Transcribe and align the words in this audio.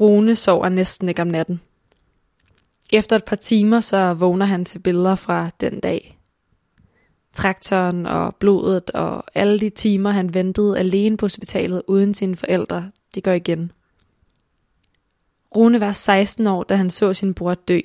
Rune 0.00 0.36
sover 0.36 0.68
næsten 0.68 1.08
ikke 1.08 1.22
om 1.22 1.28
natten. 1.28 1.60
Efter 2.92 3.16
et 3.16 3.24
par 3.24 3.36
timer, 3.36 3.80
så 3.80 4.14
vågner 4.14 4.46
han 4.46 4.64
til 4.64 4.78
billeder 4.78 5.14
fra 5.14 5.50
den 5.60 5.80
dag. 5.80 6.18
Traktoren 7.32 8.06
og 8.06 8.36
blodet 8.36 8.90
og 8.90 9.24
alle 9.34 9.60
de 9.60 9.70
timer, 9.70 10.10
han 10.10 10.34
ventede 10.34 10.78
alene 10.78 11.16
på 11.16 11.24
hospitalet 11.24 11.82
uden 11.88 12.14
sine 12.14 12.36
forældre, 12.36 12.90
det 13.14 13.24
går 13.24 13.32
igen. 13.32 13.72
Rune 15.56 15.80
var 15.80 15.92
16 15.92 16.46
år, 16.46 16.62
da 16.62 16.76
han 16.76 16.90
så 16.90 17.12
sin 17.12 17.34
bror 17.34 17.54
dø. 17.54 17.80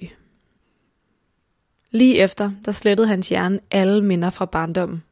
Lige 1.92 2.18
efter, 2.18 2.52
der 2.66 2.72
slettede 2.72 3.08
hans 3.08 3.30
hjerne 3.30 3.60
alle 3.72 4.04
minder 4.04 4.30
fra 4.30 4.46
barndommen. 4.46 5.04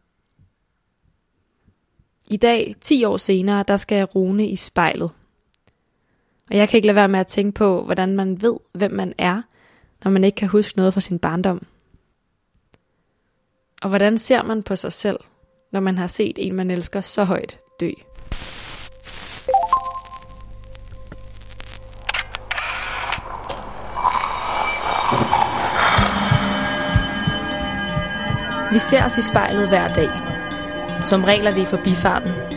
I 2.27 2.37
dag, 2.37 2.75
10 2.81 3.03
år 3.03 3.17
senere, 3.17 3.63
der 3.67 3.77
skal 3.77 4.05
Rune 4.05 4.47
i 4.47 4.55
spejlet. 4.55 5.11
Og 6.49 6.57
jeg 6.57 6.69
kan 6.69 6.77
ikke 6.77 6.87
lade 6.87 6.95
være 6.95 7.07
med 7.07 7.19
at 7.19 7.27
tænke 7.27 7.51
på, 7.51 7.83
hvordan 7.83 8.15
man 8.15 8.41
ved, 8.41 8.57
hvem 8.73 8.91
man 8.91 9.13
er, 9.17 9.41
når 10.03 10.11
man 10.11 10.23
ikke 10.23 10.35
kan 10.35 10.47
huske 10.47 10.77
noget 10.77 10.93
fra 10.93 11.01
sin 11.01 11.19
barndom. 11.19 11.65
Og 13.81 13.89
hvordan 13.89 14.17
ser 14.17 14.43
man 14.43 14.63
på 14.63 14.75
sig 14.75 14.91
selv, 14.91 15.19
når 15.71 15.79
man 15.79 15.97
har 15.97 16.07
set 16.07 16.35
en, 16.37 16.55
man 16.55 16.71
elsker 16.71 17.01
så 17.01 17.23
højt 17.23 17.59
dø? 17.79 17.91
Vi 28.71 28.79
ser 28.79 29.05
os 29.05 29.17
i 29.17 29.21
spejlet 29.21 29.67
hver 29.67 29.93
dag. 29.93 30.09
Som 31.05 31.23
regler 31.23 31.51
det 31.53 31.61
i 31.61 31.65
forbifarten. 31.65 32.56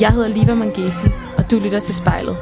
Jeg 0.00 0.12
hedder 0.12 0.28
Liva 0.28 0.54
Mangesi, 0.54 1.06
og 1.38 1.50
du 1.50 1.58
lytter 1.58 1.80
til 1.80 1.94
spejlet. 1.94 2.36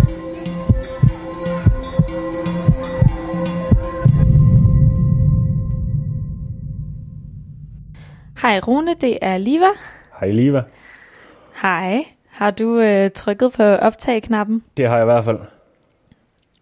Hej 8.42 8.60
Rune, 8.60 8.94
det 9.00 9.19
er 9.22 9.38
Liva. 9.38 9.66
Hej 10.20 10.30
Liva. 10.30 10.62
Hej. 11.62 12.05
Har 12.28 12.50
du 12.50 12.80
øh, 12.80 13.10
trykket 13.10 13.52
på 13.52 13.62
optag-knappen? 13.62 14.62
Det 14.77 14.88
har 14.88 14.97
jeg 14.97 15.05
i 15.05 15.12
hvert 15.12 15.25
fald. 15.25 15.38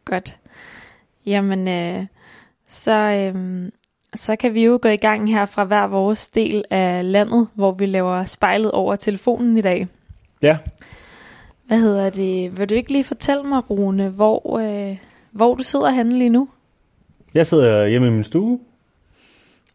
Godt. 0.04 0.36
Jamen, 1.26 1.68
øh, 1.68 2.06
så, 2.68 2.92
øh, 2.92 3.68
så 4.14 4.36
kan 4.36 4.54
vi 4.54 4.64
jo 4.64 4.78
gå 4.82 4.88
i 4.88 4.96
gang 4.96 5.30
her 5.30 5.46
fra 5.46 5.64
hver 5.64 5.86
vores 5.86 6.28
del 6.28 6.64
af 6.70 7.12
landet, 7.12 7.48
hvor 7.54 7.72
vi 7.72 7.86
laver 7.86 8.24
spejlet 8.24 8.70
over 8.70 8.96
telefonen 8.96 9.58
i 9.58 9.60
dag. 9.60 9.88
Ja. 10.42 10.58
Hvad 11.66 11.78
hedder 11.78 12.10
det? 12.10 12.58
Vil 12.58 12.70
du 12.70 12.74
ikke 12.74 12.92
lige 12.92 13.04
fortælle 13.04 13.42
mig, 13.42 13.70
Rune, 13.70 14.08
hvor, 14.08 14.58
øh, 14.58 14.96
hvor 15.30 15.54
du 15.54 15.62
sidder 15.62 15.90
henne 15.90 16.18
lige 16.18 16.30
nu? 16.30 16.48
Jeg 17.34 17.46
sidder 17.46 17.86
hjemme 17.86 18.08
i 18.08 18.10
min 18.10 18.24
stue. 18.24 18.60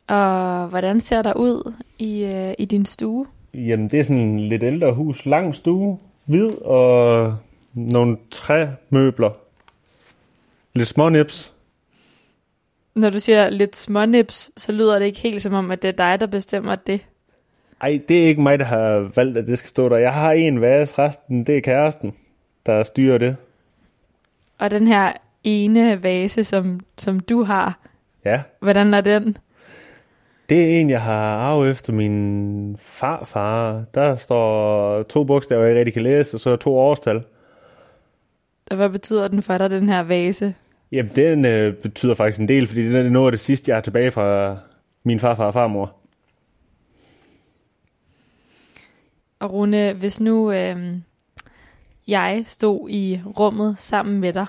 Og 0.08 0.68
hvordan 0.68 1.00
ser 1.00 1.22
der 1.22 1.34
ud 1.34 1.74
i, 2.00 2.24
øh, 2.24 2.54
i 2.58 2.66
din 2.66 2.86
stue? 2.86 3.26
Jamen, 3.54 3.88
det 3.90 4.00
er 4.00 4.04
sådan 4.04 4.18
en 4.18 4.40
lidt 4.40 4.64
ældre 4.64 4.94
hus. 4.94 5.26
Lang 5.26 5.56
stue, 5.56 5.98
hvid 6.26 6.62
og 6.62 7.36
nogle 7.74 8.18
træmøbler. 8.32 9.32
Lidt 10.74 10.88
smånips. 10.88 11.54
Når 12.96 13.10
du 13.10 13.20
siger 13.20 13.50
lidt 13.50 13.76
smånips, 13.76 14.52
så 14.58 14.72
lyder 14.72 15.00
det 15.00 15.06
ikke 15.06 15.20
helt 15.20 15.42
som 15.42 15.54
om, 15.54 15.72
at 15.72 15.82
det 15.82 15.88
er 15.88 15.92
dig, 15.92 16.20
der 16.20 16.28
bestemmer 16.28 16.76
det. 16.76 17.02
Ej, 17.82 18.02
det 18.08 18.24
er 18.24 18.28
ikke 18.28 18.42
mig, 18.42 18.60
der 18.60 18.66
har 18.66 19.12
valgt, 19.16 19.38
at 19.38 19.48
det 19.48 19.58
skal 19.58 19.70
stå 19.70 19.90
der. 19.90 19.98
Jeg 19.98 20.14
har 20.14 20.32
en 20.32 20.62
vase, 20.62 20.96
resten 21.00 21.44
det 21.44 21.58
er 21.58 21.62
kæresten, 21.62 22.14
der 22.66 22.84
styrer 22.84 23.18
det. 23.18 23.36
Og 24.58 24.72
den 24.72 24.88
her 24.88 25.14
ene 25.44 26.04
vase, 26.04 26.44
som, 26.44 26.80
som 26.98 27.20
du 27.20 27.44
har, 27.44 27.80
Ja, 28.26 28.42
hvordan 28.60 28.94
er 28.94 29.02
den? 29.02 29.38
det 30.50 30.64
er 30.64 30.80
en, 30.80 30.90
jeg 30.90 31.02
har 31.02 31.36
arvet 31.38 31.72
efter 31.72 31.94
min 31.94 32.76
farfar. 32.80 33.84
Der 33.94 34.16
står 34.16 35.04
to 35.04 35.24
bogstaver, 35.24 35.66
jeg 35.66 35.76
rigtig 35.76 35.94
kan 35.94 36.04
læse, 36.04 36.36
og 36.36 36.40
så 36.40 36.56
to 36.56 36.78
årstal. 36.78 37.24
Og 38.72 38.76
hvad 38.76 38.90
betyder 38.90 39.28
den 39.28 39.42
for 39.42 39.58
dig, 39.58 39.70
den 39.70 39.90
her 39.90 40.04
vase? 40.04 40.54
Jamen, 40.92 41.12
den 41.16 41.46
øh, 41.46 41.74
betyder 41.74 42.16
faktisk 42.16 42.40
en 42.40 42.48
del, 42.48 42.68
fordi 42.68 42.86
det 42.86 42.96
er 43.06 43.10
noget 43.10 43.28
af 43.28 43.32
det 43.32 43.40
sidste, 43.40 43.70
jeg 43.70 43.76
har 43.76 43.82
tilbage 43.82 44.12
fra 44.12 44.58
min 45.04 45.20
farfar 45.20 45.46
og 45.46 45.54
farmor. 45.54 45.96
Og 49.40 49.54
Rune, 49.54 49.94
hvis 49.94 50.20
nu 50.20 50.52
øh, 50.52 50.98
jeg 52.08 52.44
stod 52.46 52.90
i 52.90 53.20
rummet 53.40 53.80
sammen 53.80 54.20
med 54.20 54.34
dig, 54.34 54.46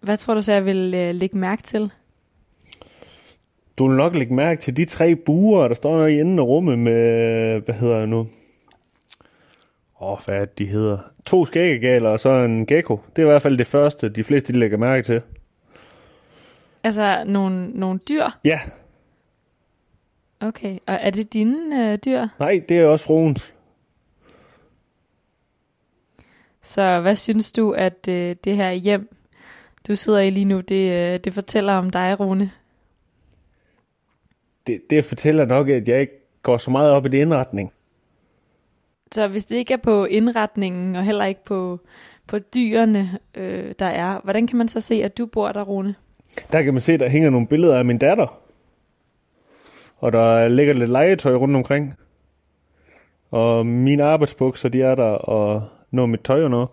hvad 0.00 0.16
tror 0.16 0.34
du 0.34 0.42
så, 0.42 0.52
jeg 0.52 0.66
vil 0.66 0.94
øh, 0.94 1.14
lægge 1.14 1.38
mærke 1.38 1.62
til? 1.62 1.92
Du 3.78 3.88
vil 3.88 3.96
nok 3.96 4.14
lægge 4.14 4.34
mærke 4.34 4.60
til 4.60 4.76
de 4.76 4.84
tre 4.84 5.16
buer, 5.16 5.68
der 5.68 5.74
står 5.74 5.96
noget 5.96 6.10
i 6.10 6.20
enden 6.20 6.38
af 6.38 6.42
rummet 6.42 6.78
med, 6.78 7.60
hvad 7.60 7.74
hedder 7.74 7.98
det 8.00 8.08
nu? 8.08 8.18
Åh, 10.00 10.12
oh, 10.12 10.18
hvad 10.26 10.36
er 10.36 10.44
de 10.44 10.66
hedder? 10.66 10.98
To 11.26 11.46
skæggegaler 11.46 12.08
og 12.10 12.20
så 12.20 12.30
en 12.30 12.66
gecko. 12.66 13.00
Det 13.16 13.22
er 13.22 13.26
i 13.26 13.30
hvert 13.30 13.42
fald 13.42 13.58
det 13.58 13.66
første, 13.66 14.08
de 14.08 14.24
fleste 14.24 14.52
de 14.52 14.58
lægger 14.58 14.78
mærke 14.78 15.02
til. 15.02 15.20
Altså 16.84 17.24
nogle, 17.26 17.70
nogle 17.70 17.98
dyr? 18.08 18.24
Ja, 18.44 18.60
Okay, 20.40 20.78
og 20.86 20.94
er 21.00 21.10
det 21.10 21.32
dine 21.32 21.92
øh, 21.92 21.98
dyr? 22.06 22.26
nej, 22.38 22.62
det 22.68 22.78
er 22.78 22.86
også 22.86 23.04
fruens. 23.04 23.53
Så 26.64 27.00
hvad 27.00 27.14
synes 27.14 27.52
du, 27.52 27.72
at 27.72 28.08
øh, 28.08 28.36
det 28.44 28.56
her 28.56 28.72
hjem, 28.72 29.16
du 29.88 29.96
sidder 29.96 30.20
i 30.20 30.30
lige 30.30 30.44
nu, 30.44 30.60
det, 30.60 30.92
øh, 30.92 31.20
det 31.24 31.32
fortæller 31.32 31.72
om 31.72 31.90
dig, 31.90 32.20
Rune? 32.20 32.50
Det, 34.66 34.80
det 34.90 35.04
fortæller 35.04 35.44
nok, 35.44 35.68
at 35.68 35.88
jeg 35.88 36.00
ikke 36.00 36.12
går 36.42 36.56
så 36.56 36.70
meget 36.70 36.90
op 36.90 37.06
i 37.06 37.08
det 37.08 37.18
indretning. 37.18 37.72
Så 39.12 39.28
hvis 39.28 39.44
det 39.44 39.56
ikke 39.56 39.72
er 39.72 39.78
på 39.78 40.04
indretningen, 40.04 40.96
og 40.96 41.04
heller 41.04 41.24
ikke 41.24 41.44
på, 41.44 41.80
på 42.26 42.38
dyrene, 42.38 43.18
øh, 43.34 43.74
der 43.78 43.86
er, 43.86 44.20
hvordan 44.24 44.46
kan 44.46 44.58
man 44.58 44.68
så 44.68 44.80
se, 44.80 44.94
at 44.94 45.18
du 45.18 45.26
bor 45.26 45.52
der, 45.52 45.62
Rune? 45.62 45.94
Der 46.52 46.62
kan 46.62 46.74
man 46.74 46.80
se, 46.80 46.98
der 46.98 47.08
hænger 47.08 47.30
nogle 47.30 47.46
billeder 47.46 47.78
af 47.78 47.84
min 47.84 47.98
datter. 47.98 48.40
Og 49.96 50.12
der 50.12 50.48
ligger 50.48 50.74
lidt 50.74 50.90
legetøj 50.90 51.34
rundt 51.34 51.56
omkring. 51.56 51.94
Og 53.32 53.66
mine 53.66 54.04
arbejdsbukser, 54.04 54.68
de 54.68 54.82
er 54.82 54.94
der, 54.94 55.10
og 55.10 55.68
noget 55.96 56.08
af 56.08 56.12
mit 56.14 56.24
tøj 56.28 56.44
og 56.44 56.50
noget. 56.50 56.68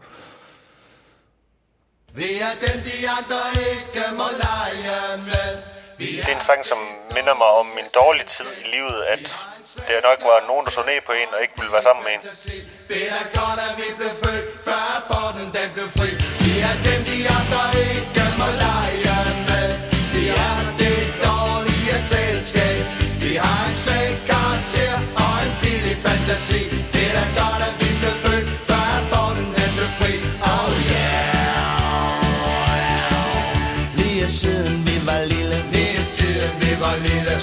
Vi 2.19 2.29
er 2.47 2.53
dem, 2.65 2.77
de 2.89 2.97
andre 3.17 3.41
ikke 3.71 4.03
må 4.19 4.27
lege 4.45 5.17
med. 5.29 5.51
Det 5.97 6.29
er 6.31 6.35
en 6.35 6.41
sang, 6.49 6.61
som 6.71 6.79
minder 7.15 7.35
mig 7.41 7.51
om 7.61 7.65
min 7.77 7.89
dårlige 7.99 8.27
tid 8.35 8.49
i 8.63 8.65
livet, 8.75 8.97
at 9.13 9.23
det 9.87 9.95
nok 10.09 10.19
var 10.31 10.37
nogen, 10.49 10.63
der 10.65 10.71
så 10.77 10.83
ned 10.89 10.99
på 11.09 11.13
en 11.21 11.29
og 11.35 11.39
ikke 11.43 11.55
ville 11.59 11.73
være 11.75 11.85
sammen 11.87 12.03
med 12.05 12.11
en. 12.15 12.21
Det 12.91 13.03
er 13.17 13.25
godt, 13.39 13.59
at 13.67 13.73
vi 13.81 13.87
blev 13.99 14.13
født, 14.23 14.45
før 14.67 14.81
aborten 14.97 15.47
den 15.57 15.67
blev 15.75 15.87
fri. 15.97 16.09
Vi 16.45 16.53
er 16.69 16.75
dem, 16.87 16.99
de 17.09 17.17
andre 17.37 17.61
ikke 17.93 18.23
må 18.39 18.47
lege 18.65 19.19
med. 19.49 19.67
Vi 20.15 20.23
er 20.47 20.57
det 20.81 20.99
dårlige 21.27 21.97
selskab. 22.13 22.81
Vi 23.23 23.31
har 23.43 23.61
en 23.69 23.75
svag 23.83 24.09
karakter 24.31 24.93
og 25.23 25.35
en 25.45 25.53
billig 25.61 25.97
fantasi. 26.05 26.80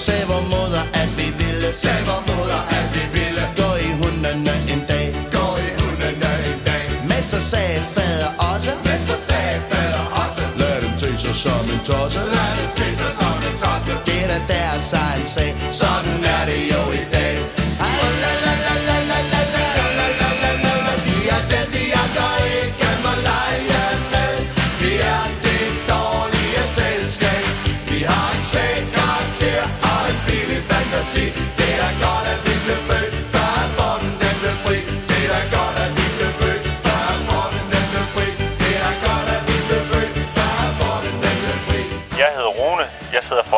Sagde 0.05 0.25
vor 0.27 0.41
moder, 0.53 0.83
at 1.01 1.09
vi 1.17 1.27
ville. 1.41 1.67
Sagde 1.83 2.03
vor 2.09 2.21
moder, 2.29 2.61
at 2.77 2.85
vi 2.95 3.03
ville. 3.17 3.43
Gå 3.61 3.69
i 3.87 3.89
hundene 3.99 4.53
en 4.73 4.81
dag. 4.91 5.05
Gå 5.35 5.45
i 5.67 5.69
hundene 5.79 6.29
en 6.49 6.59
dag. 6.69 6.83
Men 7.09 7.21
så 7.31 7.39
sagde 7.51 7.79
fader 7.95 8.29
også. 8.53 8.71
Men 8.87 8.99
så 9.07 9.15
sagde 9.27 9.57
fader 9.69 10.03
også. 10.23 10.43
Lad 10.61 10.77
dem 10.83 10.93
til 11.01 11.19
sig 11.19 11.35
som 11.43 11.63
en 11.73 11.81
tosse. 11.89 12.19
Lad 12.35 12.51
dem 12.59 12.69
til 12.79 12.93
sig 13.01 13.11
som 13.19 13.37
en 13.47 13.55
tosse. 13.63 13.93
Det 14.07 14.19
er 14.35 14.41
deres 14.53 14.93
egen 14.93 15.27
sag. 15.35 15.51
Sådan 15.81 16.17
er 16.35 16.43
det 16.49 16.61
jo 16.73 16.81
i 17.01 17.03
dag. 17.13 17.18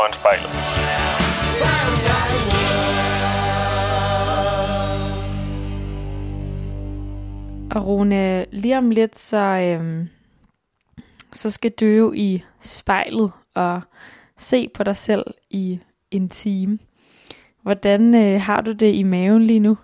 Foran 0.01 0.13
spejlet. 0.13 0.51
Og 7.75 7.88
Rune, 7.88 8.45
lige 8.51 8.77
om 8.77 8.89
lidt, 8.89 9.18
så, 9.18 9.38
øhm, 9.38 10.07
så 11.33 11.51
skal 11.51 11.71
du 11.80 11.86
jo 11.86 12.13
i 12.15 12.44
spejlet 12.62 13.31
og 13.56 13.81
se 14.38 14.69
på 14.74 14.83
dig 14.83 14.98
selv 14.98 15.24
i 15.50 15.80
en 16.12 16.30
time. 16.30 16.80
Hvordan 17.62 18.15
øh, 18.15 18.42
har 18.42 18.62
du 18.62 18.71
det 18.71 18.95
i 18.95 19.03
maven 19.03 19.44
lige 19.44 19.59
nu? 19.59 19.77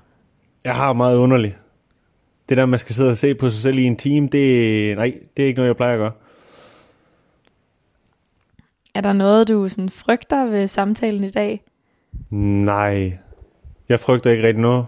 Jeg 0.64 0.76
har 0.76 0.94
meget 0.94 1.18
underligt. 1.18 1.58
Det 2.50 2.58
der, 2.58 2.66
man 2.66 2.80
skal 2.80 2.96
sidde 2.96 3.10
og 3.10 3.18
se 3.18 3.36
på 3.36 3.50
sig 3.50 3.62
selv 3.62 3.78
i 3.78 3.84
en 3.84 3.98
time, 3.98 4.28
det, 4.28 4.98
nej, 4.98 5.14
det 5.38 5.44
er 5.44 5.48
ikke 5.48 5.58
noget, 5.58 5.68
jeg 5.68 5.76
plejer 5.76 5.94
at 5.94 6.00
gøre. 6.00 6.12
Er 8.98 9.02
der 9.02 9.14
noget, 9.14 9.48
du 9.48 9.68
sådan 9.70 9.90
frygter 9.90 10.46
ved 10.46 10.68
samtalen 10.68 11.24
i 11.24 11.30
dag? 11.30 11.64
Nej, 12.30 13.18
jeg 13.90 14.00
frygter 14.00 14.32
ikke 14.32 14.48
rigtig 14.48 14.62
noget. 14.62 14.86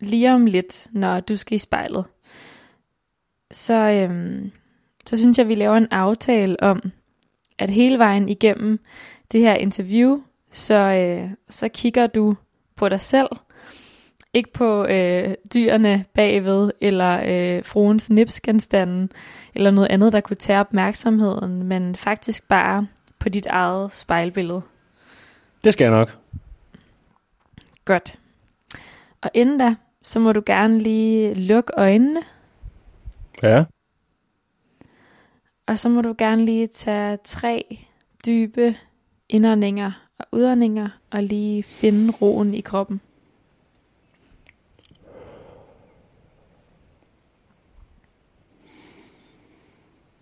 Lige 0.00 0.34
om 0.34 0.46
lidt, 0.46 0.86
når 0.90 1.20
du 1.20 1.36
skal 1.36 1.54
i 1.54 1.58
spejlet, 1.58 2.04
så, 3.50 3.74
øhm, 3.74 4.50
så 5.06 5.16
synes 5.16 5.38
jeg, 5.38 5.48
vi 5.48 5.54
laver 5.54 5.76
en 5.76 5.88
aftale 5.90 6.62
om, 6.62 6.82
at 7.58 7.70
hele 7.70 7.98
vejen 7.98 8.28
igennem 8.28 8.80
det 9.32 9.40
her 9.40 9.54
interview, 9.54 10.20
så, 10.50 10.74
øh, 10.74 11.30
så 11.48 11.68
kigger 11.68 12.06
du 12.06 12.36
på 12.76 12.88
dig 12.88 13.00
selv, 13.00 13.28
ikke 14.34 14.52
på 14.52 14.84
øh, 14.84 15.34
dyrene 15.54 16.04
bagved, 16.14 16.70
eller 16.80 17.20
øh, 17.26 17.64
fruens 17.64 18.10
nipsgenstanden, 18.10 19.10
eller 19.54 19.70
noget 19.70 19.88
andet, 19.88 20.12
der 20.12 20.20
kunne 20.20 20.36
tage 20.36 20.60
opmærksomheden, 20.60 21.62
men 21.62 21.96
faktisk 21.96 22.48
bare 22.48 22.86
på 23.18 23.28
dit 23.28 23.46
eget 23.46 23.92
spejlbillede. 23.92 24.62
Det 25.64 25.72
skal 25.72 25.84
jeg 25.84 25.98
nok. 25.98 26.18
Godt. 27.84 28.18
Og 29.22 29.30
inden 29.34 29.58
da, 29.58 29.74
så 30.02 30.20
må 30.20 30.32
du 30.32 30.42
gerne 30.46 30.78
lige 30.78 31.34
lukke 31.34 31.72
øjnene, 31.76 32.20
Ja. 33.42 33.64
og 35.66 35.78
så 35.78 35.88
må 35.88 36.02
du 36.02 36.14
gerne 36.18 36.44
lige 36.44 36.66
tage 36.66 37.18
tre 37.24 37.78
dybe 38.26 38.76
indåndinger 39.28 39.92
og 40.18 40.26
udåndinger, 40.32 40.88
og 41.10 41.22
lige 41.22 41.62
finde 41.62 42.12
roen 42.22 42.54
i 42.54 42.60
kroppen. 42.60 43.00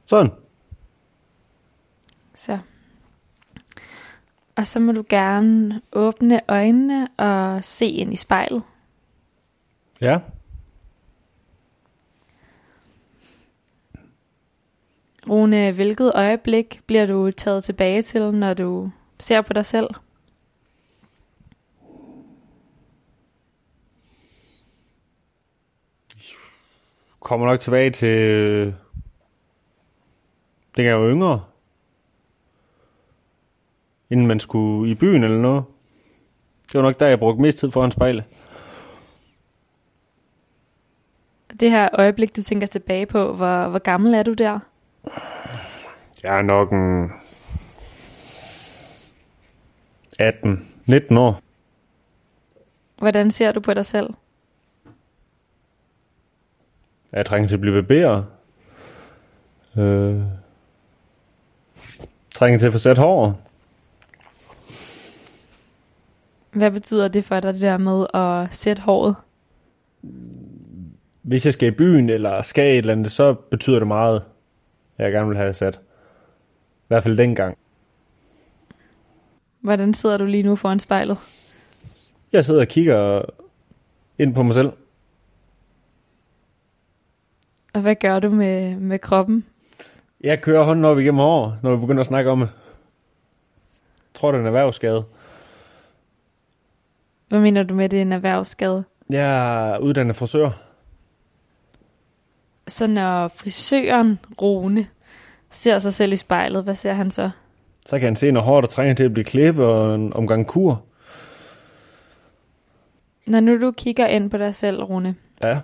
Sådan. 0.08 0.32
Så. 2.34 2.58
Og 4.56 4.66
så 4.66 4.80
må 4.80 4.92
du 4.92 5.04
gerne 5.08 5.80
åbne 5.92 6.40
øjnene 6.48 7.08
og 7.16 7.64
se 7.64 7.86
ind 7.86 8.12
i 8.12 8.16
spejlet. 8.16 8.62
Ja. 10.00 10.18
Rune, 15.28 15.72
hvilket 15.72 16.12
øjeblik 16.14 16.80
bliver 16.86 17.06
du 17.06 17.30
taget 17.30 17.64
tilbage 17.64 18.02
til, 18.02 18.34
når 18.34 18.54
du 18.54 18.90
ser 19.18 19.42
på 19.42 19.52
dig 19.52 19.66
selv? 19.66 19.88
Kommer 27.20 27.46
nok 27.46 27.60
tilbage 27.60 27.90
til... 27.90 28.74
Det 30.78 30.84
jeg 30.84 31.00
var 31.00 31.08
yngre. 31.08 31.44
Inden 34.10 34.26
man 34.26 34.40
skulle 34.40 34.90
i 34.90 34.94
byen 34.94 35.24
eller 35.24 35.38
noget. 35.38 35.64
Det 36.66 36.74
var 36.74 36.82
nok 36.82 37.00
der, 37.00 37.06
jeg 37.06 37.18
brugte 37.18 37.42
mest 37.42 37.58
tid 37.58 37.70
foran 37.70 37.90
spejlet. 37.90 38.24
Det 41.60 41.70
her 41.70 41.88
øjeblik, 41.92 42.36
du 42.36 42.42
tænker 42.42 42.66
tilbage 42.66 43.06
på, 43.06 43.34
hvor, 43.34 43.68
hvor 43.68 43.78
gammel 43.78 44.14
er 44.14 44.22
du 44.22 44.32
der? 44.32 44.58
Jeg 46.22 46.38
er 46.38 46.42
nok 46.42 46.72
en... 46.72 47.12
18, 50.18 50.68
19 50.86 51.16
år. 51.16 51.40
Hvordan 52.98 53.30
ser 53.30 53.52
du 53.52 53.60
på 53.60 53.74
dig 53.74 53.86
selv? 53.86 54.10
Jeg 57.12 57.26
trænger 57.26 57.48
til 57.48 57.54
at 57.54 57.60
blive 57.60 57.82
barberet. 57.82 58.26
Øh, 59.76 60.22
trænger 62.38 62.58
til 62.58 62.66
at 62.66 62.72
få 62.72 62.78
sat 62.78 62.98
hår. 62.98 63.40
Hvad 66.52 66.70
betyder 66.70 67.08
det 67.08 67.24
for 67.24 67.40
dig, 67.40 67.54
det 67.54 67.62
der 67.62 67.78
med 67.78 68.06
at 68.14 68.54
sætte 68.54 68.82
håret? 68.82 69.16
Hvis 71.22 71.46
jeg 71.46 71.52
skal 71.52 71.68
i 71.68 71.76
byen 71.76 72.08
eller 72.08 72.42
skal 72.42 72.72
et 72.72 72.78
eller 72.78 72.92
andet, 72.92 73.12
så 73.12 73.34
betyder 73.34 73.78
det 73.78 73.88
meget, 73.88 74.24
at 74.96 75.04
jeg 75.04 75.12
gerne 75.12 75.28
vil 75.28 75.36
have 75.36 75.54
sat. 75.54 75.80
I 76.82 76.88
hvert 76.88 77.02
fald 77.02 77.16
dengang. 77.16 77.58
Hvordan 79.60 79.94
sidder 79.94 80.16
du 80.16 80.24
lige 80.24 80.42
nu 80.42 80.56
foran 80.56 80.80
spejlet? 80.80 81.18
Jeg 82.32 82.44
sidder 82.44 82.60
og 82.60 82.68
kigger 82.68 83.22
ind 84.18 84.34
på 84.34 84.42
mig 84.42 84.54
selv. 84.54 84.72
Og 87.74 87.80
hvad 87.80 87.94
gør 87.94 88.18
du 88.20 88.30
med, 88.30 88.76
med 88.76 88.98
kroppen? 88.98 89.44
Jeg 90.20 90.42
kører 90.42 90.62
hånden 90.64 90.84
op 90.84 90.98
igennem 90.98 91.18
hår, 91.18 91.56
når 91.62 91.74
vi 91.74 91.80
begynder 91.80 92.00
at 92.00 92.06
snakke 92.06 92.30
om 92.30 92.40
det. 92.40 92.48
Jeg 92.48 94.14
tror, 94.20 94.30
det 94.32 94.36
er 94.38 94.40
en 94.40 94.46
erhvervsskade. 94.46 95.04
Hvad 97.28 97.40
mener 97.40 97.62
du 97.62 97.74
med, 97.74 97.88
det 97.88 97.96
er 97.98 98.02
en 98.02 98.12
erhvervsskade? 98.12 98.84
Jeg 99.10 99.70
er 99.74 99.78
uddannet 99.78 100.16
frisør. 100.16 100.50
Så 102.68 102.86
når 102.86 103.28
frisøren 103.28 104.18
Rune 104.42 104.86
ser 105.50 105.78
sig 105.78 105.94
selv 105.94 106.12
i 106.12 106.16
spejlet, 106.16 106.64
hvad 106.64 106.74
ser 106.74 106.92
han 106.92 107.10
så? 107.10 107.30
Så 107.86 107.98
kan 107.98 108.06
han 108.06 108.16
se, 108.16 108.30
når 108.30 108.40
håret 108.40 108.62
der 108.62 108.68
trænger 108.68 108.94
til 108.94 109.04
at 109.04 109.12
blive 109.12 109.24
klippet 109.24 109.66
og 109.66 109.94
en 109.94 110.12
omgang 110.12 110.46
kur. 110.46 110.82
Når 113.26 113.40
nu 113.40 113.60
du 113.60 113.70
kigger 113.72 114.06
ind 114.06 114.30
på 114.30 114.38
dig 114.38 114.54
selv, 114.54 114.82
Rune, 114.82 115.16
Ja. 115.42 115.60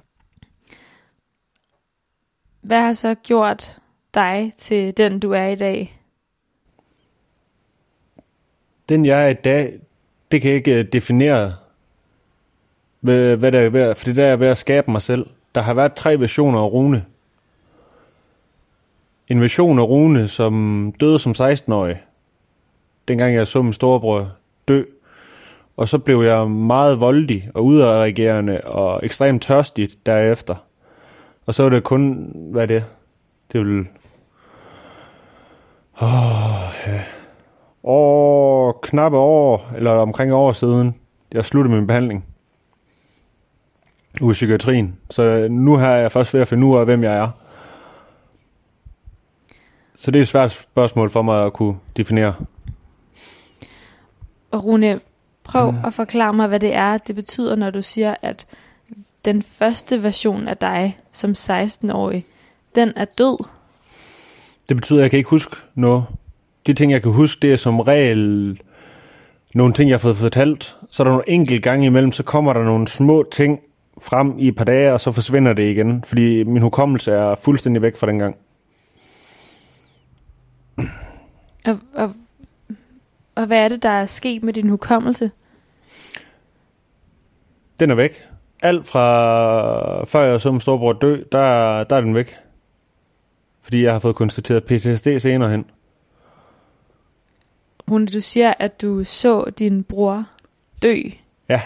hvad 2.61 2.81
har 2.81 2.93
så 2.93 3.15
gjort 3.15 3.79
dig 4.15 4.53
til 4.57 4.97
den, 4.97 5.21
du 5.21 5.31
er 5.31 5.47
i 5.47 5.57
dag? 5.57 6.01
Den 8.89 9.05
jeg 9.05 9.25
er 9.25 9.29
i 9.29 9.35
dag, 9.35 9.79
det 10.33 10.41
kan 10.41 10.51
jeg 10.51 10.57
ikke 10.57 10.79
øh, 10.79 10.85
definere, 10.93 11.55
hvad, 13.01 13.37
hvad 13.37 13.55
er 13.55 13.69
ved, 13.69 13.95
for 13.95 14.05
det 14.05 14.17
der 14.17 14.27
er 14.27 14.37
ved 14.37 14.49
at 14.49 14.59
skabe 14.59 14.91
mig 14.91 15.03
selv. 15.03 15.27
Der 15.55 15.61
har 15.61 15.75
været 15.75 15.95
tre 15.95 16.21
versioner 16.21 16.61
af 16.61 16.73
Rune. 16.73 17.05
En 19.29 19.41
version 19.41 19.79
af 19.79 19.83
Rune, 19.83 20.29
som 20.29 20.95
døde 21.01 21.19
som 21.19 21.33
16-årig. 21.33 22.03
Dengang 23.09 23.35
jeg 23.35 23.47
så 23.47 23.63
min 23.63 23.73
storebror 23.73 24.33
dø. 24.69 24.83
Og 25.77 25.89
så 25.89 25.99
blev 25.99 26.23
jeg 26.23 26.51
meget 26.51 27.01
voldig 27.01 27.51
og 27.55 27.65
udadreagerende 27.65 28.61
og 28.61 29.01
ekstremt 29.05 29.43
tørstig 29.43 29.89
derefter. 30.07 30.55
Og 31.47 31.55
så 31.55 31.63
var 31.63 31.71
det 31.71 31.85
kun, 31.85 32.33
hvad 32.35 32.63
er 32.63 32.67
det? 32.67 32.85
Det 33.53 33.61
vil... 33.61 33.87
Åh, 36.03 36.73
ja 36.87 37.03
år, 37.85 38.79
knappe 38.83 39.19
år, 39.19 39.73
eller 39.77 39.91
omkring 39.91 40.31
et 40.31 40.35
år 40.35 40.53
siden, 40.53 40.95
jeg 41.33 41.45
sluttede 41.45 41.75
min 41.75 41.87
behandling 41.87 42.25
ude 44.23 44.31
i 44.31 44.33
psykiatrien. 44.33 44.99
Så 45.11 45.47
nu 45.51 45.77
her 45.79 45.87
er 45.89 46.01
jeg 46.01 46.13
først 46.13 46.35
ved 46.35 46.41
at 46.41 46.49
finde 46.49 46.67
ud 46.67 46.79
af, 46.79 46.85
hvem 46.85 47.03
jeg 47.03 47.17
er. 47.17 47.29
Så 49.95 50.11
det 50.11 50.19
er 50.19 50.23
et 50.23 50.29
svært 50.29 50.53
spørgsmål 50.53 51.11
for 51.11 51.23
mig 51.23 51.45
at 51.47 51.53
kunne 51.53 51.77
definere. 51.97 52.35
Og 54.51 54.65
Rune, 54.65 55.01
prøv 55.45 55.71
mm. 55.71 55.85
at 55.85 55.95
forklare 55.95 56.33
mig, 56.33 56.49
hvad 56.49 56.61
det 56.61 56.75
er, 56.75 56.99
det 56.99 57.15
betyder, 57.15 57.57
når 57.57 57.71
du 57.71 57.83
siger, 57.83 58.15
at 58.23 58.47
den 59.25 59.43
første 59.43 60.03
version 60.03 60.49
af 60.49 60.57
dig 60.57 60.99
som 61.13 61.31
16-årig, 61.31 62.27
den 62.75 62.93
er 62.97 63.05
død. 63.05 63.45
Det 64.69 64.77
betyder, 64.77 64.99
at 64.99 65.03
jeg 65.03 65.11
kan 65.11 65.19
ikke 65.19 65.31
huske 65.31 65.57
noget. 65.75 66.05
De 66.67 66.73
ting, 66.73 66.93
jeg 66.93 67.03
kan 67.03 67.13
huske, 67.13 67.41
det 67.43 67.53
er 67.53 67.57
som 67.57 67.81
regel 67.81 68.61
nogle 69.55 69.75
ting, 69.75 69.91
jeg 69.91 69.95
har 69.95 69.99
fået 69.99 70.17
fortalt. 70.17 70.77
Så 70.91 71.03
er 71.03 71.05
der 71.05 71.13
nogle 71.13 71.29
enkelte 71.29 71.63
gange 71.63 71.87
imellem, 71.87 72.13
så 72.13 72.23
kommer 72.23 72.53
der 72.53 72.65
nogle 72.65 72.89
små 72.89 73.25
ting 73.33 73.61
frem 74.03 74.39
i 74.39 74.49
et 74.49 74.57
par 74.57 74.65
dage, 74.65 74.93
og 74.93 75.01
så 75.01 75.13
forsvinder 75.13 75.53
det 75.53 75.71
igen. 75.71 76.05
Fordi 76.05 76.43
min 76.43 76.63
hukommelse 76.63 77.13
er 77.13 77.35
fuldstændig 77.35 77.83
væk 77.83 77.97
fra 77.97 78.07
den 78.07 78.19
gang. 78.19 78.37
Og, 81.65 81.79
og, 81.95 82.13
og 83.35 83.47
hvad 83.47 83.65
er 83.65 83.69
det, 83.69 83.83
der 83.83 83.89
er 83.89 84.07
sket 84.07 84.43
med 84.43 84.53
din 84.53 84.69
hukommelse? 84.69 85.31
Den 87.81 87.91
er 87.91 87.95
væk. 87.95 88.23
Alt 88.63 88.87
fra 88.87 90.05
før 90.05 90.23
jeg 90.23 90.41
så 90.41 90.51
min 90.51 90.61
storebror 90.61 90.93
dø, 90.93 91.23
der, 91.33 91.85
der 91.85 91.97
er 91.97 92.01
den 92.01 92.15
væk. 92.15 92.37
Fordi 93.65 93.85
jeg 93.85 93.93
har 93.93 93.99
fået 93.99 94.17
konstateret 94.17 94.65
PTSD 94.65 95.09
senere 95.19 95.51
hen. 95.51 95.65
Rune, 97.91 98.07
du 98.07 98.21
siger, 98.21 98.55
at 98.59 98.83
du 98.83 99.05
så 99.05 99.45
din 99.59 99.85
bror 99.85 100.25
dø. 100.83 100.95
Ja. 101.49 101.61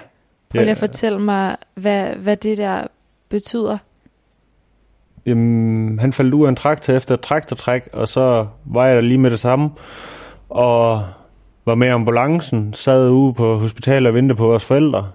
Prøv 0.49 0.61
lige 0.61 0.71
at 0.71 0.79
fortælle 0.79 1.19
mig, 1.19 1.57
hvad, 1.75 2.07
hvad 2.09 2.37
det 2.37 2.59
der 2.59 2.87
betyder. 3.31 3.79
Jamen, 5.27 5.99
han 5.99 6.13
faldt 6.13 6.35
ud 6.35 6.45
af 6.45 6.49
en 6.49 6.57
traktor 6.57 6.93
efter 6.93 7.17
traktortræk, 7.17 7.89
og 7.93 8.09
så 8.09 8.47
var 8.65 8.87
jeg 8.87 8.97
der 8.97 9.03
lige 9.03 9.19
med 9.19 9.31
det 9.31 9.39
samme, 9.39 9.71
og 10.49 11.05
var 11.65 11.75
med 11.75 11.89
ambulancen, 11.89 12.75
sad 12.75 13.11
ude 13.11 13.35
på 13.35 13.59
hospitalet 13.59 14.09
og 14.09 14.15
ventede 14.15 14.37
på 14.37 14.47
vores 14.47 14.65
forældre. 14.65 15.11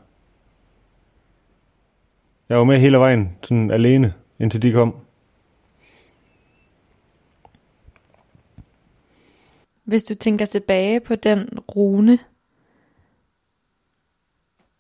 Jeg 2.50 2.58
var 2.58 2.64
med 2.64 2.80
hele 2.80 2.98
vejen, 2.98 3.38
sådan 3.44 3.72
alene, 3.72 4.14
indtil 4.40 4.62
de 4.62 4.72
kom. 4.72 4.96
Hvis 9.84 10.04
du 10.04 10.16
tænker 10.16 10.46
tilbage 10.46 11.00
på 11.00 11.16
den 11.16 11.60
rune, 11.60 12.20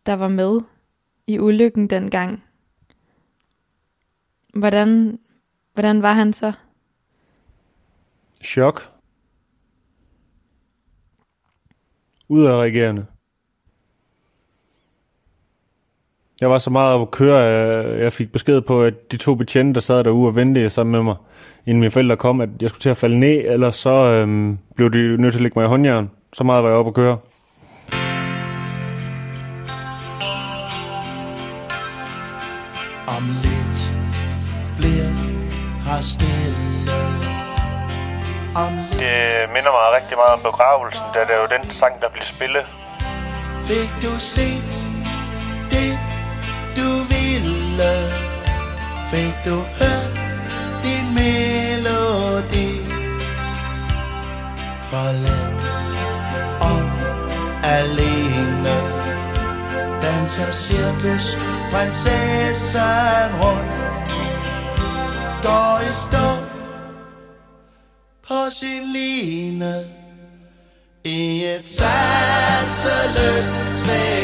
der 0.06 0.14
var 0.14 0.28
med 0.28 0.62
i 1.28 1.40
ulykken 1.40 1.90
dengang, 1.90 2.44
hvordan, 4.54 5.20
hvordan 5.74 6.02
var 6.02 6.14
han 6.14 6.34
så? 6.34 6.54
Chok. 8.44 8.94
Udadreagerende. 12.30 13.06
Jeg 16.44 16.50
var 16.50 16.58
så 16.58 16.70
meget 16.70 17.02
at 17.02 17.12
køre, 17.12 17.48
at 17.48 18.04
jeg 18.04 18.14
fik 18.14 18.32
besked 18.32 18.62
på, 18.62 18.84
at 18.84 19.12
de 19.12 19.18
to 19.18 19.36
betjente, 19.36 19.74
der 19.74 19.82
sad 19.82 20.04
derude 20.04 20.28
og 20.28 20.36
ventede 20.36 20.70
sammen 20.70 20.92
med 20.92 21.04
mig, 21.04 21.16
inden 21.66 21.80
mine 21.80 21.92
forældre 21.92 22.16
kom, 22.16 22.42
at 22.42 22.50
jeg 22.62 22.70
skulle 22.70 22.82
til 22.82 22.90
at 22.90 22.98
falde 22.98 23.20
ned, 23.20 23.44
eller 23.54 23.72
så 23.72 23.90
øhm, 23.90 24.58
blev 24.76 24.92
de 24.94 25.22
nødt 25.22 25.34
til 25.34 25.40
at 25.40 25.42
lægge 25.42 25.60
mig 25.60 25.66
i 25.66 25.68
håndjern. 25.68 26.12
Så 26.34 26.44
meget 26.44 26.64
var 26.64 26.70
jeg 26.70 26.78
oppe 26.78 26.90
at 26.90 26.96
køre. 26.96 27.18
Om 33.18 33.24
lidt 33.44 33.80
bliver 34.78 35.12
her 35.86 36.02
stille 36.02 36.96
Om 38.56 38.74
lidt 38.74 39.00
Det 39.00 39.50
minder 39.54 39.72
mig 39.78 39.86
rigtig 39.98 40.18
meget 40.18 40.34
om 40.34 40.40
begravelsen, 40.40 41.06
da 41.14 41.20
det 41.20 41.34
er 41.36 41.42
jo 41.42 41.48
den 41.58 41.70
sang, 41.70 42.02
der 42.02 42.10
bliver 42.10 42.26
spillet. 42.26 42.66
fik 43.68 43.92
du 44.04 44.20
set 44.20 44.73
Fik 49.14 49.34
du 49.46 49.56
hørt 49.56 50.20
din 50.84 51.14
melodi? 51.14 52.70
Forladt 54.90 55.64
og 56.62 56.84
alene. 57.64 58.76
Danser 60.02 60.52
cirkus 60.52 61.38
prinsessen 61.72 63.32
rundt. 63.42 63.74
Går 65.44 65.80
i 65.92 65.94
stå 65.94 66.28
på 68.28 68.50
sin 68.52 68.84
line. 68.94 69.86
I 71.04 71.44
et 71.44 71.68
satseløst 71.68 73.52
sæt. 73.76 74.23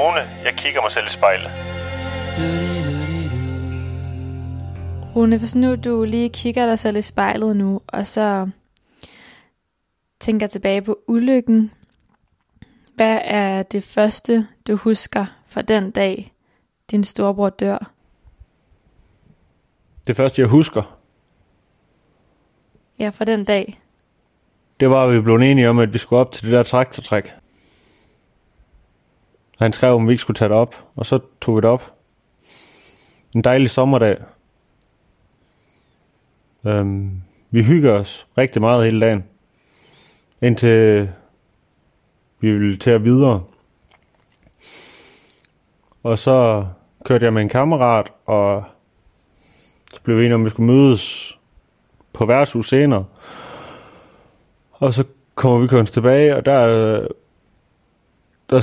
Rune. 0.00 0.20
Jeg 0.44 0.54
kigger 0.56 0.80
mig 0.80 0.90
selv 0.90 1.06
i 1.06 1.10
spejlet. 1.10 1.50
Rune, 5.16 5.38
hvis 5.38 5.54
nu 5.54 5.76
du 5.76 6.04
lige 6.04 6.28
kigger 6.28 6.66
dig 6.66 6.78
selv 6.78 6.96
i 6.96 7.02
spejlet 7.02 7.56
nu, 7.56 7.80
og 7.86 8.06
så 8.06 8.48
tænker 10.20 10.46
tilbage 10.46 10.82
på 10.82 10.98
ulykken, 11.08 11.70
hvad 12.94 13.18
er 13.24 13.62
det 13.62 13.82
første, 13.84 14.46
du 14.66 14.76
husker 14.76 15.26
fra 15.46 15.62
den 15.62 15.90
dag, 15.90 16.32
din 16.90 17.04
storebror 17.04 17.48
dør? 17.48 17.90
Det 20.06 20.16
første, 20.16 20.42
jeg 20.42 20.48
husker, 20.48 20.96
Ja, 22.98 23.08
fra 23.08 23.24
den 23.24 23.44
dag. 23.44 23.80
det 24.80 24.90
var, 24.90 25.04
at 25.06 25.14
vi 25.14 25.20
blev 25.20 25.34
enige 25.34 25.68
om, 25.68 25.78
at 25.78 25.92
vi 25.92 25.98
skulle 25.98 26.20
op 26.20 26.32
til 26.32 26.44
det 26.44 26.52
der 26.52 26.62
traktortræk. 26.62 27.34
Han 29.60 29.72
skrev, 29.72 29.94
om 29.94 30.06
vi 30.06 30.12
ikke 30.12 30.20
skulle 30.20 30.34
tage 30.34 30.48
det 30.48 30.56
op, 30.56 30.86
og 30.96 31.06
så 31.06 31.18
tog 31.40 31.56
vi 31.56 31.60
det 31.60 31.70
op. 31.70 31.94
En 33.34 33.44
dejlig 33.44 33.70
sommerdag. 33.70 34.16
Øhm, 36.64 37.22
vi 37.50 37.62
hygger 37.62 37.92
os 37.92 38.26
rigtig 38.38 38.62
meget 38.62 38.84
hele 38.84 39.00
dagen. 39.00 39.24
Indtil 40.42 41.10
vi 42.40 42.52
ville 42.52 42.76
til 42.76 42.90
at 42.90 43.04
videre. 43.04 43.44
Og 46.02 46.18
så 46.18 46.66
kørte 47.04 47.24
jeg 47.24 47.32
med 47.32 47.42
en 47.42 47.48
kammerat, 47.48 48.12
og 48.26 48.64
så 49.94 50.02
blev 50.02 50.16
vi 50.16 50.22
enige 50.22 50.34
om, 50.34 50.40
at 50.40 50.44
vi 50.44 50.50
skulle 50.50 50.72
mødes 50.72 51.38
på 52.12 52.26
værtshus 52.26 52.68
senere. 52.68 53.04
Og 54.72 54.94
så 54.94 55.04
kommer 55.34 55.58
vi 55.58 55.66
kørende 55.66 55.90
tilbage, 55.90 56.36
og 56.36 56.46
der, 56.46 57.08
der 58.50 58.60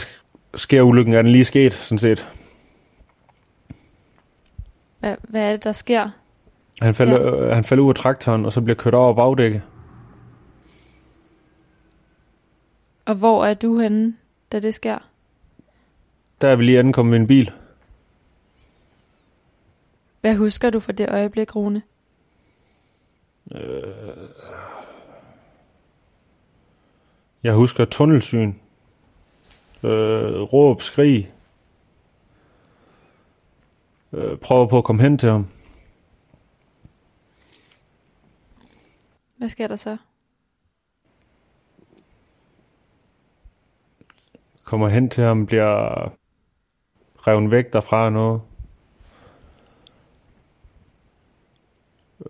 sker 0.55 0.81
ulykken, 0.81 1.13
er 1.13 1.21
den 1.21 1.31
lige 1.31 1.45
sket, 1.45 1.73
sådan 1.73 1.99
set. 1.99 2.27
Hvad, 4.99 5.15
hvad 5.23 5.41
er 5.41 5.51
det, 5.51 5.63
der 5.63 5.71
sker? 5.71 6.09
Han 6.81 6.95
falder, 6.95 7.45
ja. 7.45 7.53
han 7.53 7.63
falder 7.63 7.83
ud 7.83 7.89
af 7.89 7.95
traktoren, 7.95 8.45
og 8.45 8.53
så 8.53 8.61
bliver 8.61 8.75
kørt 8.75 8.93
over 8.93 9.13
bagdækket. 9.13 9.61
Og 13.05 13.15
hvor 13.15 13.45
er 13.45 13.53
du 13.53 13.79
henne, 13.79 14.15
da 14.51 14.59
det 14.59 14.73
sker? 14.73 14.97
Der 16.41 16.47
er 16.47 16.55
vi 16.55 16.63
lige 16.63 16.79
ankommet 16.79 17.11
med 17.11 17.19
en 17.19 17.27
bil. 17.27 17.51
Hvad 20.21 20.35
husker 20.35 20.69
du 20.69 20.79
fra 20.79 20.91
det 20.91 21.09
øjeblik, 21.09 21.55
Rune? 21.55 21.81
Jeg 27.43 27.53
husker 27.53 27.85
tunnelsyn. 27.85 28.53
Øh, 29.83 30.41
råb, 30.41 30.81
skrig. 30.81 31.33
Øh, 34.13 34.37
prøver 34.37 34.67
på 34.67 34.77
at 34.77 34.83
komme 34.83 35.01
hen 35.01 35.17
til 35.17 35.29
ham. 35.31 35.47
Hvad 39.37 39.49
sker 39.49 39.67
der 39.67 39.75
så? 39.75 39.97
Kommer 44.63 44.89
hen 44.89 45.09
til 45.09 45.23
ham, 45.23 45.45
bliver 45.45 46.11
revet 47.27 47.51
væk 47.51 47.73
derfra 47.73 48.09
noget. 48.09 48.41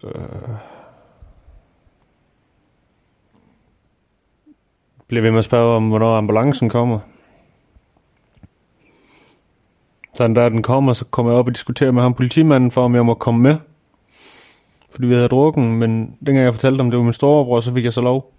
Øh. 0.03 0.49
Bliver 5.07 5.21
ved 5.21 5.31
med 5.31 5.39
at 5.39 5.45
spørge 5.45 5.75
om, 5.75 5.89
hvornår 5.89 6.17
ambulancen 6.17 6.69
kommer. 6.69 6.99
Så 10.17 10.27
da 10.27 10.49
den 10.49 10.63
kommer, 10.63 10.93
så 10.93 11.05
kommer 11.05 11.31
jeg 11.31 11.39
op 11.39 11.47
og 11.47 11.55
diskuterer 11.55 11.91
med 11.91 12.01
ham 12.01 12.13
politimanden 12.13 12.71
for, 12.71 12.85
om 12.85 12.95
jeg 12.95 13.05
må 13.05 13.13
komme 13.13 13.41
med. 13.41 13.55
Fordi 14.89 15.07
vi 15.07 15.13
havde 15.13 15.27
drukken, 15.27 15.79
men 15.79 16.17
dengang 16.25 16.37
jeg 16.37 16.53
fortalte 16.53 16.81
om 16.81 16.89
det 16.89 16.97
var 16.97 17.03
min 17.03 17.13
storebror, 17.13 17.59
så 17.59 17.73
fik 17.73 17.83
jeg 17.83 17.93
så 17.93 18.01
lov. 18.01 18.33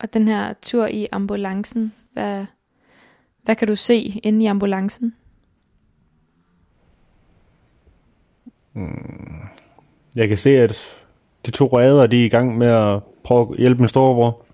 Og 0.00 0.14
den 0.14 0.28
her 0.28 0.52
tur 0.62 0.86
i 0.86 1.06
ambulancen, 1.12 1.92
hvad, 2.12 2.46
hvad 3.42 3.56
kan 3.56 3.68
du 3.68 3.76
se 3.76 4.20
inde 4.22 4.44
i 4.44 4.46
ambulancen? 4.46 5.14
Jeg 10.16 10.28
kan 10.28 10.36
se, 10.36 10.50
at 10.50 10.76
de 11.46 11.50
to 11.50 11.66
ræder, 11.66 12.06
de 12.06 12.20
er 12.20 12.24
i 12.24 12.28
gang 12.28 12.58
med 12.58 12.68
at 12.68 13.02
prøve 13.24 13.52
at 13.52 13.58
hjælpe 13.58 13.78
min 13.78 13.88
storebror. 13.88 14.44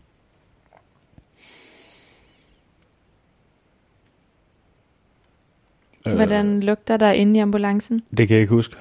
Hvordan 6.05 6.61
lugter 6.61 6.97
der 6.97 7.13
inde 7.13 7.37
i 7.37 7.41
ambulancen? 7.41 8.03
Det 8.17 8.29
kan 8.29 8.35
jeg 8.35 8.41
ikke 8.41 8.55
huske. 8.55 8.77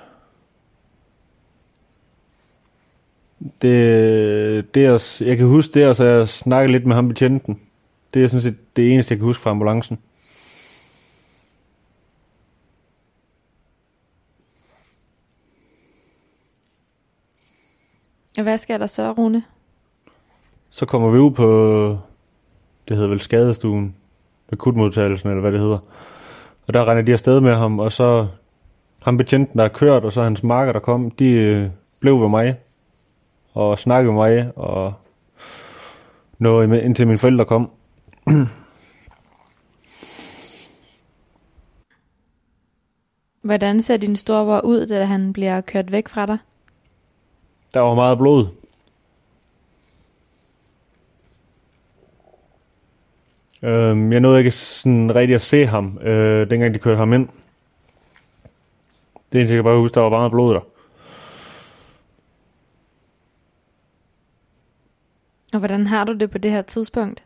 Det, 3.61 4.75
det 4.75 4.85
er, 4.85 5.23
jeg 5.25 5.37
kan 5.37 5.47
huske 5.47 5.73
det, 5.73 5.87
og 5.87 5.95
så 5.95 6.03
jeg 6.03 6.27
snakkede 6.27 6.71
lidt 6.71 6.85
med 6.85 6.95
ham 6.95 7.07
betjenten. 7.07 7.59
Det 8.13 8.23
er 8.23 8.27
sådan 8.27 8.41
set 8.41 8.75
det 8.75 8.93
eneste, 8.93 9.11
jeg 9.11 9.19
kan 9.19 9.25
huske 9.25 9.41
fra 9.41 9.49
ambulancen. 9.49 9.99
Hvad 18.43 18.57
sker 18.57 18.77
der 18.77 18.87
så, 18.87 19.11
Rune? 19.11 19.43
Så 20.69 20.85
kommer 20.85 21.09
vi 21.09 21.19
ud 21.19 21.31
på, 21.31 21.99
det 22.87 22.97
hedder 22.97 23.09
vel 23.09 23.19
skadestuen, 23.19 23.95
akutmodtagelsen, 24.51 25.29
eller 25.29 25.41
hvad 25.41 25.51
det 25.51 25.59
hedder. 25.59 25.79
Og 26.67 26.73
der 26.73 26.89
render 26.89 27.03
de 27.03 27.11
afsted 27.11 27.41
med 27.41 27.55
ham, 27.55 27.79
og 27.79 27.91
så 27.91 28.27
ham 29.01 29.17
betjenten, 29.17 29.59
der 29.59 29.65
er 29.65 29.69
kørt, 29.69 30.05
og 30.05 30.11
så 30.11 30.23
hans 30.23 30.43
marker, 30.43 30.71
der 30.71 30.79
kom, 30.79 31.11
de 31.11 31.31
øh, 31.31 31.69
blev 32.01 32.21
ved 32.21 32.29
mig, 32.29 32.55
og 33.53 33.79
snakkede 33.79 34.13
med 34.13 34.21
mig, 34.21 34.57
og 34.57 34.93
noget 36.39 36.83
indtil 36.83 37.07
mine 37.07 37.17
forældre 37.17 37.45
kom. 37.45 37.71
Hvordan 43.41 43.81
ser 43.81 43.97
din 43.97 44.15
storebror 44.15 44.59
ud, 44.59 44.87
da 44.87 45.05
han 45.05 45.33
bliver 45.33 45.61
kørt 45.61 45.91
væk 45.91 46.07
fra 46.07 46.25
dig? 46.25 46.37
Der 47.73 47.79
var 47.79 47.95
meget 47.95 48.17
blod. 48.17 48.47
Øhm, 53.65 54.11
jeg 54.11 54.19
nåede 54.19 54.39
ikke 54.39 54.51
sådan 54.51 55.15
rigtig 55.15 55.35
at 55.35 55.41
se 55.41 55.65
ham, 55.65 55.97
øh, 55.97 56.49
dengang 56.49 56.73
de 56.73 56.79
kørte 56.79 56.97
ham 56.97 57.13
ind. 57.13 57.29
Det 59.31 59.39
eneste, 59.39 59.55
jeg 59.55 59.57
kan 59.57 59.63
bare 59.63 59.79
huske, 59.79 59.95
der 59.95 60.01
var 60.01 60.09
meget 60.09 60.31
blod 60.31 60.53
der. 60.53 60.61
Og 65.53 65.59
hvordan 65.59 65.87
har 65.87 66.03
du 66.03 66.13
det 66.13 66.31
på 66.31 66.37
det 66.37 66.51
her 66.51 66.61
tidspunkt? 66.61 67.23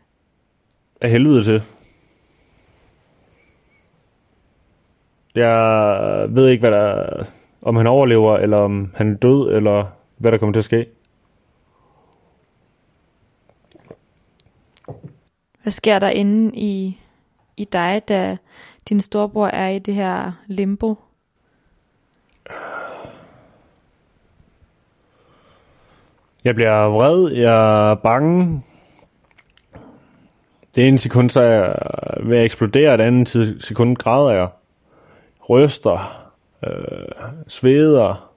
Af 1.00 1.10
helvede 1.10 1.44
til. 1.44 1.62
Jeg 5.34 6.26
ved 6.28 6.48
ikke, 6.48 6.60
hvad 6.60 6.70
der, 6.70 7.24
om 7.62 7.76
han 7.76 7.86
overlever, 7.86 8.36
eller 8.36 8.56
om 8.56 8.92
han 8.94 9.12
er 9.12 9.16
død, 9.16 9.56
eller 9.56 9.86
hvad 10.16 10.32
der 10.32 10.38
kommer 10.38 10.52
til 10.52 10.60
at 10.60 10.64
ske. 10.64 10.86
Hvad 15.62 15.70
sker 15.70 15.98
der 15.98 16.08
inde 16.08 16.56
i, 16.56 16.98
i 17.56 17.64
dig, 17.64 18.02
da 18.08 18.36
din 18.88 19.00
storbror 19.00 19.46
er 19.46 19.68
i 19.68 19.78
det 19.78 19.94
her 19.94 20.32
limbo? 20.46 20.94
Jeg 26.44 26.54
bliver 26.54 26.88
vred, 26.88 27.32
jeg 27.32 27.90
er 27.90 27.94
bange. 27.94 28.62
Det 30.74 30.88
ene 30.88 30.98
sekund, 30.98 31.30
så 31.30 31.40
er 31.40 31.50
jeg 31.50 31.76
ved 32.22 32.38
at 32.38 32.44
eksplodere, 32.44 32.96
det 32.96 33.02
andet 33.02 33.56
sekund 33.60 33.96
græder 33.96 34.30
jeg. 34.30 34.48
Ryster, 35.48 36.30
øh, 36.66 37.32
sveder. 37.48 38.32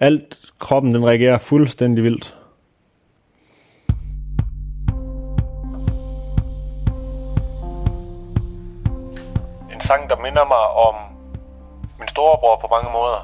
Alt 0.00 0.38
kroppen, 0.58 0.94
den 0.94 1.06
reagerer 1.06 1.38
fuldstændig 1.38 2.04
vildt. 2.04 2.39
Sang, 9.90 10.10
der 10.10 10.16
minder 10.16 10.44
mig 10.54 10.64
om 10.88 10.94
min 11.98 12.08
storebror 12.08 12.56
på 12.60 12.68
mange 12.74 12.90
måder. 12.98 13.20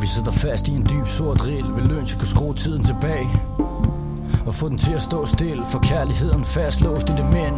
Vi 0.00 0.06
sidder 0.06 0.30
fast 0.30 0.68
i 0.68 0.72
en 0.72 0.86
dyb 0.90 1.06
sort 1.06 1.46
rild 1.46 1.74
Vil 1.74 1.92
ønske 1.92 2.14
at 2.14 2.18
kunne 2.18 2.28
skrue 2.28 2.54
tiden 2.54 2.84
tilbage 2.84 3.30
Og 4.46 4.54
få 4.54 4.68
den 4.68 4.78
til 4.78 4.94
at 4.94 5.02
stå 5.02 5.26
stille 5.26 5.66
For 5.66 5.78
kærligheden 5.78 6.44
fastlåst 6.44 7.10
i 7.10 7.12
det 7.12 7.24
mænd 7.24 7.56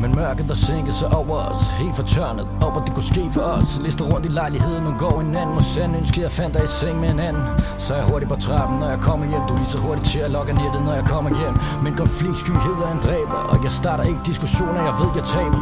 men 0.00 0.14
mørket 0.14 0.48
der 0.48 0.54
sænkede 0.54 0.96
sig 0.96 1.08
over 1.08 1.36
os 1.50 1.62
Helt 1.78 1.96
fortørnet 1.96 2.48
op 2.60 2.86
det 2.86 2.94
kunne 2.94 3.10
ske 3.14 3.24
for 3.32 3.40
os. 3.40 3.80
Lister 3.84 4.04
rundt 4.04 4.26
i 4.26 4.28
lejligheden 4.28 4.86
og 4.86 4.94
går 4.98 5.20
en 5.20 5.36
anden. 5.36 5.54
Må 5.54 5.60
sande 5.60 5.98
ønske 5.98 6.22
jeg 6.22 6.32
fandt 6.32 6.54
dig 6.54 6.64
i 6.64 6.66
seng 6.66 7.00
med 7.00 7.10
en 7.10 7.20
anden. 7.20 7.42
Så 7.78 7.94
er 7.94 7.98
jeg 7.98 8.06
hurtigt 8.06 8.30
på 8.30 8.36
trappen 8.36 8.78
når 8.78 8.88
jeg 8.94 9.00
kommer 9.00 9.26
hjem. 9.30 9.42
Du 9.48 9.52
er 9.54 9.58
lige 9.58 9.72
så 9.76 9.78
hurtigt 9.78 10.06
til 10.06 10.18
at 10.18 10.30
lokke 10.30 10.52
nettet 10.52 10.82
når 10.82 10.94
jeg 11.00 11.04
kommer 11.04 11.30
hjem. 11.40 11.54
Men 11.84 11.92
konfliktsky 12.02 12.52
hedder 12.66 12.88
en 12.94 13.00
dræber 13.06 13.40
Og 13.52 13.62
jeg 13.62 13.70
starter 13.70 14.04
ikke 14.04 14.20
diskussioner 14.26 14.80
jeg 14.88 14.94
ved 15.00 15.10
jeg 15.16 15.24
taber. 15.24 15.60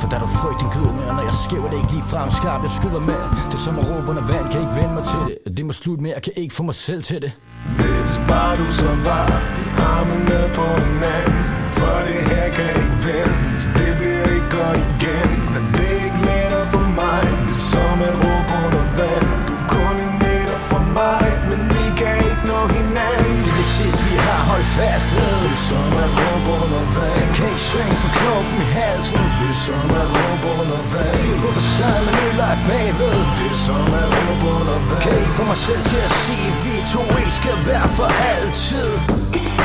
For 0.00 0.08
der 0.08 0.16
er 0.16 0.20
du 0.20 0.26
frygten 0.26 0.68
gødende, 0.76 1.02
og 1.08 1.14
når 1.16 1.22
jeg 1.30 1.34
skæver 1.46 1.68
det 1.70 1.76
ikke 1.80 1.92
lige 1.92 2.06
frem 2.12 2.30
skarp, 2.30 2.62
jeg 2.62 2.70
skyder 2.70 3.00
med. 3.10 3.22
Det 3.50 3.54
er 3.60 3.64
som 3.66 3.78
at 3.78 3.84
råbe 3.90 4.06
under 4.10 4.24
vand, 4.32 4.44
kan 4.52 4.60
ikke 4.64 4.76
vende 4.80 4.94
mig 4.98 5.04
til 5.12 5.22
det. 5.28 5.56
Det 5.56 5.64
må 5.66 5.72
slutte 5.72 6.02
med, 6.02 6.10
jeg 6.14 6.22
kan 6.22 6.32
ikke 6.36 6.54
få 6.54 6.62
mig 6.62 6.74
selv 6.74 7.02
til 7.02 7.22
det. 7.24 7.32
Hvis 7.76 8.12
bare 8.28 8.56
du 8.56 8.66
så 8.80 8.90
var 9.08 9.28
i 9.62 9.66
armene 9.92 10.38
på 10.56 10.66
hinanden 10.84 11.38
For 11.76 11.96
det 12.06 12.20
her 12.30 12.46
kan 12.56 12.68
ikke 12.80 12.96
vende, 13.06 13.41
så 13.62 13.68
det 13.78 13.92
bliver 13.98 14.26
ikke 14.36 14.50
godt 14.58 14.78
igen 14.92 15.30
Men 15.52 15.64
det 15.76 15.88
er 15.96 16.00
ikke 16.06 16.20
lettere 16.28 16.66
for 16.74 16.86
mig, 17.00 17.22
det 17.48 17.56
er 17.60 17.64
som 17.72 17.96
at 18.08 18.14
råbe 18.22 18.52
under 18.64 18.84
vand. 18.98 19.26
Du 19.48 19.52
er 19.60 19.66
kun 19.74 19.94
en 20.06 20.14
meter 20.24 20.58
fra 20.68 20.80
mig, 20.98 21.26
men 21.50 21.60
vi 21.74 21.84
kan 22.00 22.16
ikke 22.28 22.44
nå 22.50 22.60
hinanden. 22.76 23.34
Det 23.44 23.52
er 23.54 23.58
det 23.62 23.70
sidste 23.78 24.02
vi 24.08 24.16
har. 24.26 24.40
Holdt 24.50 24.70
fast 24.78 25.08
ved 25.16 25.34
Det. 25.42 25.52
Er 25.56 25.62
som 25.68 25.92
at 26.04 26.10
råbe 26.18 26.50
under 26.62 26.82
vand. 26.96 27.16
Jeg 27.22 27.28
kan 27.36 27.46
ikke 27.52 27.66
synge 27.72 27.96
for 28.02 28.10
klumpen 28.18 28.58
i 28.66 28.68
halsen. 28.78 29.22
Det 29.38 29.50
er 29.54 29.60
som 29.66 29.88
at 30.02 30.06
råbe 30.16 30.46
under 30.60 30.80
vand. 30.92 31.14
Fint 31.22 31.40
på 31.44 31.50
facaden, 31.58 32.02
men 32.06 32.14
ødelagt 32.24 32.61
bagved. 32.68 33.18
Det 33.38 33.48
er 33.54 33.58
som 33.66 33.86
at 34.00 34.08
råbe 34.16 34.46
under 34.58 34.76
vand. 34.88 35.02
Kan 35.04 35.14
ikke 35.22 35.34
få 35.40 35.44
mig 35.52 35.60
selv 35.68 35.82
til 35.92 36.00
at 36.08 36.12
sige, 36.24 36.48
vi 36.64 36.72
to 36.94 37.02
ikke 37.20 37.34
skal 37.40 37.56
være 37.70 37.88
for 37.98 38.08
altid? 38.32 38.90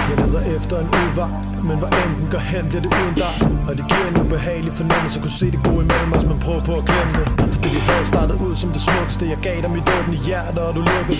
Jeg 0.09 0.17
leder 0.25 0.43
efter 0.57 0.75
en 0.83 0.89
udvej 0.99 1.35
Men 1.67 1.77
hvor 1.81 1.89
end 2.01 2.11
den 2.19 2.27
går 2.31 2.43
hen, 2.51 2.63
bliver 2.69 2.83
det 2.85 2.91
uden 2.99 3.15
dig. 3.23 3.35
Og 3.67 3.73
det 3.77 3.85
giver 3.91 4.07
en 4.11 4.17
ubehagelig 4.21 4.73
fornemmelse 4.73 5.15
At 5.19 5.23
kunne 5.25 5.37
se 5.41 5.47
det 5.55 5.61
gode 5.67 5.81
imellem 5.85 6.13
os, 6.17 6.25
men 6.31 6.39
prøv 6.45 6.57
på 6.69 6.73
at 6.81 6.85
glemme 6.89 7.13
det. 7.19 7.27
For 7.53 7.59
det 7.63 7.71
vi 7.75 7.81
havde 7.89 8.05
startet 8.13 8.35
ud 8.45 8.53
som 8.61 8.69
det 8.75 8.81
smukkeste 8.87 9.23
Jeg 9.33 9.39
gav 9.47 9.57
dig 9.63 9.71
mit 9.77 9.87
åbne 9.97 10.17
hjerte, 10.27 10.59
og 10.67 10.71
du 10.77 10.81
lukkede 10.91 11.17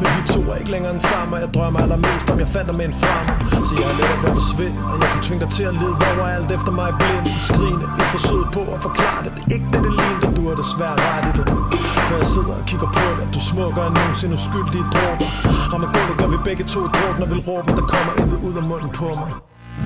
Men 0.00 0.08
vi 0.16 0.20
to 0.34 0.40
er 0.52 0.56
ikke 0.60 0.72
længere 0.76 0.94
en 0.98 1.02
sammen. 1.10 1.32
Og 1.34 1.40
jeg 1.44 1.50
drømmer 1.56 1.80
allermest 1.84 2.26
om, 2.32 2.38
jeg 2.44 2.48
fandt 2.56 2.66
dig 2.70 2.76
med 2.80 2.86
en 2.90 2.96
fremme 3.02 3.32
Så 3.68 3.74
jeg 3.80 3.90
lettere 4.00 4.18
ved 4.22 4.28
at 4.32 4.36
forsvinde 4.40 4.78
Og 4.90 4.94
jeg 5.00 5.08
kunne 5.12 5.24
tvinge 5.28 5.42
dig 5.44 5.50
til 5.58 5.64
at 5.70 5.74
lede 5.82 5.94
overalt 6.10 6.50
efter 6.56 6.72
mig 6.80 6.90
blind. 7.00 7.24
Skrigende, 7.48 7.86
et 8.00 8.08
forsøg 8.16 8.42
på 8.56 8.62
at 8.74 8.78
forklare 8.86 9.20
det. 9.24 9.32
Det 9.36 9.42
er 9.52 9.56
ikke 9.58 9.68
det, 9.74 9.80
det 9.86 9.92
lignede, 10.00 10.30
du 10.38 10.42
har 10.48 10.56
desværre 10.62 10.96
fejl 11.06 11.24
i 11.30 11.32
det 11.38 11.46
For 12.08 12.16
jeg 12.22 12.28
sidder 12.34 12.54
og 12.60 12.64
kigger 12.70 12.90
på 12.96 13.04
dig 13.18 13.26
Du 13.34 13.40
smukkere 13.50 13.86
end 13.88 13.96
nogensinde 13.98 14.34
uskyldige 14.40 14.86
dråber. 14.94 15.28
Rammer 15.72 15.88
gulvet 15.94 16.16
gør 16.20 16.28
vi 16.34 16.38
begge 16.48 16.64
to 16.72 16.80
et 16.88 16.94
råb 17.00 17.14
Når 17.20 17.28
vi 17.32 17.38
råber, 17.48 17.72
der 17.78 17.86
kommer 17.94 18.12
intet 18.20 18.38
ud 18.46 18.54
af 18.60 18.64
munden 18.70 18.90
på 19.00 19.08
mig. 19.22 19.30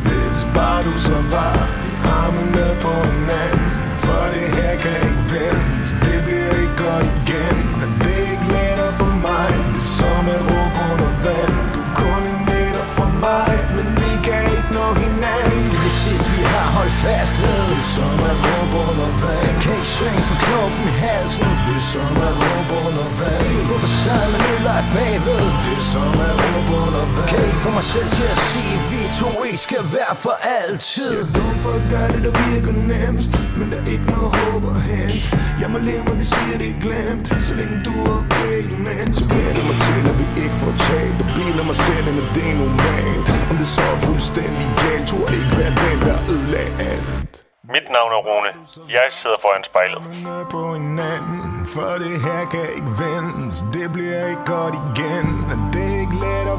Hvis 0.07 0.39
bare 0.57 0.81
du 0.89 0.93
så 1.09 1.19
var 1.35 1.55
i 1.91 1.93
armene 2.21 2.67
på 2.85 2.93
hinanden 3.13 3.65
For 4.05 4.23
det 4.35 4.49
her 4.59 4.73
kan 4.85 4.97
ikke 5.09 5.25
vendes. 5.33 5.89
Det 6.05 6.19
bliver 6.27 6.53
ikke 6.63 6.77
godt 6.85 7.07
igen 7.21 7.57
Men 7.81 7.91
det 8.03 8.15
er 8.23 8.31
ikke 8.35 8.47
lettere 8.55 8.93
for 9.01 9.13
mig. 9.27 9.51
Det 9.75 9.83
er 9.89 9.93
som 9.99 10.25
at 10.35 10.43
råbe 10.51 10.79
under 10.93 11.11
vand. 11.25 11.55
Du 11.75 11.81
er 11.89 11.93
kun 12.01 12.23
en 12.33 12.41
meter 12.49 12.87
fra 12.95 13.07
mig 13.25 13.53
Men 13.77 13.87
vi 14.01 14.11
kan 14.27 14.43
ikke 14.57 14.71
nå 14.79 14.87
hinanden. 15.03 15.63
Det 15.73 15.83
er 15.91 15.97
sidst 16.03 16.27
vi 16.33 16.40
Hold 16.81 16.97
fast 17.05 17.37
ved 17.43 17.61
Det 17.71 17.85
som 17.95 18.15
er 18.31 18.37
råb 18.45 18.73
under 18.83 19.11
vand. 19.23 19.57
Kan 19.63 19.73
ikke 19.79 19.93
svinge 19.97 20.23
for 20.31 20.39
klumpen 20.45 20.85
i 20.93 20.95
halsen. 21.05 21.51
Det 21.67 21.83
som 21.93 22.13
er 22.29 22.33
råb 22.43 22.71
under 22.87 23.07
vand. 23.19 23.43
Fint 23.49 23.67
på 23.71 23.77
facaden, 23.85 24.31
men 24.33 24.43
øl 24.55 24.67
er 24.79 24.85
bagved. 24.95 25.47
Det 25.67 25.81
som 25.93 26.13
er 26.27 26.33
råb 26.43 26.69
under 26.85 27.05
vand. 27.15 27.29
Kan 27.31 27.41
ikke 27.49 27.63
få 27.67 27.71
mig 27.79 27.87
selv 27.95 28.11
til 28.19 28.27
at 28.35 28.41
sige 28.49 28.73
at 28.79 28.83
Vi 28.91 29.01
to 29.21 29.31
ikke 29.49 29.63
skal 29.69 29.83
være 29.97 30.15
for 30.25 30.37
altid. 30.61 31.13
Jeg 31.17 31.29
er 31.29 31.33
dum 31.39 31.55
for 31.65 31.73
at 31.81 31.85
gøre 31.93 32.09
det, 32.15 32.21
der 32.27 32.35
virker 32.49 32.75
nemmest 32.93 33.33
Men 33.59 33.67
der 33.73 33.79
er 33.83 33.89
ikke 33.95 34.09
noget 34.15 34.31
håb 34.41 34.63
at 34.75 34.81
hente. 34.91 35.25
Jeg 35.63 35.69
må 35.73 35.79
leve, 35.89 36.03
når 36.11 36.17
vi 36.23 36.27
siger, 36.35 36.57
det 36.63 36.69
er 36.75 36.79
glemt. 36.87 37.27
Så 37.47 37.53
længe 37.61 37.77
du 37.87 37.93
er 38.05 38.13
okay 38.21 38.61
men 38.85 39.13
Så 39.19 39.25
vender 39.35 39.65
mig 39.71 39.77
til, 39.87 40.03
at 40.11 40.17
vi 40.21 40.27
ikke 40.43 40.57
får 40.63 40.75
talt. 40.89 41.19
Og 41.23 41.29
biler 41.37 41.65
mig 41.71 41.79
selv, 41.87 42.05
men 42.19 42.27
det 42.35 42.45
er 42.53 42.57
normalt. 42.65 43.27
Om 43.51 43.57
det 43.61 43.69
så 43.77 43.83
er 43.95 43.99
fuldstændig 44.09 44.67
galt 44.83 45.07
Tror 45.11 45.29
ikke 45.39 45.57
være 45.59 45.75
den, 45.85 45.99
der 46.07 46.19
ødelagde 46.33 46.70
alt 46.79 47.45
Mit 47.75 47.87
navn 47.97 48.13
er 48.17 48.23
Rune. 48.29 48.51
Jeg 48.97 49.07
sidder 49.11 49.37
foran 49.45 49.65
spejlet. 49.65 50.03
På 50.51 50.75
hinanden 50.75 51.67
For 51.75 51.93
det 52.05 52.17
her 52.27 52.41
kan 52.55 52.67
ikke 52.77 52.93
vendes 53.03 53.57
Det 53.73 53.93
bliver 53.93 54.21
ikke 54.33 54.47
godt 54.57 54.75
igen 54.91 55.27
det 55.73 55.80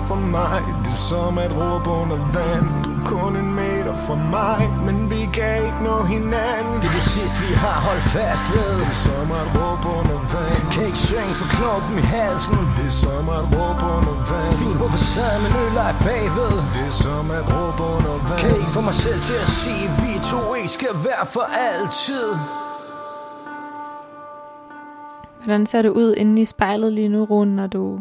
for 0.10 0.20
mig. 0.36 0.62
Det 0.84 0.94
er 0.98 1.02
som 1.10 1.38
at 1.46 1.52
råbe 1.62 1.90
under 2.02 2.20
vand. 2.36 2.66
Du 2.84 2.90
er 3.00 3.04
kun 3.12 3.34
en 3.44 3.52
meter 3.62 3.96
fra 4.06 4.16
mig 4.36 4.62
Men 4.86 4.98
vi 5.12 5.22
kan 5.38 5.54
ikke 5.66 5.82
nå 5.90 5.98
hinanden. 6.14 6.76
Det 6.82 6.88
er 6.92 6.96
det 7.00 7.08
sidste 7.16 7.38
vi 7.46 7.54
har 7.64 7.78
holdt 7.88 8.06
fast 8.16 8.46
ved. 8.56 8.74
Det 8.82 8.94
er 8.96 9.00
som 9.08 9.28
at 9.42 9.48
råbe 9.58 9.88
under 10.00 10.20
vand. 10.34 10.64
Kan 10.74 10.84
ikke 10.90 11.02
svinge 11.08 11.34
for 11.42 11.48
knoppen 11.56 11.94
i 12.04 12.06
halsen. 12.16 12.60
Det 12.78 12.88
er 12.92 12.98
som 13.04 13.26
at 13.38 13.46
råbe 13.56 13.84
under 13.96 14.16
vand. 14.30 14.54
Fint 14.62 14.78
på 14.82 14.88
facaden, 14.96 15.40
men 15.44 15.52
øl 15.64 15.76
er 15.88 15.94
bagved. 16.08 16.56
Det 16.76 16.86
er 16.92 16.96
som 17.04 17.26
at 17.38 17.44
råbe 17.54 17.84
under 17.96 18.16
vand. 18.28 18.40
Kan 18.44 18.54
ikke 18.62 18.74
få 18.78 18.82
mig 18.90 18.98
selv 19.06 19.20
til 19.30 19.38
at 19.44 19.50
sige 19.60 19.84
at 19.90 19.94
Vi 20.02 20.12
to 20.32 20.42
ikke 20.60 20.74
skal 20.78 20.94
være 21.08 21.26
for 21.36 21.46
altid. 21.70 22.30
Hvordan 25.44 25.66
ser 25.66 25.82
du 25.82 25.90
ud 25.90 26.14
inde 26.18 26.42
i 26.42 26.46
spejlet 26.46 26.94
lige 26.94 27.10
nu, 27.10 27.26
Rune, 27.26 27.56
når 27.56 27.68
du 27.68 28.00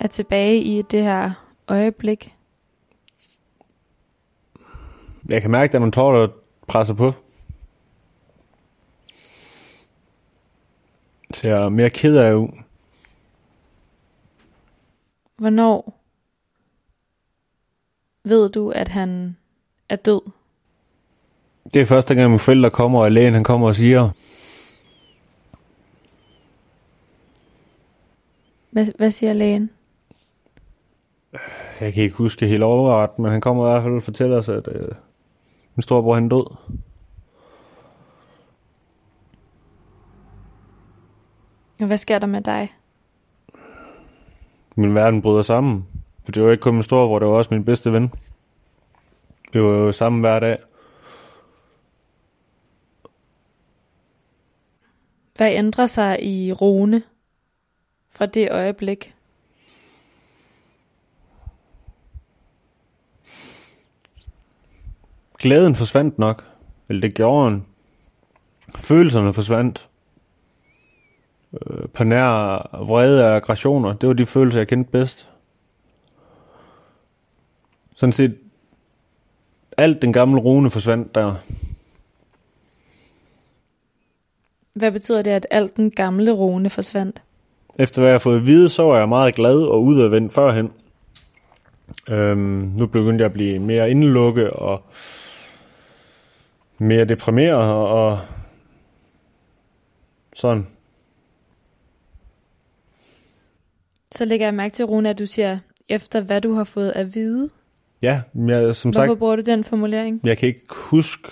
er 0.00 0.06
tilbage 0.06 0.60
i 0.62 0.82
det 0.82 1.02
her 1.02 1.30
øjeblik? 1.68 2.34
Jeg 5.28 5.42
kan 5.42 5.50
mærke, 5.50 5.64
at 5.64 5.72
der 5.72 5.78
er 5.78 5.80
nogle 5.80 5.92
tårer, 5.92 6.26
der 6.26 6.32
presser 6.68 6.94
på. 6.94 7.12
Ser 11.34 11.68
mere 11.68 11.90
ked 11.90 12.16
af 12.16 12.34
ud. 12.34 12.48
Hvornår 15.36 16.00
ved 18.24 18.48
du, 18.48 18.70
at 18.70 18.88
han 18.88 19.36
er 19.88 19.96
død? 19.96 20.20
Det 21.72 21.80
er 21.80 21.84
første 21.84 22.14
gang, 22.14 22.30
mine 22.30 22.38
forældre 22.38 22.70
kommer, 22.70 23.00
og 23.00 23.12
lægen 23.12 23.32
han 23.32 23.44
kommer 23.44 23.68
og 23.68 23.74
siger, 23.74 24.10
Hvad, 28.70 28.86
hvad 28.98 29.10
siger 29.10 29.32
lægen? 29.32 29.70
Jeg 31.80 31.92
kan 31.92 32.02
ikke 32.02 32.16
huske 32.16 32.46
helt 32.46 32.62
overret, 32.62 33.18
men 33.18 33.30
han 33.30 33.40
kommer 33.40 33.68
i 33.68 33.70
hvert 33.72 33.82
fald 33.82 33.96
og 33.96 34.02
fortæller 34.02 34.36
os, 34.36 34.48
at 34.48 34.68
øh, 34.68 34.88
min 35.74 35.82
storebror 35.82 36.14
han 36.14 36.28
død. 36.28 36.56
Hvad 41.86 41.96
sker 41.96 42.18
der 42.18 42.26
med 42.26 42.40
dig? 42.40 42.74
Min 44.76 44.94
verden 44.94 45.22
bryder 45.22 45.42
sammen. 45.42 45.86
For 46.24 46.32
det 46.32 46.42
var 46.42 46.50
ikke 46.50 46.62
kun 46.62 46.74
min 46.74 46.82
storebror, 46.82 47.18
det 47.18 47.28
var 47.28 47.34
også 47.34 47.54
min 47.54 47.64
bedste 47.64 47.92
ven. 47.92 48.12
Vi 49.52 49.62
var 49.62 49.68
jo 49.68 49.92
sammen 49.92 50.20
hver 50.20 50.38
dag. 50.38 50.58
Hvad 55.36 55.52
ændrer 55.52 55.86
sig 55.86 56.24
i 56.24 56.52
Rune 56.52 57.02
fra 58.10 58.26
det 58.26 58.50
øjeblik? 58.50 59.15
Glæden 65.38 65.74
forsvandt 65.74 66.18
nok. 66.18 66.44
Eller 66.88 67.00
det 67.00 67.14
gjorde 67.14 67.50
den. 67.50 67.66
Følelserne 68.76 69.32
forsvandt. 69.32 69.88
Øh, 71.52 71.88
på 71.88 72.04
nær 72.04 72.84
vrede 72.86 73.24
og 73.24 73.36
aggressioner. 73.36 73.92
Det 73.92 74.06
var 74.08 74.12
de 74.12 74.26
følelser, 74.26 74.60
jeg 74.60 74.68
kendte 74.68 74.90
bedst. 74.90 75.28
Sådan 77.94 78.12
set, 78.12 78.38
alt 79.76 80.02
den 80.02 80.12
gamle 80.12 80.40
rune 80.40 80.70
forsvandt 80.70 81.14
der. 81.14 81.34
Hvad 84.76 84.92
betyder 84.92 85.22
det, 85.22 85.30
at 85.30 85.46
alt 85.50 85.76
den 85.76 85.90
gamle 85.90 86.32
Rune 86.32 86.70
forsvandt? 86.70 87.22
Efter 87.78 88.00
hvad 88.00 88.10
jeg 88.10 88.14
har 88.14 88.18
fået 88.18 88.36
at 88.36 88.46
vide, 88.46 88.68
så 88.68 88.82
var 88.82 88.98
jeg 88.98 89.08
meget 89.08 89.34
glad 89.34 89.62
og 89.62 89.82
udadvendt 89.82 90.32
førhen. 90.32 90.70
Øhm, 92.08 92.72
nu 92.76 92.86
begyndte 92.86 93.22
jeg 93.22 93.26
at 93.26 93.32
blive 93.32 93.58
mere 93.58 93.90
indelukket 93.90 94.50
og 94.50 94.82
mere 96.78 97.04
deprimeret 97.04 97.72
og 97.72 98.18
sådan. 100.34 100.66
Så 104.12 104.24
lægger 104.24 104.46
jeg 104.46 104.54
mærke 104.54 104.72
til, 104.72 104.84
Rune, 104.84 105.10
at 105.10 105.18
du 105.18 105.26
siger, 105.26 105.58
efter 105.88 106.20
hvad 106.20 106.40
du 106.40 106.54
har 106.54 106.64
fået 106.64 106.90
at 106.90 107.14
vide. 107.14 107.50
Ja, 108.02 108.22
jeg, 108.34 108.74
som 108.74 108.92
sagt, 108.92 109.06
Hvorfor 109.06 109.18
bruger 109.18 109.36
du 109.36 109.42
den 109.42 109.64
formulering? 109.64 110.20
jeg 110.24 110.38
kan 110.38 110.46
ikke 110.46 110.62
huske, 110.90 111.28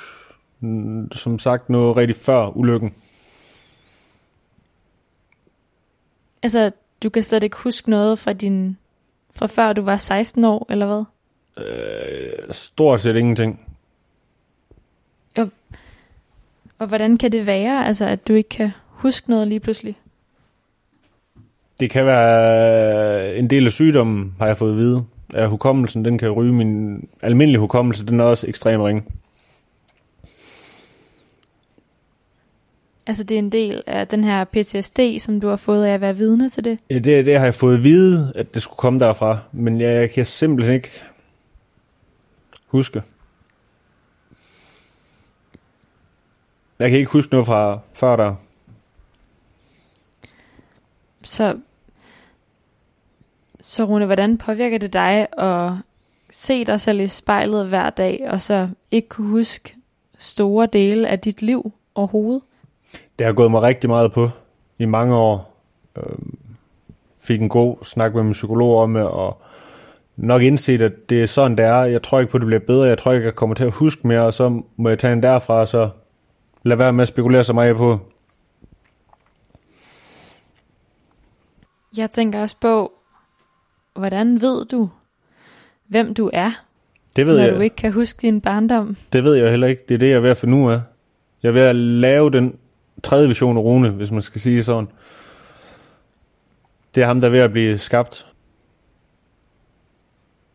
mm, 0.61 1.12
som 1.12 1.38
sagt, 1.38 1.70
noget 1.70 1.96
rigtig 1.96 2.16
før 2.16 2.57
ulykken. 2.57 2.94
Altså, 6.42 6.70
du 7.02 7.11
kan 7.11 7.22
slet 7.22 7.42
ikke 7.42 7.57
huske 7.57 7.90
noget 7.90 8.18
fra 8.18 8.33
din... 8.33 8.76
Fra 9.37 9.46
før 9.46 9.72
du 9.72 9.83
var 9.83 9.96
16 9.96 10.44
år, 10.44 10.66
eller 10.70 10.87
hvad? 10.87 11.04
Øh, 11.66 12.54
stort 12.54 13.00
set 13.00 13.16
ingenting. 13.16 13.73
Og 16.78 16.87
hvordan 16.87 17.18
kan 17.18 17.32
det 17.32 17.46
være, 17.46 17.87
altså, 17.87 18.04
at 18.04 18.28
du 18.28 18.32
ikke 18.32 18.48
kan 18.48 18.70
huske 18.88 19.30
noget 19.30 19.48
lige 19.48 19.60
pludselig? 19.60 19.98
Det 21.80 21.90
kan 21.90 22.06
være 22.06 23.37
en 23.37 23.50
del 23.50 23.66
af 23.66 23.72
sygdommen, 23.72 24.34
har 24.38 24.46
jeg 24.46 24.56
fået 24.56 24.70
at 24.70 24.76
vide. 24.76 25.04
At 25.34 25.48
hukommelsen, 25.48 26.04
den 26.04 26.18
kan 26.18 26.30
ryge. 26.30 26.52
Min 26.52 27.08
almindelige 27.22 27.60
hukommelse, 27.60 28.06
den 28.06 28.20
er 28.20 28.24
også 28.24 28.46
ekstrem 28.46 28.80
ring. 28.80 29.14
Altså, 33.06 33.24
det 33.24 33.34
er 33.34 33.38
en 33.38 33.52
del 33.52 33.82
af 33.87 34.08
den 34.08 34.24
her 34.24 34.44
PTSD, 34.44 35.00
som 35.18 35.40
du 35.40 35.48
har 35.48 35.56
fået 35.56 35.84
af 35.84 35.94
at 35.94 36.00
være 36.00 36.16
vidne 36.16 36.48
til 36.48 36.64
det. 36.64 36.78
Ja, 36.90 36.94
det, 36.98 37.26
det 37.26 37.38
har 37.38 37.44
jeg 37.44 37.54
fået 37.54 37.76
at 37.76 37.84
vide, 37.84 38.32
at 38.34 38.54
det 38.54 38.62
skulle 38.62 38.76
komme 38.76 38.98
derfra. 38.98 39.38
Men 39.52 39.80
jeg, 39.80 40.00
jeg 40.00 40.10
kan 40.10 40.26
simpelthen 40.26 40.74
ikke 40.74 40.90
huske. 42.66 43.02
Jeg 46.84 46.90
kan 46.90 46.98
ikke 46.98 47.12
huske 47.12 47.32
noget 47.32 47.46
fra 47.46 47.78
før 47.92 48.16
der. 48.16 48.34
Så, 51.22 51.56
så 53.60 53.84
Rune, 53.84 54.06
hvordan 54.06 54.38
påvirker 54.38 54.78
det 54.78 54.92
dig 54.92 55.26
at 55.38 55.72
se 56.30 56.64
dig 56.64 56.80
selv 56.80 57.00
i 57.00 57.08
spejlet 57.08 57.68
hver 57.68 57.90
dag, 57.90 58.26
og 58.28 58.40
så 58.40 58.68
ikke 58.90 59.08
kunne 59.08 59.28
huske 59.28 59.74
store 60.18 60.68
dele 60.72 61.08
af 61.08 61.18
dit 61.20 61.42
liv 61.42 61.72
overhovedet? 61.94 62.42
Det 63.18 63.26
har 63.26 63.32
gået 63.32 63.50
mig 63.50 63.62
rigtig 63.62 63.90
meget 63.90 64.12
på 64.12 64.30
i 64.78 64.84
mange 64.84 65.16
år. 65.16 65.60
Øhm, 65.96 66.38
fik 67.20 67.40
en 67.40 67.48
god 67.48 67.76
snak 67.84 68.14
med 68.14 68.22
min 68.22 68.32
psykolog 68.32 68.78
om 68.78 68.94
det, 68.94 69.02
og 69.02 69.42
nok 70.16 70.42
indset, 70.42 70.82
at 70.82 70.92
det 71.10 71.22
er 71.22 71.26
sådan, 71.26 71.56
det 71.56 71.64
er. 71.64 71.84
Jeg 71.84 72.02
tror 72.02 72.20
ikke 72.20 72.30
på, 72.30 72.36
at 72.36 72.40
det 72.40 72.46
bliver 72.46 72.60
bedre. 72.66 72.88
Jeg 72.88 72.98
tror 72.98 73.12
ikke, 73.12 73.24
jeg 73.26 73.34
kommer 73.34 73.54
til 73.54 73.64
at 73.64 73.74
huske 73.74 74.06
mere, 74.06 74.22
og 74.22 74.34
så 74.34 74.62
må 74.76 74.88
jeg 74.88 74.98
tage 74.98 75.12
en 75.12 75.22
derfra, 75.22 75.54
og 75.54 75.68
så 75.68 75.90
lade 76.64 76.79
være 76.79 76.92
med 76.92 77.03
at 77.03 77.09
spekulere 77.09 77.44
så 77.44 77.53
meget 77.53 77.77
på. 77.77 77.98
Jeg 81.96 82.11
tænker 82.11 82.40
også 82.40 82.57
på, 82.61 82.92
hvordan 83.94 84.40
ved 84.40 84.64
du, 84.66 84.90
hvem 85.87 86.14
du 86.14 86.31
er, 86.33 86.50
Det 87.16 87.27
ved, 87.27 87.37
når 87.37 87.44
jeg, 87.44 87.55
du 87.55 87.61
ikke 87.61 87.77
kan 87.77 87.92
huske 87.92 88.18
din 88.22 88.40
barndom? 88.40 88.96
det 89.12 89.24
ved 89.24 89.35
jeg 89.35 89.50
heller 89.50 89.66
ikke. 89.66 89.83
Det 89.88 89.94
er 89.94 89.98
det, 89.98 90.09
jeg 90.09 90.14
er 90.16 90.20
ved 90.20 90.31
at 90.31 90.37
finde 90.37 90.59
ud 90.59 90.72
af. 90.72 90.81
Jeg 91.42 91.48
er 91.48 91.53
ved 91.53 91.62
at 91.62 91.77
lave 91.77 92.31
den 92.31 92.59
tredje 93.03 93.29
vision 93.29 93.57
af 93.57 93.61
Rune, 93.61 93.90
hvis 93.90 94.11
man 94.11 94.22
skal 94.22 94.40
sige 94.40 94.64
sådan. 94.64 94.88
Det 96.94 97.03
er 97.03 97.07
ham, 97.07 97.20
der 97.20 97.27
er 97.27 97.31
ved 97.31 97.38
at 97.38 97.53
blive 97.53 97.79
skabt. 97.79 98.27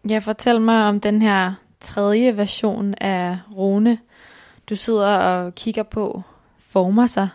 Ja, 0.09 0.17
fortæl 0.17 0.61
mig 0.61 0.87
om 0.87 0.99
den 0.99 1.21
her 1.21 1.53
tredje 1.79 2.37
version 2.37 2.93
af 3.01 3.37
Rune, 3.57 3.97
du 4.69 4.75
sidder 4.75 5.17
og 5.17 5.55
kigger 5.55 5.83
på, 5.83 6.21
former 6.57 7.07
sig. 7.07 7.29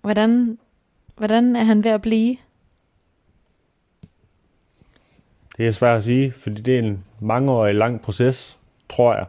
Hvordan, 0.00 0.58
hvordan 1.16 1.56
er 1.56 1.64
han 1.64 1.84
ved 1.84 1.90
at 1.90 2.02
blive? 2.02 2.36
Det 5.56 5.68
er 5.68 5.72
svært 5.72 5.96
at 5.96 6.04
sige, 6.04 6.32
fordi 6.32 6.62
det 6.62 6.74
er 6.74 6.78
en 6.78 7.04
mangeårig 7.20 7.74
lang 7.74 8.00
proces, 8.00 8.58
tror 8.88 9.14
jeg. 9.14 9.26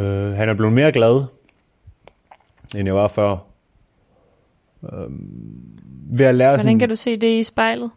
Øh, 0.00 0.32
han 0.32 0.48
er 0.48 0.54
blevet 0.54 0.72
mere 0.72 0.92
glad, 0.92 1.24
end 2.76 2.86
jeg 2.86 2.94
var 2.94 3.08
før. 3.08 3.36
Øh, 4.82 5.10
ved 6.10 6.26
at 6.26 6.34
lære 6.34 6.48
Hvordan 6.48 6.58
sådan, 6.58 6.78
kan 6.78 6.88
du 6.88 6.96
se 6.96 7.16
det 7.16 7.38
i 7.38 7.42
spejlet? 7.42 7.90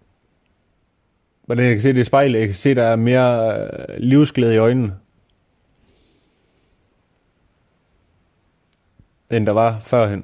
hvordan 1.45 1.65
jeg 1.65 1.73
kan 1.73 1.81
se 1.81 1.93
det 1.93 1.99
i 1.99 2.03
spejlet, 2.03 2.39
jeg 2.39 2.47
kan 2.47 2.55
se, 2.55 2.75
der 2.75 2.83
er 2.83 2.95
mere 2.95 3.57
øh, 3.61 3.97
livsglæde 3.97 4.55
i 4.55 4.57
øjnene, 4.57 4.93
end 9.31 9.45
der 9.47 9.53
var 9.53 9.79
førhen. 9.79 10.23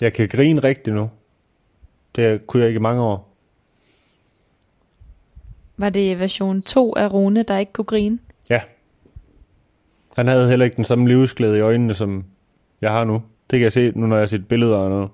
Jeg 0.00 0.12
kan 0.12 0.28
grine 0.28 0.60
rigtigt 0.60 0.96
nu. 0.96 1.10
Det 2.16 2.46
kunne 2.46 2.60
jeg 2.60 2.68
ikke 2.68 2.78
i 2.78 2.82
mange 2.82 3.02
år. 3.02 3.34
Var 5.76 5.90
det 5.90 6.18
version 6.18 6.62
2 6.62 6.94
af 6.96 7.12
Rune, 7.12 7.42
der 7.42 7.58
ikke 7.58 7.72
kunne 7.72 7.84
grine? 7.84 8.18
Ja. 8.50 8.60
Han 10.16 10.26
havde 10.26 10.48
heller 10.48 10.64
ikke 10.64 10.76
den 10.76 10.84
samme 10.84 11.08
livsglæde 11.08 11.58
i 11.58 11.60
øjnene, 11.60 11.94
som 11.94 12.24
jeg 12.80 12.92
har 12.92 13.04
nu. 13.04 13.22
Det 13.50 13.58
kan 13.58 13.62
jeg 13.62 13.72
se 13.72 13.90
nu, 13.90 14.06
når 14.06 14.16
jeg 14.16 14.20
har 14.20 14.26
set 14.26 14.48
billeder 14.48 14.76
og 14.76 14.88
noget. 14.90 15.10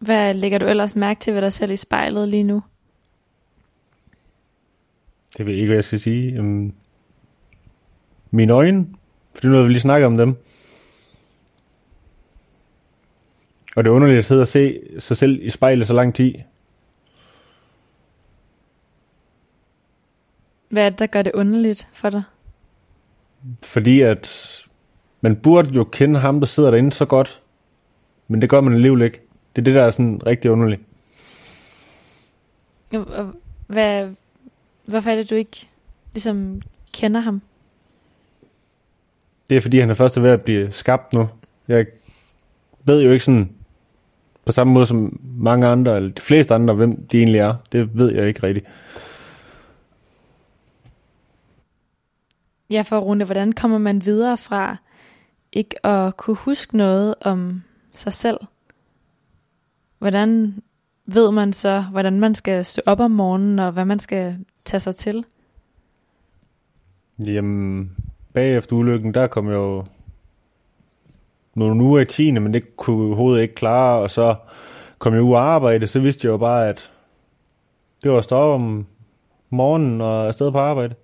Hvad 0.00 0.34
lægger 0.34 0.58
du 0.58 0.66
ellers 0.66 0.96
mærke 0.96 1.20
til 1.20 1.34
ved 1.34 1.42
dig 1.42 1.52
selv 1.52 1.70
i 1.70 1.76
spejlet 1.76 2.28
lige 2.28 2.42
nu? 2.42 2.62
Det 5.36 5.46
ved 5.46 5.52
jeg 5.52 5.60
ikke, 5.60 5.68
hvad 5.68 5.76
jeg 5.76 5.84
skal 5.84 6.00
sige. 6.00 6.40
Um, 6.40 6.74
mine 8.30 8.52
øjne. 8.52 8.86
For 9.34 9.46
nu 9.46 9.56
har 9.56 9.62
vi 9.62 9.68
lige 9.68 9.80
snakket 9.80 10.06
om 10.06 10.16
dem. 10.16 10.36
Og 13.76 13.84
det 13.84 13.90
er 13.90 13.94
underligt 13.94 14.18
at 14.18 14.24
sidde 14.24 14.42
og 14.42 14.48
se 14.48 14.80
sig 14.98 15.16
selv 15.16 15.38
i 15.42 15.50
spejlet 15.50 15.86
så 15.86 15.94
lang 15.94 16.14
tid. 16.14 16.34
Hvad 20.68 20.86
er 20.86 20.90
det, 20.90 20.98
der 20.98 21.06
gør 21.06 21.22
det 21.22 21.32
underligt 21.32 21.88
for 21.92 22.10
dig? 22.10 22.22
Fordi 23.62 24.00
at 24.00 24.52
man 25.20 25.36
burde 25.36 25.70
jo 25.70 25.84
kende 25.84 26.20
ham, 26.20 26.40
der 26.40 26.46
sidder 26.46 26.70
derinde 26.70 26.92
så 26.92 27.04
godt. 27.04 27.42
Men 28.28 28.42
det 28.42 28.50
gør 28.50 28.60
man 28.60 28.74
alligevel 28.74 29.02
ikke. 29.02 29.20
Det 29.56 29.62
er 29.62 29.64
det, 29.64 29.74
der 29.74 29.82
er 29.82 29.90
sådan 29.90 30.26
rigtig 30.26 30.50
underligt. 30.50 30.80
Hvad, 33.66 34.10
hvorfor 34.84 35.10
er 35.10 35.16
det, 35.16 35.30
du 35.30 35.34
ikke 35.34 35.68
ligesom 36.14 36.62
kender 36.92 37.20
ham? 37.20 37.42
Det 39.50 39.56
er 39.56 39.60
fordi, 39.60 39.78
han 39.78 39.90
er 39.90 39.94
først 39.94 40.22
ved 40.22 40.30
at 40.30 40.42
blive 40.42 40.72
skabt 40.72 41.12
nu. 41.12 41.28
Jeg 41.68 41.86
ved 42.84 43.02
jo 43.02 43.10
ikke 43.10 43.24
sådan 43.24 43.50
på 44.46 44.52
samme 44.52 44.72
måde 44.72 44.86
som 44.86 45.20
mange 45.22 45.66
andre, 45.66 45.96
eller 45.96 46.10
de 46.10 46.22
fleste 46.22 46.54
andre, 46.54 46.74
hvem 46.74 47.06
de 47.06 47.18
egentlig 47.18 47.38
er. 47.38 47.54
Det 47.72 47.98
ved 47.98 48.14
jeg 48.14 48.28
ikke 48.28 48.42
rigtigt. 48.42 48.66
Ja, 52.70 52.82
for 52.82 52.98
Rune, 52.98 53.24
hvordan 53.24 53.52
kommer 53.52 53.78
man 53.78 54.04
videre 54.04 54.38
fra 54.38 54.76
ikke 55.52 55.86
at 55.86 56.16
kunne 56.16 56.36
huske 56.36 56.76
noget 56.76 57.14
om 57.20 57.62
sig 57.92 58.12
selv? 58.12 58.38
Hvordan 59.98 60.62
ved 61.06 61.30
man 61.30 61.52
så, 61.52 61.84
hvordan 61.90 62.20
man 62.20 62.34
skal 62.34 62.64
stå 62.64 62.82
op 62.86 63.00
om 63.00 63.10
morgenen, 63.10 63.58
og 63.58 63.72
hvad 63.72 63.84
man 63.84 63.98
skal 63.98 64.38
tage 64.64 64.80
sig 64.80 64.94
til? 64.94 65.24
Jamen, 67.18 67.96
bagefter 68.36 68.76
ulykken, 68.76 69.14
der 69.14 69.26
kom 69.26 69.48
jeg 69.48 69.54
jo 69.54 69.84
nogle 71.54 71.82
uger 71.82 72.00
i 72.00 72.04
10. 72.04 72.30
men 72.30 72.54
det 72.54 72.76
kunne 72.76 72.96
jeg 72.96 73.06
overhovedet 73.06 73.42
ikke 73.42 73.54
klare, 73.54 73.98
og 73.98 74.10
så 74.10 74.34
kom 74.98 75.14
jeg 75.14 75.22
ud 75.22 75.32
og 75.32 75.40
arbejde, 75.40 75.86
så 75.86 76.00
vidste 76.00 76.26
jeg 76.26 76.32
jo 76.32 76.36
bare, 76.36 76.68
at 76.68 76.92
det 78.02 78.10
var 78.10 78.18
at 78.18 78.24
stå 78.24 78.36
om 78.36 78.86
morgenen 79.50 80.00
og 80.00 80.26
afsted 80.26 80.52
på 80.52 80.58
arbejde. 80.58 80.94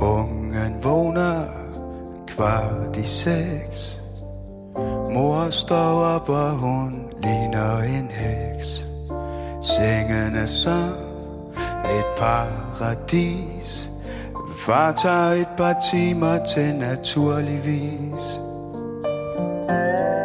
Ungen 0.00 0.84
vågner 0.84 1.44
kvart 2.26 2.96
i 2.96 3.06
seks 3.06 3.97
Mor 5.18 5.50
står 5.50 6.04
op, 6.04 6.28
og 6.28 6.50
hun 6.50 7.10
ligner 7.22 7.78
en 7.78 8.10
heks. 8.10 8.86
Sengen 9.62 10.36
er 10.36 10.46
så 10.46 10.92
et 11.84 12.04
paradis. 12.18 13.90
Far 14.66 14.92
tager 14.92 15.32
et 15.32 15.48
par 15.56 15.76
timer 15.92 16.38
til 16.54 16.74
naturligvis. 16.74 18.40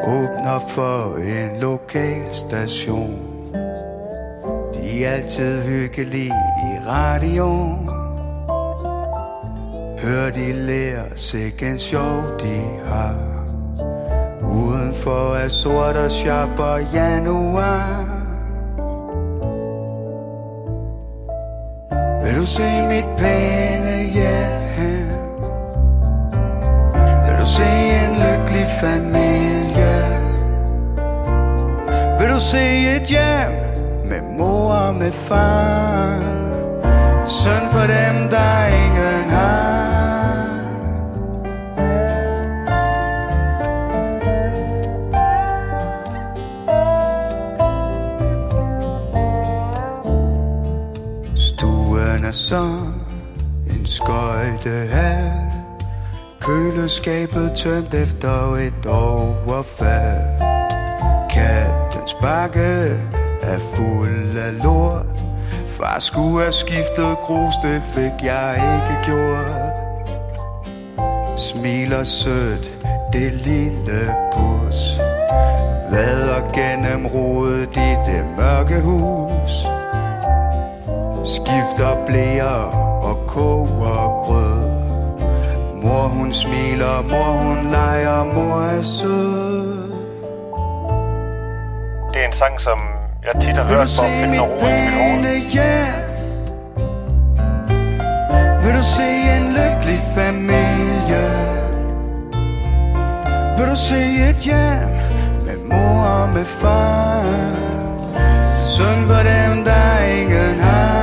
Åbner 0.07 0.59
for 0.69 1.17
en 1.17 1.61
lokal 1.61 2.33
station. 2.33 3.19
De 4.73 5.05
er 5.05 5.11
altid 5.11 5.63
hyggelige 5.63 6.33
i 6.57 6.87
radioen. 6.87 7.89
Hør 9.99 10.29
de 10.29 10.51
lærer 10.51 11.61
en 11.61 11.79
sjov 11.79 12.39
de 12.39 12.61
har. 12.87 13.32
Udenfor 14.53 15.35
er 15.35 15.47
sort 15.47 15.95
og 15.95 16.11
sharp 16.11 16.59
og 16.59 16.81
januar 16.93 18.23
Vil 22.23 22.35
du 22.35 22.45
se 22.45 22.87
mit 22.87 23.05
pæne 23.17 23.95
hjem? 24.13 24.63
Vil 27.25 27.35
du 27.39 27.45
se 27.45 27.65
en 28.03 28.13
lykkelig 28.23 28.67
familie? 28.81 29.93
Vil 32.19 32.29
du 32.29 32.39
se 32.39 32.95
et 32.95 33.03
hjem 33.03 33.51
med 34.09 34.37
mor 34.37 34.71
og 34.71 34.95
med 34.95 35.11
far? 35.11 36.19
Søn 37.27 37.71
for 37.71 37.81
dem, 37.81 38.29
der 38.29 38.65
ingen 38.65 39.29
har 39.29 39.72
som 52.53 52.93
en 53.69 53.85
skøjtehal 53.85 55.51
Køleskabet 56.41 57.51
tømt 57.55 57.93
efter 57.93 58.55
et 58.55 58.85
overfald. 58.85 60.39
Kattens 61.29 62.13
bakke 62.21 62.99
er 63.41 63.59
fuld 63.75 64.37
af 64.37 64.63
lort. 64.63 65.05
Far 65.67 65.99
skulle 65.99 66.41
have 66.41 66.51
skiftet 66.51 67.17
grus, 67.23 67.53
det 67.63 67.81
fik 67.93 68.23
jeg 68.23 68.55
ikke 68.55 69.05
gjort. 69.05 69.51
Smiler 71.39 72.03
sødt, 72.03 72.87
det 73.13 73.33
lille 73.33 74.15
pus. 74.33 74.99
Vader 75.91 76.51
gennem 76.53 77.05
rodet 77.05 77.77
i 77.77 77.95
det 78.05 78.25
mørke 78.37 78.81
hus. 78.81 79.82
Skifter 81.23 82.05
blæer 82.05 82.69
og 83.03 83.27
koger 83.27 84.23
grød 84.25 84.63
Mor 85.83 86.07
hun 86.07 86.33
smiler, 86.33 87.01
mor 87.01 87.31
hun 87.31 87.71
leger, 87.71 88.23
mor 88.23 88.61
er 88.61 88.81
sød 88.81 89.91
Det 92.13 92.21
er 92.21 92.27
en 92.27 92.33
sang, 92.33 92.61
som 92.61 92.79
jeg 93.23 93.41
tit 93.41 93.57
har 93.57 93.65
hørt 93.65 93.89
for 93.89 94.03
at 94.03 94.11
finde 94.21 94.37
noget 94.37 94.61
ro 94.61 94.67
i 94.67 94.81
mit 94.85 94.93
hoved. 94.93 95.23
hjem? 95.55 96.03
Vil 98.63 98.73
du 98.73 98.83
se 98.83 99.09
en 99.35 99.45
lykkelig 99.59 100.01
familie? 100.15 101.25
Vil 103.57 103.67
du 103.71 103.75
se 103.75 104.29
et 104.29 104.35
hjem 104.35 104.89
med 105.45 105.57
mor 105.69 106.03
og 106.03 106.29
med 106.29 106.45
far? 106.45 107.23
Søn 108.77 109.07
for 109.07 109.23
dem, 109.31 109.65
der 109.65 110.03
ingen 110.19 110.59
har. 110.59 111.02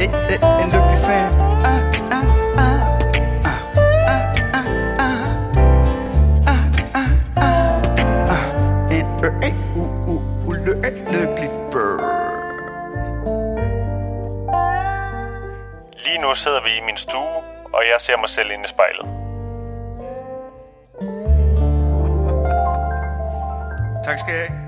Eh, 0.00 0.04
eh, 0.04 0.34
eh, 0.34 0.38
eh. 0.42 0.62
En 0.62 0.68
lykkelig 0.74 0.98
fam. 1.06 1.32
Ah, 1.72 1.82
ah, 2.18 2.26
ah, 2.64 2.78
ah, 3.50 3.60
ah, 4.14 4.24
ah, 4.58 4.66
ah. 5.06 5.18
Ah, 6.52 6.64
ah, 7.00 7.10
ah, 7.36 7.70
ah. 8.34 8.44
Øh, 8.92 9.32
eh, 9.46 9.54
ly- 10.64 11.12
lykkelig 11.14 11.50
fam. 11.72 12.00
Lige 16.04 16.18
nu 16.22 16.34
sidder 16.34 16.62
vi 16.64 16.70
i 16.80 16.82
min 16.86 16.96
stue, 16.96 17.36
og 17.64 17.82
jeg 17.92 17.96
ser 18.00 18.16
mig 18.16 18.28
selv 18.28 18.50
inde 18.50 18.64
i 18.64 18.68
spejlet. 18.68 19.06
Tak 24.04 24.18
skal 24.18 24.34
I 24.34 24.36
have. 24.38 24.58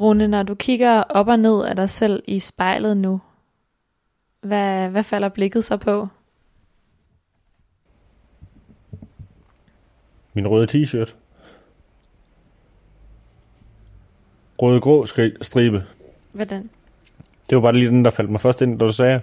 Rune, 0.00 0.28
når 0.28 0.42
du 0.42 0.54
kigger 0.54 1.02
op 1.02 1.28
og 1.28 1.38
ned 1.38 1.64
af 1.64 1.76
dig 1.76 1.90
selv 1.90 2.22
i 2.26 2.38
spejlet 2.38 2.96
nu, 2.96 3.20
hvad, 4.44 4.88
hvad 4.88 5.02
falder 5.02 5.28
blikket 5.28 5.64
så 5.64 5.76
på? 5.76 6.08
Min 10.32 10.48
røde 10.48 10.66
t-shirt. 10.70 11.14
Røde-grå 14.62 15.06
stribe. 15.42 15.84
Hvordan? 16.32 16.70
Det 17.50 17.56
var 17.56 17.62
bare 17.62 17.72
lige 17.72 17.88
den, 17.88 18.04
der 18.04 18.10
faldt 18.10 18.30
mig 18.30 18.40
først 18.40 18.60
ind, 18.60 18.78
da 18.78 18.86
du 18.86 18.92
sagde. 18.92 19.20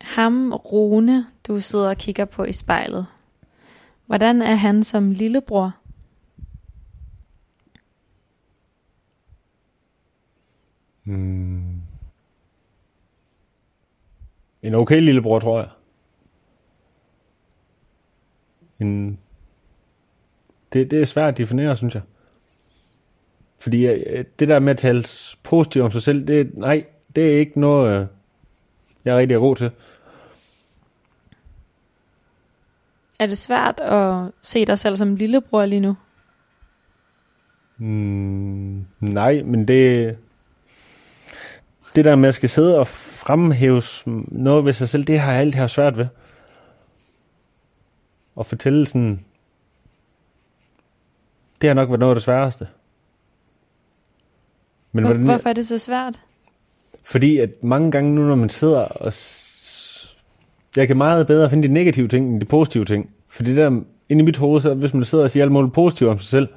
Ham, 0.00 0.52
Rune, 0.52 1.26
du 1.48 1.60
sidder 1.60 1.88
og 1.88 1.96
kigger 1.96 2.24
på 2.24 2.44
i 2.44 2.52
spejlet. 2.52 3.06
Hvordan 4.06 4.42
er 4.42 4.54
han 4.54 4.84
som 4.84 5.10
lillebror? 5.10 5.72
Hmm. 11.08 11.82
En 14.62 14.74
okay 14.74 15.00
lillebror, 15.00 15.38
tror 15.38 15.58
jeg. 15.60 15.68
En... 18.80 19.18
Det, 20.72 20.90
det 20.90 21.00
er 21.00 21.04
svært 21.04 21.28
at 21.28 21.38
definere, 21.38 21.76
synes 21.76 21.94
jeg. 21.94 22.02
Fordi 23.58 23.86
øh, 23.86 24.24
det 24.38 24.48
der 24.48 24.58
med 24.58 24.70
at 24.70 24.76
tale 24.76 25.04
positivt 25.42 25.84
om 25.84 25.90
sig 25.90 26.02
selv, 26.02 26.26
det, 26.26 26.56
nej, 26.56 26.84
det 27.16 27.34
er 27.34 27.38
ikke 27.38 27.60
noget, 27.60 28.00
øh, 28.00 28.06
jeg 29.04 29.14
er 29.14 29.18
rigtig 29.18 29.36
god 29.36 29.56
til. 29.56 29.70
Er 33.18 33.26
det 33.26 33.38
svært 33.38 33.80
at 33.80 34.32
se 34.42 34.64
dig 34.64 34.78
selv 34.78 34.96
som 34.96 35.14
lillebror 35.14 35.64
lige 35.64 35.80
nu? 35.80 35.96
Mm, 37.78 38.86
nej, 39.00 39.42
men 39.42 39.68
det... 39.68 40.18
Det 41.98 42.04
der 42.04 42.16
med 42.16 42.28
at 42.28 42.34
skal 42.34 42.48
sidde 42.48 42.78
og 42.78 42.86
fremhæve 42.86 43.82
noget 44.26 44.64
ved 44.64 44.72
sig 44.72 44.88
selv, 44.88 45.04
det 45.04 45.20
har 45.20 45.32
jeg 45.32 45.40
altid 45.40 45.58
haft 45.58 45.72
svært 45.72 45.98
ved. 45.98 46.06
Og 48.36 48.46
fortælle 48.46 48.86
sådan... 48.86 49.24
Det 51.60 51.68
har 51.68 51.74
nok 51.74 51.88
været 51.88 52.00
noget 52.00 52.10
af 52.10 52.16
det 52.16 52.22
sværeste. 52.22 52.68
Men 54.92 55.04
Hvor, 55.04 55.12
hvordan, 55.12 55.26
hvorfor 55.26 55.48
er 55.48 55.52
det 55.52 55.66
så 55.66 55.78
svært? 55.78 56.20
Fordi 57.04 57.38
at 57.38 57.50
mange 57.62 57.90
gange 57.90 58.14
nu, 58.14 58.22
når 58.22 58.34
man 58.34 58.48
sidder 58.48 58.80
og... 58.80 59.12
Jeg 60.76 60.86
kan 60.86 60.96
meget 60.96 61.26
bedre 61.26 61.50
finde 61.50 61.68
de 61.68 61.74
negative 61.74 62.08
ting, 62.08 62.28
end 62.32 62.40
de 62.40 62.46
positive 62.46 62.84
ting. 62.84 63.10
Fordi 63.28 63.54
der 63.54 63.70
inde 64.08 64.22
i 64.22 64.24
mit 64.24 64.36
hoved, 64.36 64.60
så 64.60 64.74
hvis 64.74 64.94
man 64.94 65.04
sidder 65.04 65.24
og 65.24 65.30
siger 65.30 65.44
alt 65.44 65.52
muligt 65.52 65.74
positivt 65.74 66.10
om 66.10 66.18
sig 66.18 66.28
selv, 66.28 66.48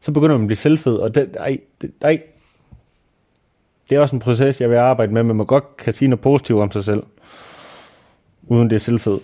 så 0.00 0.12
begynder 0.12 0.34
man 0.34 0.44
at 0.44 0.48
blive 0.48 0.56
selvfed, 0.56 0.94
og 0.94 1.14
det, 1.14 1.36
ej, 1.40 1.58
det, 1.80 1.90
ej. 2.00 2.22
Det 3.90 3.96
er 3.96 4.00
også 4.00 4.16
en 4.16 4.20
proces, 4.20 4.60
jeg 4.60 4.70
vil 4.70 4.76
arbejde 4.76 5.12
med, 5.12 5.22
men 5.22 5.36
man 5.36 5.46
godt 5.46 5.76
kan 5.76 5.92
sige 5.92 6.08
noget 6.08 6.20
positivt 6.20 6.60
om 6.60 6.70
sig 6.70 6.84
selv, 6.84 7.02
uden 8.42 8.70
det 8.70 8.76
er 8.76 8.80
selvfed. 8.80 9.18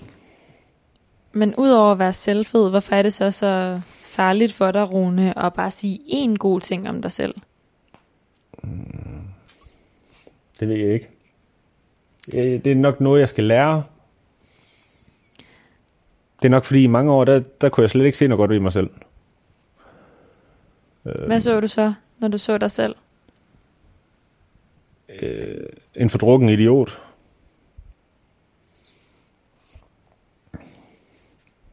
Men 1.32 1.54
udover 1.54 1.92
at 1.92 1.98
være 1.98 2.12
selvfed, 2.12 2.70
hvorfor 2.70 2.94
er 2.94 3.02
det 3.02 3.12
så 3.12 3.30
så 3.30 3.80
farligt 3.86 4.52
for 4.52 4.70
dig, 4.70 4.92
Rune, 4.92 5.38
at 5.44 5.52
bare 5.52 5.70
sige 5.70 6.00
én 6.06 6.36
god 6.36 6.60
ting 6.60 6.88
om 6.88 7.02
dig 7.02 7.12
selv? 7.12 7.34
Det 10.60 10.68
ved 10.68 10.76
jeg 10.76 10.94
ikke. 10.94 11.08
Det 12.58 12.66
er 12.66 12.74
nok 12.74 13.00
noget, 13.00 13.20
jeg 13.20 13.28
skal 13.28 13.44
lære. 13.44 13.84
Det 16.42 16.48
er 16.48 16.50
nok 16.50 16.64
fordi 16.64 16.82
i 16.82 16.86
mange 16.86 17.12
år, 17.12 17.24
der, 17.24 17.40
der 17.60 17.68
kunne 17.68 17.82
jeg 17.82 17.90
slet 17.90 18.04
ikke 18.04 18.18
se 18.18 18.26
noget 18.26 18.38
godt 18.38 18.50
ved 18.50 18.60
mig 18.60 18.72
selv. 18.72 18.90
Hvad 21.02 21.40
så 21.40 21.60
du 21.60 21.68
så, 21.68 21.94
når 22.18 22.28
du 22.28 22.38
så 22.38 22.58
dig 22.58 22.70
selv? 22.70 22.94
En 25.94 26.10
fordrukken 26.10 26.48
idiot. 26.48 26.98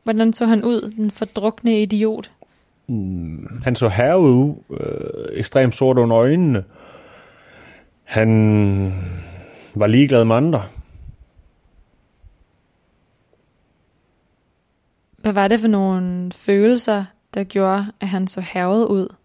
Hvordan 0.03 0.33
så 0.33 0.45
han 0.45 0.63
ud, 0.63 0.93
den 0.97 1.11
fordrukne 1.11 1.81
idiot? 1.81 2.31
Han 3.63 3.75
så 3.75 3.89
herved 3.89 4.31
ud, 4.31 4.55
øh, 4.79 5.37
ekstremt 5.39 5.75
sort 5.75 5.97
under 5.97 6.17
øjnene. 6.17 6.63
Han 8.03 8.29
var 9.75 9.87
ligeglad 9.87 10.25
med 10.25 10.35
andre. 10.35 10.63
Hvad 15.17 15.33
var 15.33 15.47
det 15.47 15.59
for 15.59 15.67
nogle 15.67 16.31
følelser, 16.31 17.05
der 17.33 17.43
gjorde, 17.43 17.85
at 17.99 18.07
han 18.07 18.27
så 18.27 18.41
hervet 18.41 18.85
ud? 18.85 19.15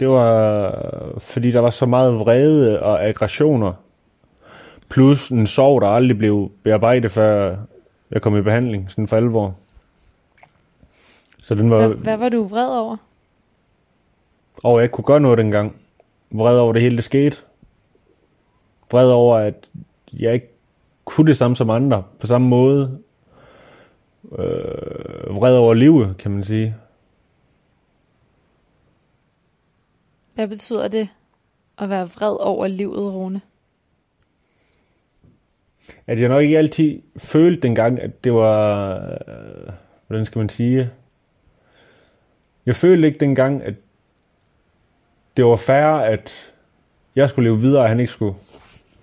Det 0.00 0.08
var 0.08 0.78
fordi, 1.18 1.50
der 1.50 1.60
var 1.60 1.70
så 1.70 1.86
meget 1.86 2.14
vrede 2.18 2.82
og 2.82 3.04
aggressioner. 3.04 3.72
Plus 4.90 5.30
en 5.30 5.46
sorg, 5.46 5.80
der 5.82 5.88
aldrig 5.88 6.18
blev 6.18 6.50
bearbejdet, 6.62 7.10
før 7.10 7.56
jeg 8.10 8.22
kom 8.22 8.36
i 8.36 8.42
behandling, 8.42 8.90
sådan 8.90 9.08
for 9.08 9.16
alvor. 9.16 9.54
Så 11.38 11.54
den 11.54 11.70
var, 11.70 11.86
Hvad, 11.86 11.96
hvad 11.96 12.16
var 12.16 12.28
du 12.28 12.44
vred 12.44 12.78
over? 12.78 12.96
over, 14.64 14.76
at 14.78 14.80
jeg 14.80 14.84
ikke 14.84 14.92
kunne 14.92 15.04
gøre 15.04 15.20
noget 15.20 15.38
dengang. 15.38 15.76
Vred 16.30 16.58
over 16.58 16.72
det 16.72 16.82
hele, 16.82 16.96
det 16.96 17.04
skete. 17.04 17.36
Vred 18.90 19.08
over, 19.10 19.36
at 19.36 19.70
jeg 20.12 20.34
ikke 20.34 20.48
kunne 21.04 21.26
det 21.26 21.36
samme 21.36 21.56
som 21.56 21.70
andre, 21.70 22.02
på 22.20 22.26
samme 22.26 22.48
måde. 22.48 22.98
Øh, 24.38 25.36
vred 25.36 25.56
over 25.56 25.74
livet, 25.74 26.14
kan 26.18 26.30
man 26.30 26.44
sige. 26.44 26.74
Hvad 30.42 30.48
betyder 30.48 30.88
det 30.88 31.08
at 31.78 31.90
være 31.90 32.08
vred 32.08 32.36
over 32.40 32.66
livet, 32.66 33.14
Rune? 33.14 33.40
At 36.06 36.20
jeg 36.20 36.28
nok 36.28 36.42
ikke 36.42 36.58
altid 36.58 37.02
følte 37.16 37.60
dengang, 37.60 38.00
at 38.00 38.24
det 38.24 38.32
var... 38.32 38.96
Øh, 39.28 39.72
hvordan 40.06 40.26
skal 40.26 40.38
man 40.38 40.48
sige? 40.48 40.90
Jeg 42.66 42.76
følte 42.76 43.06
ikke 43.06 43.18
dengang, 43.18 43.62
at 43.62 43.74
det 45.36 45.44
var 45.44 45.56
fair, 45.56 45.86
at 45.86 46.52
jeg 47.16 47.28
skulle 47.28 47.50
leve 47.50 47.60
videre, 47.60 47.82
og 47.82 47.88
han 47.88 48.00
ikke 48.00 48.12
skulle. 48.12 48.34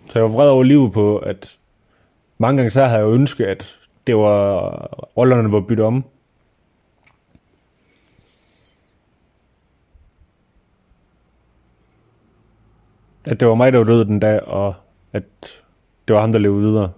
Så 0.09 0.19
jeg 0.19 0.23
var 0.23 0.29
vred 0.29 0.49
over 0.49 0.63
livet 0.63 0.93
på, 0.93 1.17
at 1.17 1.57
mange 2.37 2.57
gange 2.57 2.71
så 2.71 2.85
havde 2.85 3.01
jeg 3.01 3.13
ønsket, 3.13 3.45
at 3.45 3.79
det 4.07 4.15
var 4.15 4.65
øh, 4.65 4.99
rollerne 5.17 5.51
var 5.51 5.61
byttet 5.61 5.85
om. 5.85 6.03
At 13.29 13.39
det 13.39 13.47
var 13.47 13.55
mig, 13.55 13.71
der 13.73 13.77
var 13.77 13.85
død 13.85 14.05
den 14.05 14.19
dag, 14.19 14.43
og 14.43 14.73
at 15.13 15.23
det 16.07 16.13
var 16.13 16.21
ham, 16.21 16.31
der 16.31 16.39
levede 16.39 16.61
videre. 16.61 16.91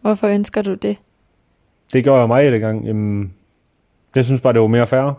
Hvorfor 0.00 0.28
ønsker 0.28 0.62
du 0.62 0.74
det? 0.74 0.96
Det 1.92 2.04
gjorde 2.04 2.20
jeg 2.20 2.28
mig 2.28 2.52
dengang. 2.52 2.86
Jamen, 2.86 3.34
jeg 4.16 4.24
synes 4.24 4.40
bare, 4.40 4.52
det 4.52 4.60
var 4.60 4.66
mere 4.66 4.86
fair. 4.86 5.12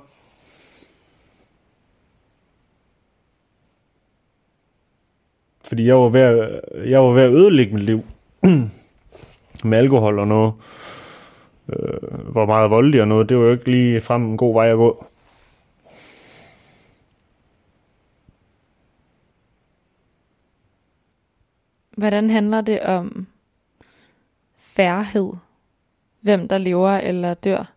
Fordi 5.64 5.88
jeg 5.88 5.96
var 5.96 6.10
ved 6.10 6.22
at, 6.22 6.62
jeg 6.90 7.00
var 7.02 7.12
ved 7.12 7.24
at 7.24 7.32
ødelægge 7.32 7.74
mit 7.74 7.84
liv. 7.84 8.02
med 9.70 9.78
alkohol 9.78 10.20
og 10.20 10.28
noget. 10.28 10.54
Øh, 11.70 12.36
var 12.36 12.46
meget 12.46 12.70
voldelig 12.70 13.02
og 13.02 13.08
noget. 13.08 13.30
Det 13.30 13.38
var 13.38 13.44
jo 13.44 13.52
ikke 13.52 13.72
lige 13.72 14.02
frem 14.02 14.24
en 14.24 14.38
god 14.38 14.54
vej 14.54 14.72
at 14.72 14.78
gå. 14.78 15.06
Hvordan 21.98 22.30
handler 22.30 22.62
det 22.62 22.80
om 22.80 23.28
færhed? 24.58 25.34
Hvem 26.22 26.48
der 26.48 26.58
lever 26.58 26.90
eller 26.90 27.34
dør? 27.34 27.74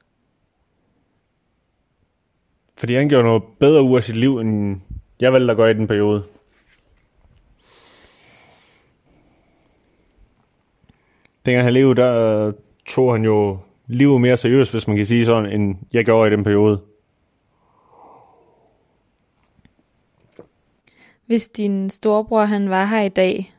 Fordi 2.78 2.94
han 2.94 3.08
gjorde 3.08 3.24
noget 3.24 3.42
bedre 3.60 3.82
ud 3.82 3.96
af 3.96 4.04
sit 4.04 4.16
liv, 4.16 4.38
end 4.38 4.80
jeg 5.20 5.32
valgte 5.32 5.50
at 5.50 5.56
gøre 5.56 5.70
i 5.70 5.74
den 5.74 5.86
periode. 5.86 6.24
Dengang 11.46 11.64
han 11.64 11.72
levede, 11.72 11.94
der 11.94 12.46
øh, 12.46 12.54
tog 12.86 13.12
han 13.12 13.24
jo 13.24 13.58
livet 13.86 14.20
mere 14.20 14.36
seriøst, 14.36 14.72
hvis 14.72 14.88
man 14.88 14.96
kan 14.96 15.06
sige 15.06 15.26
sådan, 15.26 15.52
end 15.52 15.76
jeg 15.92 16.04
gjorde 16.04 16.28
i 16.28 16.36
den 16.36 16.44
periode. 16.44 16.80
Hvis 21.26 21.48
din 21.48 21.90
storebror 21.90 22.44
han 22.44 22.70
var 22.70 22.84
her 22.84 23.00
i 23.00 23.08
dag 23.08 23.55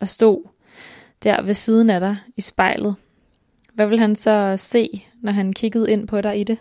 og 0.00 0.08
stod 0.08 0.48
der 1.22 1.42
ved 1.42 1.54
siden 1.54 1.90
af 1.90 2.00
dig 2.00 2.16
i 2.36 2.40
spejlet, 2.40 2.96
hvad 3.72 3.86
vil 3.86 3.98
han 3.98 4.16
så 4.16 4.54
se, 4.56 5.06
når 5.20 5.32
han 5.32 5.52
kiggede 5.52 5.90
ind 5.90 6.08
på 6.08 6.20
dig 6.20 6.40
i 6.40 6.44
det? 6.44 6.58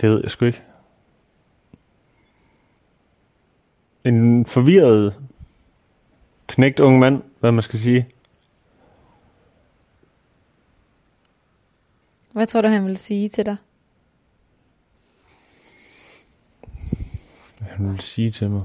Det 0.00 0.10
ved 0.10 0.20
jeg 0.22 0.30
sgu 0.30 0.44
ikke. 0.44 0.62
En 4.04 4.46
forvirret 4.46 5.14
knægt 6.46 6.80
ung 6.80 6.98
mand, 6.98 7.22
hvad 7.40 7.52
man 7.52 7.62
skal 7.62 7.78
sige. 7.78 8.08
Hvad 12.32 12.46
tror 12.46 12.60
du, 12.60 12.68
han 12.68 12.86
vil 12.86 12.96
sige 12.96 13.28
til 13.28 13.46
dig? 13.46 13.56
Han 17.82 17.92
vil 17.92 18.00
sige 18.00 18.30
til 18.30 18.50
mig. 18.50 18.64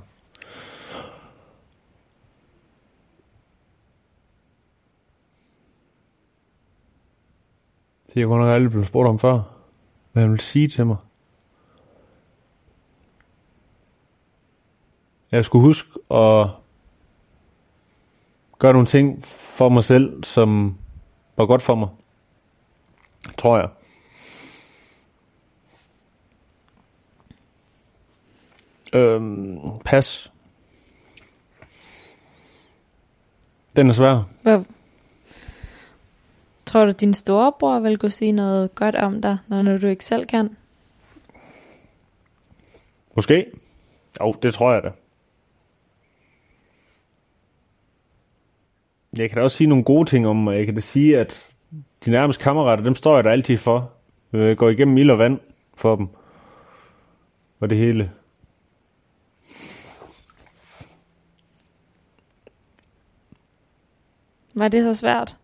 Det 8.07 8.15
er 8.15 8.21
jeg 8.21 8.27
godt 8.27 8.39
nok 8.39 8.53
aldrig 8.53 8.71
blevet 8.71 8.87
spurgt 8.87 9.09
om 9.09 9.19
før. 9.19 9.41
Hvad 10.11 10.23
han 10.23 10.31
vil 10.31 10.39
sige 10.39 10.67
til 10.67 10.85
mig. 10.85 10.97
Jeg 15.31 15.45
skulle 15.45 15.63
huske 15.65 15.89
at 16.11 16.49
gøre 18.59 18.73
nogle 18.73 18.87
ting 18.87 19.25
for 19.25 19.69
mig 19.69 19.83
selv, 19.83 20.23
som 20.23 20.77
var 21.37 21.45
godt 21.45 21.61
for 21.61 21.75
mig. 21.75 21.89
Tror 23.37 23.57
jeg. 23.57 23.69
Øhm, 28.97 29.59
pas. 29.85 30.31
Den 33.75 33.87
er 33.87 33.93
svær. 33.93 34.29
Hvad? 34.41 34.63
Tror 36.65 36.85
du, 36.85 36.91
din 36.91 37.13
storebror 37.13 37.79
vil 37.79 37.97
kunne 37.97 38.11
sige 38.11 38.31
noget 38.31 38.75
godt 38.75 38.95
om 38.95 39.21
dig, 39.21 39.37
når 39.47 39.77
du 39.77 39.87
ikke 39.87 40.05
selv 40.05 40.25
kan? 40.25 40.57
Måske. 43.15 43.45
Jo, 44.21 44.35
det 44.43 44.53
tror 44.53 44.73
jeg 44.73 44.83
da. 44.83 44.91
Jeg 49.17 49.29
kan 49.29 49.37
da 49.37 49.43
også 49.43 49.57
sige 49.57 49.67
nogle 49.67 49.83
gode 49.83 50.09
ting 50.09 50.27
om 50.27 50.35
mig. 50.35 50.57
Jeg 50.57 50.65
kan 50.65 50.75
da 50.75 50.81
sige, 50.81 51.19
at 51.19 51.55
de 52.05 52.11
nærmeste 52.11 52.43
kammerater, 52.43 52.83
dem 52.83 52.95
står 52.95 53.15
jeg 53.15 53.23
der 53.23 53.31
altid 53.31 53.57
for. 53.57 53.91
Jeg 54.33 54.57
går 54.57 54.69
igennem 54.69 54.97
ild 54.97 55.11
og 55.11 55.19
vand 55.19 55.39
for 55.75 55.95
dem. 55.95 56.07
Og 57.59 57.69
det 57.69 57.77
hele. 57.77 58.11
Var 64.57 64.67
det 64.67 64.83
så 64.83 64.93
svært? 64.93 65.37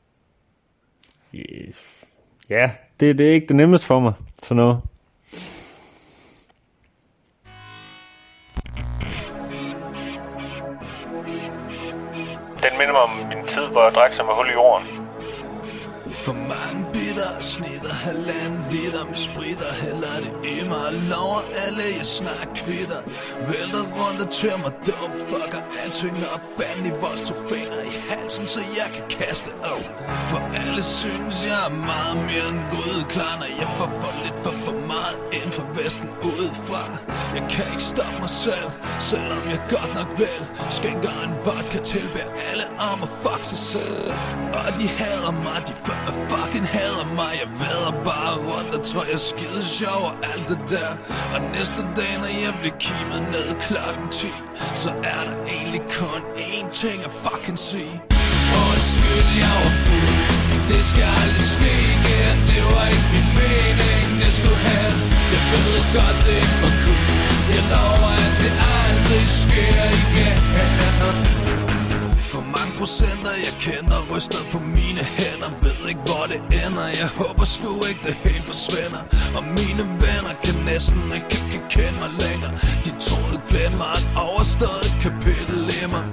Ja, 2.50 2.72
det, 3.00 3.18
det 3.18 3.30
er 3.30 3.34
ikke 3.34 3.48
det 3.48 3.56
nemmeste 3.56 3.88
for 3.88 4.00
mig. 4.00 4.14
Sådan 4.44 4.58
noget. 4.58 4.82
Den 12.64 12.78
minder 12.80 12.92
mig 12.92 13.02
om 13.02 13.10
min 13.28 13.48
tid, 13.48 13.68
hvor 13.72 13.84
jeg 13.84 13.94
drak 13.94 14.14
som 14.14 14.26
med 14.26 14.34
hul 14.34 14.48
i 14.48 14.52
jorden. 14.52 14.88
For 16.08 16.34
mange 16.34 16.92
bitter 16.94 17.42
snitter 17.42 17.83
halvanden 18.08 18.62
liter 18.72 19.04
med 19.10 19.20
spritter 19.28 19.72
Hælder 19.84 20.16
det 20.24 20.34
i 20.54 20.56
mig. 20.70 20.84
Og 20.90 20.94
lover 21.12 21.42
alle, 21.66 21.84
jeg 22.00 22.08
snart 22.20 22.50
kvitter. 22.62 23.02
Vælter 23.50 23.84
rundt 23.98 24.20
og 24.26 24.30
tør 24.38 24.58
mig 24.66 24.74
dum. 24.88 25.12
Fucker 25.30 25.64
alting 25.84 26.18
op, 26.34 26.44
fanden 26.58 26.86
i 26.92 26.94
vores 27.04 27.22
to 27.30 27.36
fingre 27.50 27.82
i 27.92 27.96
halsen 28.10 28.48
Så 28.48 28.62
jeg 28.80 28.88
kan 28.96 29.06
kaste 29.20 29.50
op 29.74 29.86
For 30.30 30.42
alle 30.64 30.84
synes 30.84 31.36
jeg 31.50 31.60
er 31.70 31.74
meget 31.92 32.18
mere 32.30 32.48
end 32.54 32.62
god 32.76 33.00
Klar 33.16 33.34
når 33.42 33.50
jeg 33.62 33.70
får 33.78 33.90
for 34.02 34.14
lidt 34.24 34.38
for 34.44 34.54
for 34.66 34.78
meget 34.94 35.18
ind 35.34 35.52
for 35.52 35.68
vesten 35.80 36.08
udefra. 36.30 36.84
Jeg 37.36 37.44
kan 37.54 37.66
ikke 37.74 37.88
stoppe 37.94 38.18
mig 38.20 38.34
selv, 38.46 38.70
selvom 39.12 39.44
jeg 39.54 39.62
godt 39.76 39.92
nok 40.00 40.10
vil. 40.20 40.40
Skænker 40.78 41.14
en 41.26 41.34
vodka 41.46 41.80
tilbær 41.94 42.28
alle 42.50 42.66
om 42.92 42.98
at 43.08 43.12
fuck 43.24 43.44
sig 43.52 43.62
selv. 43.74 44.06
Og 44.58 44.70
de 44.80 44.88
hader 45.00 45.34
mig, 45.46 45.60
de 45.68 45.74
fucking 46.32 46.68
hader 46.76 47.08
mig. 47.20 47.32
Jeg 47.42 47.50
vader 47.62 47.93
bare 48.10 48.36
rundt 48.50 48.72
og 48.78 48.82
tror 48.90 49.04
jeg 49.10 49.18
er 49.22 49.26
skide 49.32 49.64
sjov 49.80 50.02
og 50.10 50.16
alt 50.32 50.48
det 50.52 50.62
der. 50.74 50.92
Og 51.34 51.40
næste 51.56 51.82
dag 51.98 52.14
når 52.24 52.32
jeg 52.46 52.54
bliver 52.62 52.78
kimet 52.86 53.22
ned 53.36 53.48
klokken 53.68 54.08
10 54.12 54.28
Så 54.82 54.90
er 55.14 55.22
der 55.28 55.38
egentlig 55.56 55.84
kun 56.00 56.22
én 56.52 56.68
ting 56.82 56.98
at 57.08 57.14
fucking 57.24 57.60
sige. 57.70 57.96
Undskyld, 58.68 59.30
jeg 59.44 59.56
var 59.64 59.74
fuld. 59.86 60.16
Det 60.72 60.82
skal 60.92 61.08
aldrig 61.22 61.48
ske 61.56 61.74
igen. 61.98 62.36
Det 62.50 62.62
var 62.72 62.86
ikke 62.94 63.08
min 63.14 63.30
mening, 63.42 64.08
jeg 64.26 64.34
skulle 64.38 64.62
have. 64.70 64.94
Jeg 65.34 65.44
ved 65.54 65.78
godt, 65.96 66.18
det 66.26 66.36
ikke 66.44 66.58
var 66.64 66.74
cool. 66.82 67.04
Jeg 67.56 67.64
lover, 67.74 68.14
at 68.26 68.34
det 68.42 68.54
aldrig 68.82 69.26
sker 69.42 69.84
igen 70.02 71.63
procenter 72.84 73.36
jeg 73.48 73.56
kender 73.68 74.00
Ryster 74.12 74.44
på 74.54 74.60
mine 74.78 75.04
hænder 75.18 75.52
Ved 75.64 75.80
ikke 75.92 76.04
hvor 76.08 76.26
det 76.32 76.42
ender. 76.64 76.88
Jeg 77.02 77.10
håber 77.22 77.46
sgu 77.54 77.70
ikke 77.90 78.04
det 78.08 78.16
helt 78.28 78.46
forsvinder. 78.52 79.04
Og 79.38 79.44
mine 79.58 79.84
venner 80.04 80.34
kan 80.46 80.58
næsten 80.72 81.04
ikke, 81.18 81.36
ikke 81.56 81.68
kende 81.76 81.98
mig 82.04 82.12
længere. 82.24 82.54
De 82.86 82.92
troede 83.08 83.40
glemmer 83.50 83.88
at 83.98 84.06
overstået 84.28 84.90
kapitel 85.06 85.60
i 85.82 85.86
mig. 85.96 86.06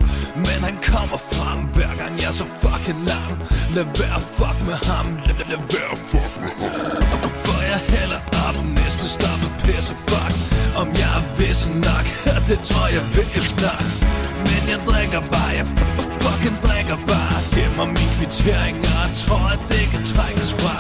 Men 0.47 0.59
han 0.67 0.77
kommer 0.91 1.19
frem 1.33 1.61
hver 1.75 1.93
gang 2.01 2.13
jeg 2.21 2.31
er 2.33 2.37
så 2.43 2.47
fucking 2.63 3.03
lang. 3.13 3.33
Lad 3.77 3.89
være 4.01 4.21
fuck 4.37 4.59
med 4.69 4.79
ham 4.91 5.07
Lad, 5.27 5.37
lad 5.53 5.63
være 5.75 5.95
fuck 6.11 6.33
med 6.43 6.53
ham. 6.61 7.31
For 7.45 7.61
jeg 7.73 7.81
hælder 7.95 8.21
op 8.47 8.57
næste 8.79 9.07
stop 9.17 9.43
pisse 9.65 9.95
fuck. 10.11 10.33
Om 10.81 10.89
jeg 11.03 11.13
er 11.19 11.25
vissen 11.39 11.75
nok 11.89 12.07
Det 12.51 12.59
tror 12.69 12.87
jeg 12.97 13.05
vil 13.15 13.45
snart 13.55 13.87
men 14.49 14.63
jeg 14.73 14.81
drikker 14.89 15.23
bare, 15.35 15.53
jeg 15.61 15.67
fucking 16.25 16.59
drikker 16.67 16.99
bare. 17.11 17.39
Gemmer 17.55 17.87
min 17.97 18.11
kvittering, 18.17 18.77
og 19.01 19.07
tror, 19.23 19.47
at 19.57 19.63
det 19.73 19.85
kan 19.93 20.03
trækkes 20.13 20.51
fra. 20.61 20.77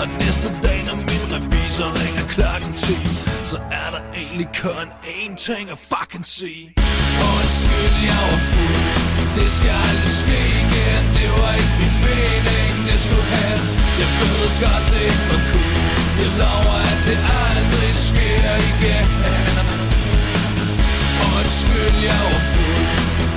Og 0.00 0.06
næste 0.22 0.48
dag, 0.66 0.78
når 0.88 0.96
min 1.08 1.24
revisor 1.34 1.88
ringer 2.00 2.24
klokken 2.34 2.72
10 2.72 2.94
Så 3.50 3.58
er 3.80 3.88
der 3.94 4.02
egentlig 4.20 4.48
kun 4.64 4.86
én 5.18 5.32
ting 5.46 5.64
at 5.74 5.78
fucking 5.92 6.26
sige. 6.36 6.64
Undskyld, 7.32 7.96
jeg 8.10 8.22
var 8.30 8.42
fuld. 8.52 8.84
Det 9.38 9.48
skal 9.56 9.74
aldrig 9.88 10.12
ske 10.22 10.40
igen. 10.64 11.02
Det 11.18 11.28
var 11.38 11.52
ikke 11.60 11.74
min 11.80 11.96
mening, 12.08 12.72
det 12.88 12.98
skulle 13.04 13.28
have. 13.36 13.62
Jeg 14.02 14.10
ved 14.20 14.44
godt, 14.62 14.84
det 14.92 15.02
ikke 15.10 15.26
var 15.30 15.42
cool. 15.50 15.74
Jeg 16.20 16.30
lover, 16.40 16.78
at 16.92 17.00
det 17.08 17.18
aldrig 17.48 17.92
sker 18.08 18.50
igen. 18.70 19.06
Undskyld, 21.36 21.96
jeg 22.08 22.20
var 22.32 22.42
fuld. 22.52 22.63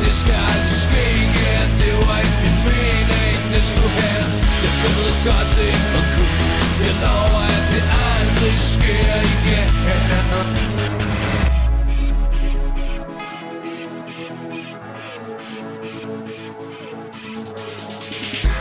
Det 0.08 0.16
skal 0.16 0.40
aldrig 0.52 0.76
ske 0.86 1.04
igen 1.26 1.68
Det 1.82 1.94
var 2.02 2.18
ikke 2.24 2.38
min 2.44 2.58
mening, 2.68 3.38
det 3.54 3.64
skulle 3.70 3.94
hen. 4.02 4.26
Jeg 4.64 4.74
ved 4.98 5.12
godt, 5.28 5.50
det 5.58 5.66
ikke 5.74 5.90
var 5.96 6.06
cool 6.14 6.32
Jeg 6.86 6.96
lover, 7.04 7.44
at 7.58 7.66
det 7.74 7.84
aldrig 8.14 8.56
sker 8.74 9.16
igen. 9.34 9.70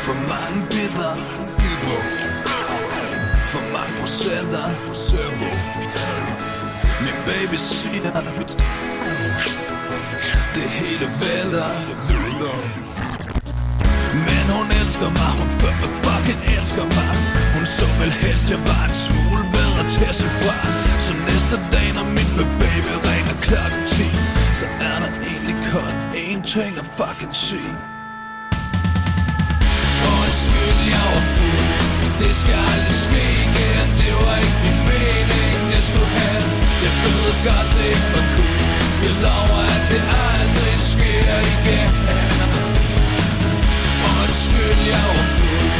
For 0.07 0.17
mange 0.33 0.61
bidder 0.75 1.15
For 3.53 3.63
mange 3.77 3.95
procenter. 4.01 4.67
Min 7.05 7.17
baby 7.27 7.55
siger 7.55 8.86
hele 10.97 11.11
vælter 11.23 11.71
Men 14.29 14.45
hun 14.57 14.67
elsker 14.81 15.11
mig 15.21 15.33
Hun 15.41 15.51
fucking 16.05 16.43
elsker 16.57 16.87
mig. 16.97 17.13
Hun 17.55 17.67
så 17.67 17.87
vel 18.01 18.13
helst 18.23 18.47
jeg 18.51 18.61
var 18.71 18.85
en 18.89 18.97
smule 19.07 19.45
bedre 19.57 19.83
til 19.95 20.05
at 20.11 20.17
se 20.21 20.29
fra 20.43 20.57
Så 21.07 21.13
næste 21.29 21.57
dag 21.75 21.89
når 21.97 22.07
min 22.17 22.31
baby 22.63 22.93
ringer 23.09 23.37
klokken 23.47 23.83
10 23.89 24.03
Så 24.61 24.67
er 24.89 24.97
der 25.03 25.11
egentlig 25.29 25.57
kun 25.73 25.95
én 26.27 26.41
ting 26.55 26.73
at 26.83 26.87
fucking 26.99 27.35
sige. 27.47 27.75
Undskyld, 30.17 30.81
jeg 30.95 31.07
var 31.15 31.25
fuld. 31.37 31.69
Det 32.21 32.33
skal 32.41 32.59
aldrig 32.73 32.97
ske 33.07 33.25
igen. 33.47 33.87
Det 34.01 34.13
var 34.23 34.37
ikke 34.45 34.59
min 34.65 34.81
mening, 34.91 35.59
jeg 35.75 35.83
skulle 35.89 36.11
have. 36.21 36.45
Jeg 36.85 36.95
ved 37.03 37.29
godt, 37.47 37.69
det 37.77 37.87
ikke 37.95 38.09
var 38.15 38.25
cool. 38.35 38.56
Jeg 39.05 39.15
lover, 39.25 39.63
at 39.77 39.83
det 39.91 40.03
aldrig 40.33 40.77
sker 40.93 41.35
igen. 41.55 41.91
Undskyld, 44.19 44.81
jeg 44.93 45.05
var 45.17 45.27
fuld. 45.37 45.71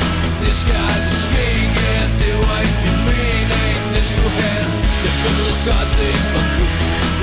Det 0.43 0.55
skal 0.61 0.77
aldrig 0.93 1.19
ske 1.27 1.45
igen. 1.67 2.09
Det 2.23 2.33
var 2.43 2.59
ikke 2.67 2.79
min 2.85 3.01
mening, 3.11 3.79
det 3.95 4.05
skulle 4.11 4.35
hen. 4.43 4.67
Jeg 5.07 5.15
ved 5.25 5.53
godt, 5.67 5.91
det 5.99 6.07
ikke 6.15 6.31
var 6.35 6.47
cool 6.55 6.73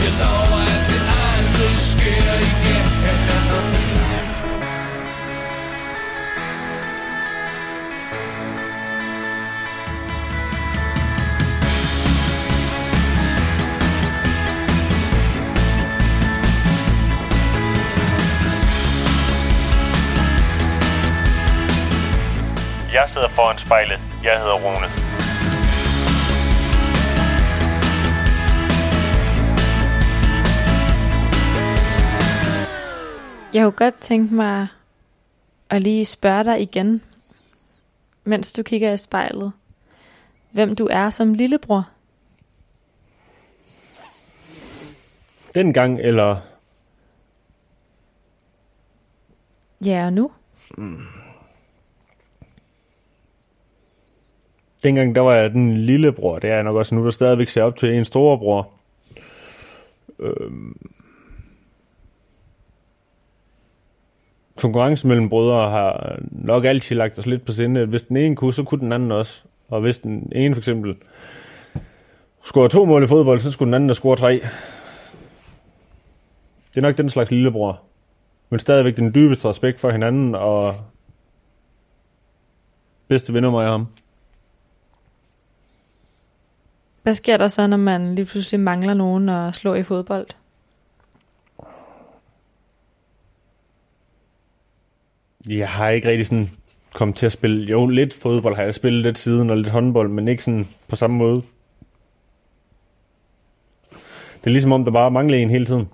Jeg 0.03 0.13
lover, 0.21 0.61
at 0.75 0.81
det 0.89 1.01
aldrig 1.31 1.75
sker 1.91 2.33
igen. 2.49 4.02
Jeg 22.93 23.09
sidder 23.09 23.27
foran 23.27 23.57
spejlet. 23.57 23.99
Jeg 24.23 24.39
hedder 24.39 24.53
Rune. 24.53 24.87
Jeg 33.53 33.63
kunne 33.63 33.71
godt 33.71 33.99
tænke 33.99 34.33
mig 34.33 34.67
at 35.69 35.81
lige 35.81 36.05
spørge 36.05 36.43
dig 36.43 36.61
igen, 36.61 37.01
mens 38.23 38.53
du 38.53 38.63
kigger 38.63 38.93
i 38.93 38.97
spejlet, 38.97 39.53
hvem 40.51 40.75
du 40.75 40.87
er 40.91 41.09
som 41.09 41.33
lillebror. 41.33 41.89
Dengang, 45.53 45.99
eller 45.99 46.41
Ja, 49.85 50.05
og 50.05 50.13
nu? 50.13 50.31
Dengang, 54.83 55.15
der 55.15 55.21
var 55.21 55.35
jeg 55.35 55.51
den 55.51 55.77
lillebror. 55.77 56.39
Det 56.39 56.49
er 56.49 56.53
jeg 56.53 56.63
nok 56.63 56.75
også 56.75 56.95
nu, 56.95 57.03
der 57.03 57.11
stadigvæk 57.11 57.49
ser 57.49 57.63
op 57.63 57.75
til 57.75 57.93
en 57.93 58.05
storebror. 58.05 58.73
Øhm. 60.19 60.77
Konkurrencen 64.57 65.07
mellem 65.07 65.29
brødre 65.29 65.69
har 65.69 66.19
nok 66.31 66.65
altid 66.65 66.95
lagt 66.95 67.19
os 67.19 67.25
lidt 67.25 67.45
på 67.45 67.51
sinde. 67.51 67.85
Hvis 67.85 68.03
den 68.03 68.17
ene 68.17 68.35
kunne, 68.35 68.53
så 68.53 68.63
kunne 68.63 68.79
den 68.79 68.91
anden 68.91 69.11
også. 69.11 69.43
Og 69.67 69.81
hvis 69.81 69.97
den 69.97 70.31
ene 70.35 70.55
for 70.55 70.59
eksempel 70.59 70.95
scorer 72.43 72.67
to 72.67 72.85
mål 72.85 73.03
i 73.03 73.07
fodbold, 73.07 73.39
så 73.39 73.51
skulle 73.51 73.67
den 73.67 73.73
anden 73.73 73.89
der 73.89 73.95
score 73.95 74.15
tre. 74.15 74.33
Det 76.69 76.77
er 76.77 76.81
nok 76.81 76.97
den 76.97 77.09
slags 77.09 77.31
lillebror. 77.31 77.81
Men 78.49 78.59
stadigvæk 78.59 78.97
den 78.97 79.15
dybeste 79.15 79.49
respekt 79.49 79.79
for 79.79 79.89
hinanden, 79.89 80.35
og 80.35 80.75
bedste 83.07 83.33
venner 83.33 83.51
mig 83.51 83.65
og 83.65 83.71
ham. 83.71 83.87
Hvad 87.03 87.13
sker 87.13 87.37
der 87.37 87.47
så, 87.47 87.67
når 87.67 87.77
man 87.77 88.15
lige 88.15 88.25
pludselig 88.25 88.59
mangler 88.59 88.93
nogen 88.93 89.29
at 89.29 89.55
slå 89.55 89.73
i 89.73 89.83
fodbold? 89.83 90.27
Jeg 95.49 95.69
har 95.69 95.89
ikke 95.89 96.09
rigtig 96.09 96.25
sådan 96.25 96.49
kommet 96.93 97.17
til 97.17 97.25
at 97.25 97.31
spille. 97.31 97.65
Jo, 97.65 97.87
lidt 97.87 98.13
fodbold 98.13 98.55
har 98.55 98.63
jeg 98.63 98.73
spillet 98.73 99.03
lidt 99.03 99.17
siden, 99.17 99.49
og 99.49 99.57
lidt 99.57 99.69
håndbold, 99.69 100.09
men 100.09 100.27
ikke 100.27 100.43
sådan 100.43 100.67
på 100.89 100.95
samme 100.95 101.17
måde. 101.17 101.41
Det 104.33 104.49
er 104.49 104.49
ligesom 104.49 104.71
om, 104.71 104.83
der 104.83 104.91
bare 104.91 105.11
mangler 105.11 105.37
en 105.37 105.49
hele 105.49 105.65
tiden. 105.65 105.89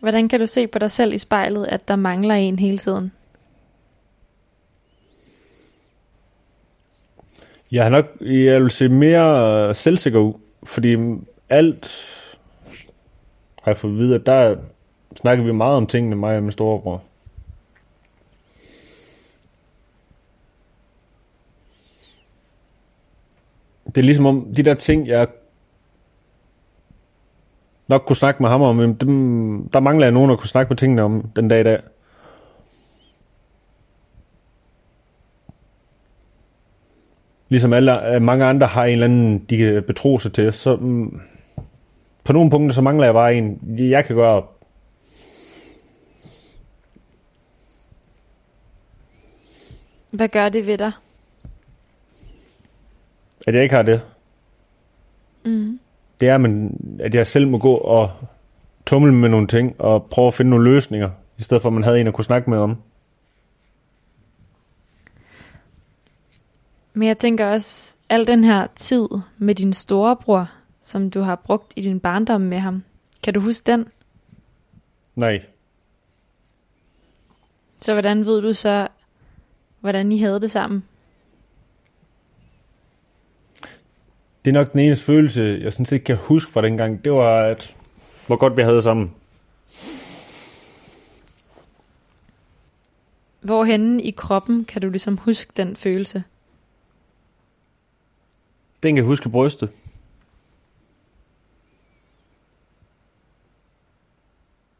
Hvordan 0.00 0.28
kan 0.28 0.40
du 0.40 0.46
se 0.46 0.66
på 0.66 0.78
dig 0.78 0.90
selv 0.90 1.14
i 1.14 1.18
spejlet, 1.18 1.66
at 1.66 1.88
der 1.88 1.96
mangler 1.96 2.34
en 2.34 2.58
hele 2.58 2.78
tiden? 2.78 3.12
Jeg 7.72 7.82
har 7.82 7.90
nok, 7.90 8.06
jeg 8.20 8.62
vil 8.62 8.70
se 8.70 8.88
mere 8.88 9.68
øh, 9.68 9.74
selvsikker 9.74 10.18
ud, 10.18 10.32
fordi 10.64 10.96
alt 11.48 11.86
har 13.62 13.70
jeg 13.70 13.76
fået 13.76 13.92
at 13.92 13.98
vide, 13.98 14.14
at 14.14 14.26
der 14.26 14.56
snakker 15.16 15.44
vi 15.44 15.52
meget 15.52 15.76
om 15.76 15.86
tingene, 15.86 16.16
mig 16.16 16.36
og 16.36 16.42
min 16.42 16.52
storebror. 16.52 17.02
Det 23.86 23.98
er 23.98 24.02
ligesom 24.02 24.26
om, 24.26 24.54
de 24.56 24.62
der 24.62 24.74
ting, 24.74 25.08
jeg 25.08 25.26
nok 27.88 28.02
kunne 28.06 28.16
snakke 28.16 28.42
med 28.42 28.50
ham 28.50 28.62
om, 28.62 28.94
dem, 28.94 29.68
der 29.68 29.80
mangler 29.80 30.06
jeg 30.06 30.12
nogen 30.12 30.30
at 30.30 30.38
kunne 30.38 30.48
snakke 30.48 30.70
med 30.70 30.76
tingene 30.76 31.02
om 31.02 31.30
den 31.36 31.48
dag 31.48 31.60
i 31.60 31.64
dag. 31.64 31.80
Ligesom 37.48 37.72
alle, 37.72 38.14
øh, 38.14 38.22
mange 38.22 38.44
andre 38.44 38.66
har 38.66 38.84
en 38.84 38.92
eller 38.92 39.04
anden, 39.04 39.38
de 39.38 39.56
kan 39.56 39.82
betro 39.86 40.18
sig 40.18 40.32
til, 40.32 40.52
så 40.52 40.76
mm, 40.76 41.20
på 42.24 42.32
nogle 42.32 42.50
punkter, 42.50 42.74
så 42.74 42.82
mangler 42.82 43.04
jeg 43.04 43.14
bare 43.14 43.34
en, 43.34 43.60
jeg 43.78 44.04
kan 44.04 44.16
gøre 44.16 44.30
op. 44.30 44.56
Hvad 50.10 50.28
gør 50.28 50.48
det 50.48 50.66
ved 50.66 50.78
dig? 50.78 50.92
At 53.46 53.54
jeg 53.54 53.62
ikke 53.62 53.74
har 53.74 53.82
det. 53.82 54.00
Mm. 55.44 55.78
Det 56.20 56.28
er, 56.28 56.38
men, 56.38 56.80
at 57.00 57.14
jeg 57.14 57.26
selv 57.26 57.48
må 57.48 57.58
gå 57.58 57.74
og 57.74 58.10
tumle 58.86 59.14
med 59.14 59.28
nogle 59.28 59.46
ting, 59.46 59.80
og 59.80 60.06
prøve 60.10 60.26
at 60.26 60.34
finde 60.34 60.50
nogle 60.50 60.64
løsninger, 60.64 61.10
i 61.38 61.42
stedet 61.42 61.62
for 61.62 61.68
at 61.68 61.72
man 61.72 61.84
havde 61.84 62.00
en 62.00 62.06
at 62.06 62.14
kunne 62.14 62.24
snakke 62.24 62.50
med 62.50 62.58
om. 62.58 62.76
Men 66.96 67.08
jeg 67.08 67.16
tænker 67.16 67.46
også, 67.46 67.96
al 68.08 68.26
den 68.26 68.44
her 68.44 68.66
tid 68.76 69.08
med 69.38 69.54
din 69.54 69.72
storebror, 69.72 70.50
som 70.80 71.10
du 71.10 71.20
har 71.20 71.36
brugt 71.36 71.72
i 71.76 71.80
din 71.80 72.00
barndom 72.00 72.40
med 72.40 72.58
ham, 72.58 72.84
kan 73.22 73.34
du 73.34 73.40
huske 73.40 73.72
den? 73.72 73.88
Nej, 75.14 75.42
Så 77.80 77.92
hvordan 77.92 78.26
ved 78.26 78.42
du 78.42 78.54
så, 78.54 78.88
hvordan 79.80 80.12
I 80.12 80.18
havde 80.18 80.40
det 80.40 80.50
sammen? 80.50 80.84
det 84.44 84.50
er 84.50 84.54
nok 84.54 84.72
den 84.72 84.80
eneste 84.80 85.04
følelse, 85.04 85.60
jeg 85.62 85.72
sådan 85.72 85.86
set 85.86 86.04
kan 86.04 86.16
huske 86.16 86.52
fra 86.52 86.62
dengang, 86.62 87.04
det 87.04 87.12
var, 87.12 87.42
at 87.42 87.76
hvor 88.26 88.36
godt 88.36 88.56
vi 88.56 88.62
havde 88.62 88.76
det 88.76 88.84
sammen. 88.84 89.12
Hvorhenne 93.40 94.02
i 94.02 94.10
kroppen 94.10 94.64
kan 94.64 94.82
du 94.82 94.88
ligesom 94.88 95.16
huske 95.16 95.52
den 95.56 95.76
følelse? 95.76 96.24
Den 98.82 98.94
kan 98.94 99.04
huske 99.04 99.28
brystet. 99.28 99.70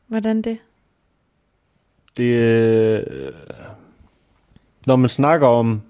Hvordan 0.06 0.42
det? 0.42 0.58
Det, 2.16 2.24
øh, 2.24 3.32
når 4.86 4.96
man 4.96 5.08
snakker 5.08 5.46
om 5.46 5.82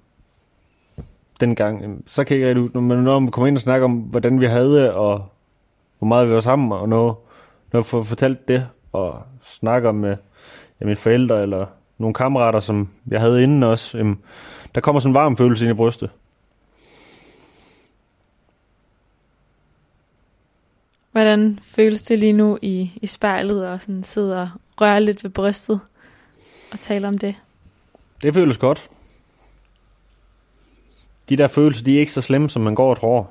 dengang, 1.41 1.85
øh, 1.85 1.97
så 2.07 2.25
kan 2.25 2.41
jeg 2.41 2.49
ikke 2.49 2.61
rigtig, 2.61 2.75
når 2.75 2.81
man, 2.81 2.99
når 2.99 3.19
man 3.19 3.31
kommer 3.31 3.47
ind 3.47 3.57
og 3.57 3.61
snakker 3.61 3.85
om, 3.85 3.93
hvordan 3.93 4.41
vi 4.41 4.47
havde 4.47 4.95
og 4.95 5.29
hvor 5.99 6.09
meget 6.09 6.29
vi 6.29 6.35
var 6.35 6.41
sammen, 6.41 6.73
og 6.73 6.89
når, 6.89 7.29
når 7.73 7.81
jeg 7.81 7.87
får 7.87 8.03
fortalt 8.03 8.49
det, 8.49 8.69
og 8.93 9.23
snakker 9.43 9.93
med 9.93 10.17
ja, 10.81 10.85
mine 10.85 10.97
forældre, 10.97 11.43
eller 11.43 11.67
nogle 11.99 12.15
kammerater, 12.15 12.61
som 12.61 12.89
jeg 13.09 13.21
havde 13.21 13.43
inden 13.43 13.63
også, 13.63 13.99
jamen, 13.99 14.19
der 14.75 14.81
kommer 14.81 15.01
sådan 15.01 15.11
en 15.11 15.15
varm 15.15 15.37
følelse 15.37 15.65
ind 15.65 15.71
i 15.71 15.77
brystet. 15.77 16.11
Hvordan 21.17 21.59
føles 21.63 22.03
det 22.03 22.19
lige 22.19 22.33
nu 22.33 22.59
i, 22.63 22.91
i 23.03 23.07
spejlet 23.07 23.69
og 23.69 23.81
sådan 23.81 24.03
sidder 24.03 24.41
og 24.41 24.49
rører 24.81 24.99
lidt 24.99 25.25
ved 25.25 25.31
brystet 25.31 25.81
og 26.73 26.81
taler 26.81 27.09
om 27.09 27.19
det? 27.19 27.35
Det 28.23 28.35
føles 28.35 28.59
godt. 28.59 28.91
De 31.29 31.37
der 31.37 31.49
følelser, 31.49 31.85
de 31.85 31.97
er 31.97 32.01
ikke 32.01 32.13
så 32.13 32.21
slemme, 32.21 32.51
som 32.51 32.63
man 32.63 32.75
går 32.75 32.91
og 32.91 33.01
tror. 33.01 33.31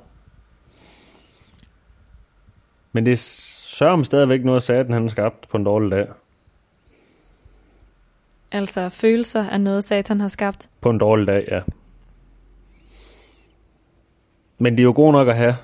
Men 2.91 3.05
det 3.05 3.11
er 3.11 3.17
sørger 3.17 4.03
stadigvæk 4.03 4.43
noget, 4.43 4.63
satan 4.63 4.93
han 4.93 5.01
har 5.01 5.09
skabt 5.09 5.47
på 5.49 5.57
en 5.57 5.63
dårlig 5.63 5.91
dag. 5.91 6.07
Altså 8.51 8.89
følelser 8.89 9.43
er 9.43 9.57
noget, 9.57 9.83
satan 9.83 10.21
har 10.21 10.27
skabt. 10.27 10.69
På 10.81 10.89
en 10.89 10.97
dårlig 10.97 11.27
dag, 11.27 11.47
ja. 11.51 11.59
Men 14.59 14.73
det 14.73 14.79
er 14.79 14.83
jo 14.83 14.93
god 14.95 15.11
nok 15.11 15.27
at 15.27 15.35
have. 15.35 15.55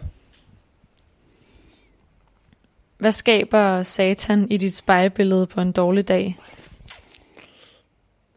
Hvad 3.02 3.12
skaber 3.12 3.84
satan 3.84 4.48
i 4.52 4.58
dit 4.58 4.76
spejlbillede 4.76 5.48
på 5.48 5.62
en 5.62 5.72
dårlig 5.72 6.08
dag? 6.08 6.38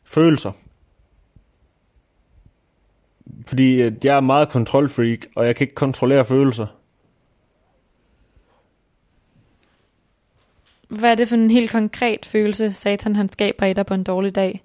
Følelser. 0.04 0.52
Fordi 3.46 3.82
øh, 3.82 3.92
jeg 4.04 4.16
er 4.16 4.20
meget 4.20 4.48
kontrolfreak, 4.48 5.18
og 5.36 5.46
jeg 5.46 5.56
kan 5.56 5.64
ikke 5.64 5.74
kontrollere 5.74 6.24
følelser. 6.24 6.66
Hvad 10.88 11.10
er 11.10 11.14
det 11.14 11.28
for 11.28 11.36
en 11.36 11.50
helt 11.50 11.70
konkret 11.70 12.26
følelse, 12.26 12.72
satan 12.72 13.16
han 13.16 13.28
skaber 13.28 13.66
i 13.66 13.72
dig 13.72 13.86
på 13.86 13.94
en 13.94 14.04
dårlig 14.04 14.34
dag? 14.34 14.62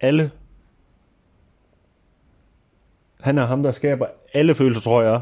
Alle. 0.00 0.30
Han 3.20 3.38
er 3.38 3.46
ham, 3.46 3.62
der 3.62 3.72
skaber 3.72 4.06
alle 4.32 4.54
følelser, 4.54 4.82
tror 4.82 5.02
jeg. 5.02 5.20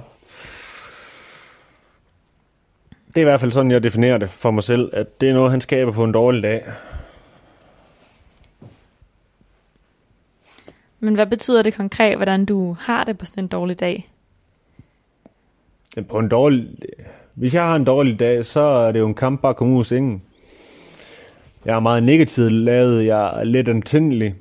Det 3.14 3.20
er 3.20 3.24
i 3.24 3.30
hvert 3.30 3.40
fald 3.40 3.52
sådan, 3.52 3.70
jeg 3.70 3.82
definerer 3.82 4.18
det 4.18 4.30
for 4.30 4.50
mig 4.50 4.62
selv, 4.62 4.90
at 4.92 5.20
det 5.20 5.28
er 5.28 5.32
noget, 5.32 5.50
han 5.50 5.60
skaber 5.60 5.92
på 5.92 6.04
en 6.04 6.12
dårlig 6.12 6.42
dag. 6.42 6.62
Men 11.00 11.14
hvad 11.14 11.26
betyder 11.26 11.62
det 11.62 11.74
konkret, 11.74 12.16
hvordan 12.16 12.44
du 12.44 12.76
har 12.80 13.04
det 13.04 13.18
på 13.18 13.24
sådan 13.24 13.44
en 13.44 13.48
dårlig 13.48 13.80
dag? 13.80 14.10
På 16.08 16.18
en 16.18 16.28
dårlig... 16.28 16.68
Hvis 17.34 17.54
jeg 17.54 17.62
har 17.62 17.76
en 17.76 17.84
dårlig 17.84 18.20
dag, 18.20 18.44
så 18.44 18.60
er 18.60 18.92
det 18.92 18.98
jo 18.98 19.06
en 19.06 19.14
kamp 19.14 19.40
bare 19.40 19.50
at 19.50 19.56
komme 19.56 19.74
ud 19.74 19.80
af 19.80 19.86
sengen. 19.86 20.22
Jeg 21.64 21.76
er 21.76 21.80
meget 21.80 22.02
negativt 22.02 22.52
lavet. 22.52 23.06
Jeg 23.06 23.40
er 23.40 23.44
lidt 23.44 23.68
antændelig. 23.68 24.34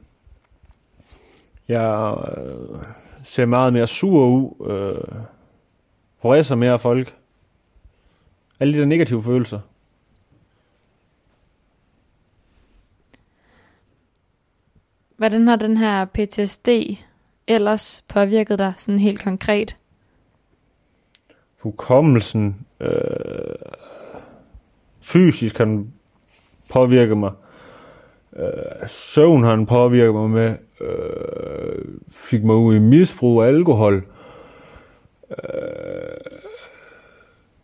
Jeg 1.68 2.16
øh, 2.38 2.78
ser 3.24 3.46
meget 3.46 3.74
mere 3.74 3.88
sur 3.88 4.26
ud. 4.28 4.72
Øh, 4.72 5.20
Horæser 6.18 6.56
mere 6.56 6.80
folk. 6.80 7.14
Alle 8.64 8.74
de 8.74 8.80
der 8.80 8.86
negative 8.86 9.24
følelser. 9.24 9.60
Hvordan 15.18 15.48
har 15.48 15.56
den 15.56 15.78
her 15.78 16.06
PTSD 16.06 16.70
ellers 17.48 18.06
påvirket 18.08 18.60
dig 18.60 18.74
sådan 18.78 19.00
helt 19.00 19.24
konkret? 19.24 19.78
Hukommelsen. 21.58 22.66
Øh, 22.80 22.90
fysisk 25.02 25.58
har 25.58 25.66
den 25.66 25.94
påvirket 26.70 27.18
mig. 27.18 27.32
Øh, 28.36 28.88
søvn 28.88 29.44
har 29.44 29.56
den 29.56 29.66
påvirket 29.66 30.14
mig 30.14 30.30
med. 30.30 30.58
Øh, 30.82 31.86
fik 32.12 32.44
mig 32.44 32.56
ud 32.56 32.76
i 32.76 32.80
misbrug 32.80 33.44
af 33.44 33.48
alkohol. 33.48 34.08
Øh, 35.30 36.14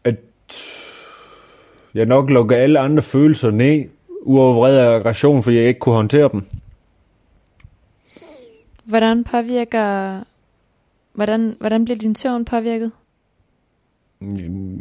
at 0.04 0.16
jeg 1.93 2.05
nok 2.05 2.29
lukker 2.29 2.57
alle 2.57 2.79
andre 2.79 3.01
følelser 3.01 3.51
ned, 3.51 3.89
uover 4.21 4.53
vrede 4.53 4.87
og 4.87 4.95
aggression, 4.95 5.43
fordi 5.43 5.57
jeg 5.57 5.67
ikke 5.67 5.79
kunne 5.79 5.95
håndtere 5.95 6.29
dem. 6.31 6.45
Hvordan 8.83 9.23
påvirker... 9.23 10.19
Hvordan, 11.13 11.55
hvordan 11.59 11.85
bliver 11.85 11.97
din 11.97 12.15
søvn 12.15 12.45
påvirket? 12.45 12.91
I, 14.21 14.25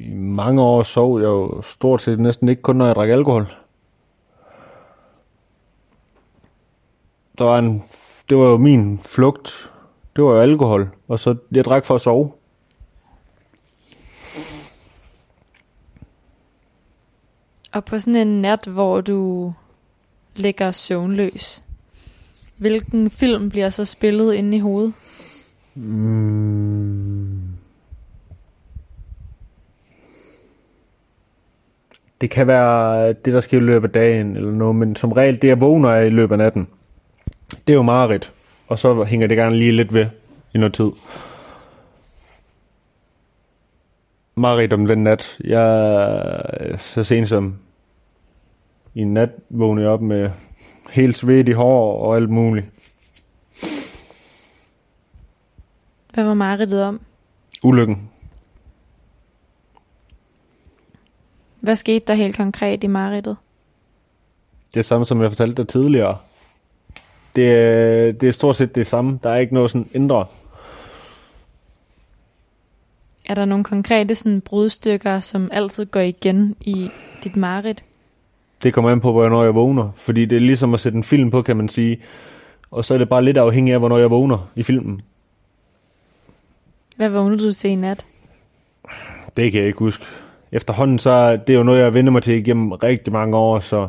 I 0.01 0.15
mange 0.15 0.63
år 0.63 0.83
sov 0.83 1.21
jeg 1.21 1.27
jo 1.27 1.63
stort 1.63 2.01
set 2.01 2.21
næsten 2.21 2.49
ikke 2.49 2.63
kun, 2.63 2.77
når 2.77 2.87
jeg 2.87 2.95
drak 2.95 3.09
alkohol. 3.09 3.47
Der 7.39 7.45
var 7.45 7.59
en, 7.59 7.85
det 8.31 8.39
var 8.39 8.51
jo 8.51 8.57
min 8.57 9.01
flugt. 9.05 9.71
Det 10.17 10.25
var 10.25 10.35
jo 10.35 10.41
alkohol. 10.41 10.89
Og 11.09 11.19
så 11.19 11.37
jeg 11.53 11.65
drak 11.65 11.85
for 11.85 11.95
at 11.95 12.01
sove. 12.01 12.33
Og 17.73 17.85
på 17.85 17.99
sådan 17.99 18.29
en 18.29 18.43
nat, 18.43 18.67
hvor 18.67 19.01
du 19.01 19.53
ligger 20.37 20.71
søvnløs, 20.71 21.63
hvilken 22.57 23.11
film 23.11 23.51
bliver 23.51 23.69
så 23.69 23.85
spillet 23.85 24.35
inde 24.35 24.57
i 24.57 24.61
hovedet? 24.61 24.93
Mm. 25.75 27.39
Det 32.21 32.31
kan 32.31 32.47
være 32.47 33.09
det, 33.09 33.35
der 33.35 33.41
sker 33.41 33.59
i 33.59 33.61
løbet 33.61 33.89
af 33.89 33.93
dagen, 33.93 34.37
eller 34.37 34.53
noget, 34.53 34.77
men 34.77 34.97
som 34.97 35.13
regel, 35.13 35.43
det 35.43 35.49
jeg 35.49 35.61
vågner 35.61 35.89
af 35.89 36.07
i 36.07 36.11
løbet 36.11 36.35
af 36.35 36.39
natten, 36.39 36.69
det 37.51 37.73
er 37.73 37.75
jo 37.75 37.83
mareridt. 37.83 38.33
Og 38.69 38.79
så 38.79 39.05
hænger 39.05 39.27
det 39.27 39.37
gerne 39.37 39.57
lige 39.57 39.73
lidt 39.73 39.95
ved 39.95 40.07
i 40.55 40.59
noget 40.59 40.75
tid. 40.75 40.91
Mareridt 44.39 44.73
om 44.73 44.87
den 44.87 45.05
nat. 45.05 45.39
Jeg 45.45 46.79
så 46.79 47.05
sent 47.05 47.29
som 47.29 47.59
i 48.95 49.05
nat 49.05 49.31
vågnede 49.51 49.87
jeg 49.87 49.93
op 49.93 50.03
med 50.03 50.31
helt 50.91 51.17
svedt 51.17 51.49
i 51.49 51.53
hår 51.53 52.03
og 52.03 52.17
alt 52.17 52.31
muligt. 52.31 52.67
Hvad 56.15 56.25
var 56.25 56.35
mareridtet 56.35 56.83
om? 56.83 57.01
Ulykken. 57.65 58.11
Hvad 61.61 61.77
skete 61.77 62.05
der 62.07 62.15
helt 62.15 62.37
konkret 62.37 62.85
i 62.85 62.87
mareridtet? 62.87 63.37
Det 64.75 64.81
er 64.81 64.85
samme, 64.85 65.07
som 65.07 65.23
jeg 65.23 65.31
fortalte 65.31 65.55
dig 65.55 65.69
tidligere. 65.69 66.17
Det 67.37 67.53
er, 67.53 68.13
det 68.13 68.27
er 68.27 68.31
stort 68.31 68.57
set 68.57 68.75
det 68.75 68.87
samme. 68.87 69.19
Der 69.23 69.31
er 69.31 69.37
ikke 69.37 69.55
noget 69.55 69.71
sådan 69.71 69.89
indre. 69.95 70.27
Er 73.29 73.35
der 73.35 73.45
nogle 73.45 73.65
konkrete 73.65 74.15
sådan 74.15 74.41
brudstykker, 74.41 75.21
som 75.21 75.49
altid 75.53 75.87
går 75.87 76.01
igen 76.01 76.57
i 76.61 76.91
dit 77.25 77.37
mareridt? 77.37 77.85
Det 78.63 78.75
kommer 78.75 78.91
an 78.91 79.01
på, 79.01 79.13
hvornår 79.13 79.45
jeg 79.45 79.55
vågner. 79.55 79.91
Fordi 79.97 80.25
det 80.25 80.37
er 80.37 80.41
ligesom 80.41 80.75
at 80.75 80.81
sætte 80.81 80.97
en 80.97 81.05
film 81.05 81.31
på, 81.31 81.43
kan 81.43 81.57
man 81.57 81.69
sige. 81.69 82.03
Og 82.71 82.85
så 82.85 82.95
er 82.95 82.99
det 82.99 83.09
bare 83.09 83.25
lidt 83.25 83.37
afhængigt 83.37 83.75
af, 83.75 83.81
hvornår 83.81 83.99
jeg 83.99 84.11
vågner 84.11 84.49
i 84.57 84.63
filmen. 84.63 85.01
Hvad 86.97 87.09
vågnede 87.09 87.45
du 87.45 87.53
til 87.53 87.71
i 87.71 87.75
nat? 87.75 88.05
Det 89.37 89.53
kan 89.53 89.61
jeg 89.61 89.67
ikke 89.67 89.79
huske. 89.79 90.05
Efterhånden 90.53 90.99
så 90.99 91.11
er 91.11 91.37
det 91.37 91.55
jo 91.55 91.63
noget, 91.63 91.81
jeg 91.81 91.95
vender 91.95 92.13
mig 92.13 92.23
til 92.23 92.35
igennem 92.35 92.73
rigtig 92.73 93.13
mange 93.13 93.37
år, 93.37 93.59
så 93.59 93.89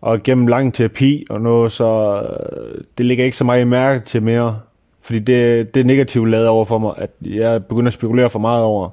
og 0.00 0.22
gennem 0.22 0.46
lang 0.46 0.74
terapi 0.74 1.24
og 1.30 1.40
noget, 1.40 1.72
så 1.72 2.20
øh, 2.22 2.84
det 2.98 3.06
ligger 3.06 3.24
ikke 3.24 3.36
så 3.36 3.44
meget 3.44 3.60
i 3.60 3.64
mærke 3.64 4.04
til 4.04 4.22
mere. 4.22 4.60
Fordi 5.04 5.18
det, 5.18 5.74
det 5.74 5.80
er 5.80 5.84
negativt 5.84 6.30
lavet 6.30 6.48
over 6.48 6.64
for 6.64 6.78
mig, 6.78 6.94
at 6.96 7.10
jeg 7.20 7.66
begynder 7.66 7.86
at 7.86 7.92
spekulere 7.92 8.30
for 8.30 8.38
meget 8.38 8.64
over. 8.64 8.90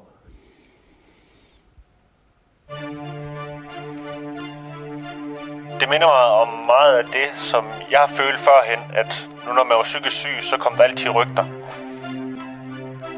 Det 5.80 5.88
minder 5.90 6.06
mig 6.06 6.24
om 6.42 6.48
meget 6.66 6.98
af 6.98 7.04
det, 7.04 7.30
som 7.36 7.64
jeg 7.90 7.98
har 7.98 8.06
følt 8.06 8.40
førhen, 8.40 8.80
at 8.94 9.28
nu 9.46 9.52
når 9.52 9.64
man 9.64 9.76
var 9.76 9.82
psykisk 9.82 10.16
syg, 10.16 10.38
så 10.40 10.56
kom 10.56 10.72
der 10.76 10.82
altid 10.82 11.10
rygter. 11.10 11.44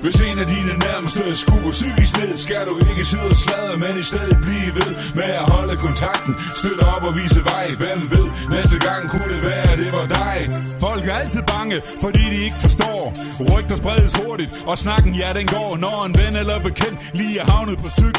Hvis 0.03 0.20
en 0.20 0.38
af 0.38 0.47
dine 0.47 0.72
fremstød 1.05 1.34
skuer 1.34 1.70
psykisk 1.70 2.12
ned, 2.20 2.36
skal 2.36 2.66
du 2.66 2.74
ikke 2.90 3.05
sidde 3.05 3.28
og 3.30 3.36
sladre, 3.36 3.76
men 3.76 3.98
i 3.98 4.02
stedet 4.02 4.36
blive 4.46 4.70
ved 4.78 4.90
med 5.14 5.30
at 5.42 5.46
holde 5.55 5.76
kontakten. 5.76 6.34
Støtte 6.55 6.82
op 6.94 7.02
og 7.02 7.14
vise 7.16 7.40
vej, 7.44 7.66
hvem 7.82 8.00
ved, 8.11 8.26
næste 8.50 8.78
gang 8.86 9.11
kunne 9.11 9.28
det 9.34 9.42
være, 9.50 9.76
det 9.76 9.92
var 9.92 10.07
dig. 10.07 10.38
Folk 10.80 11.09
er 11.09 11.14
altid 11.14 11.42
bange, 11.42 11.76
fordi 12.00 12.24
de 12.34 12.38
ikke 12.46 12.57
forstår. 12.66 13.02
Rygter 13.50 13.76
spredes 13.76 14.12
hurtigt, 14.22 14.50
og 14.66 14.78
snakken, 14.78 15.14
ja, 15.14 15.32
den 15.38 15.46
går, 15.46 15.76
når 15.76 16.05
en 16.05 16.14
ven 16.20 16.36
eller 16.36 16.59
bekendt 16.59 16.98
lige 17.14 17.38
er 17.40 17.46
havnet 17.52 17.78
på 17.78 17.88
syg. 17.90 18.16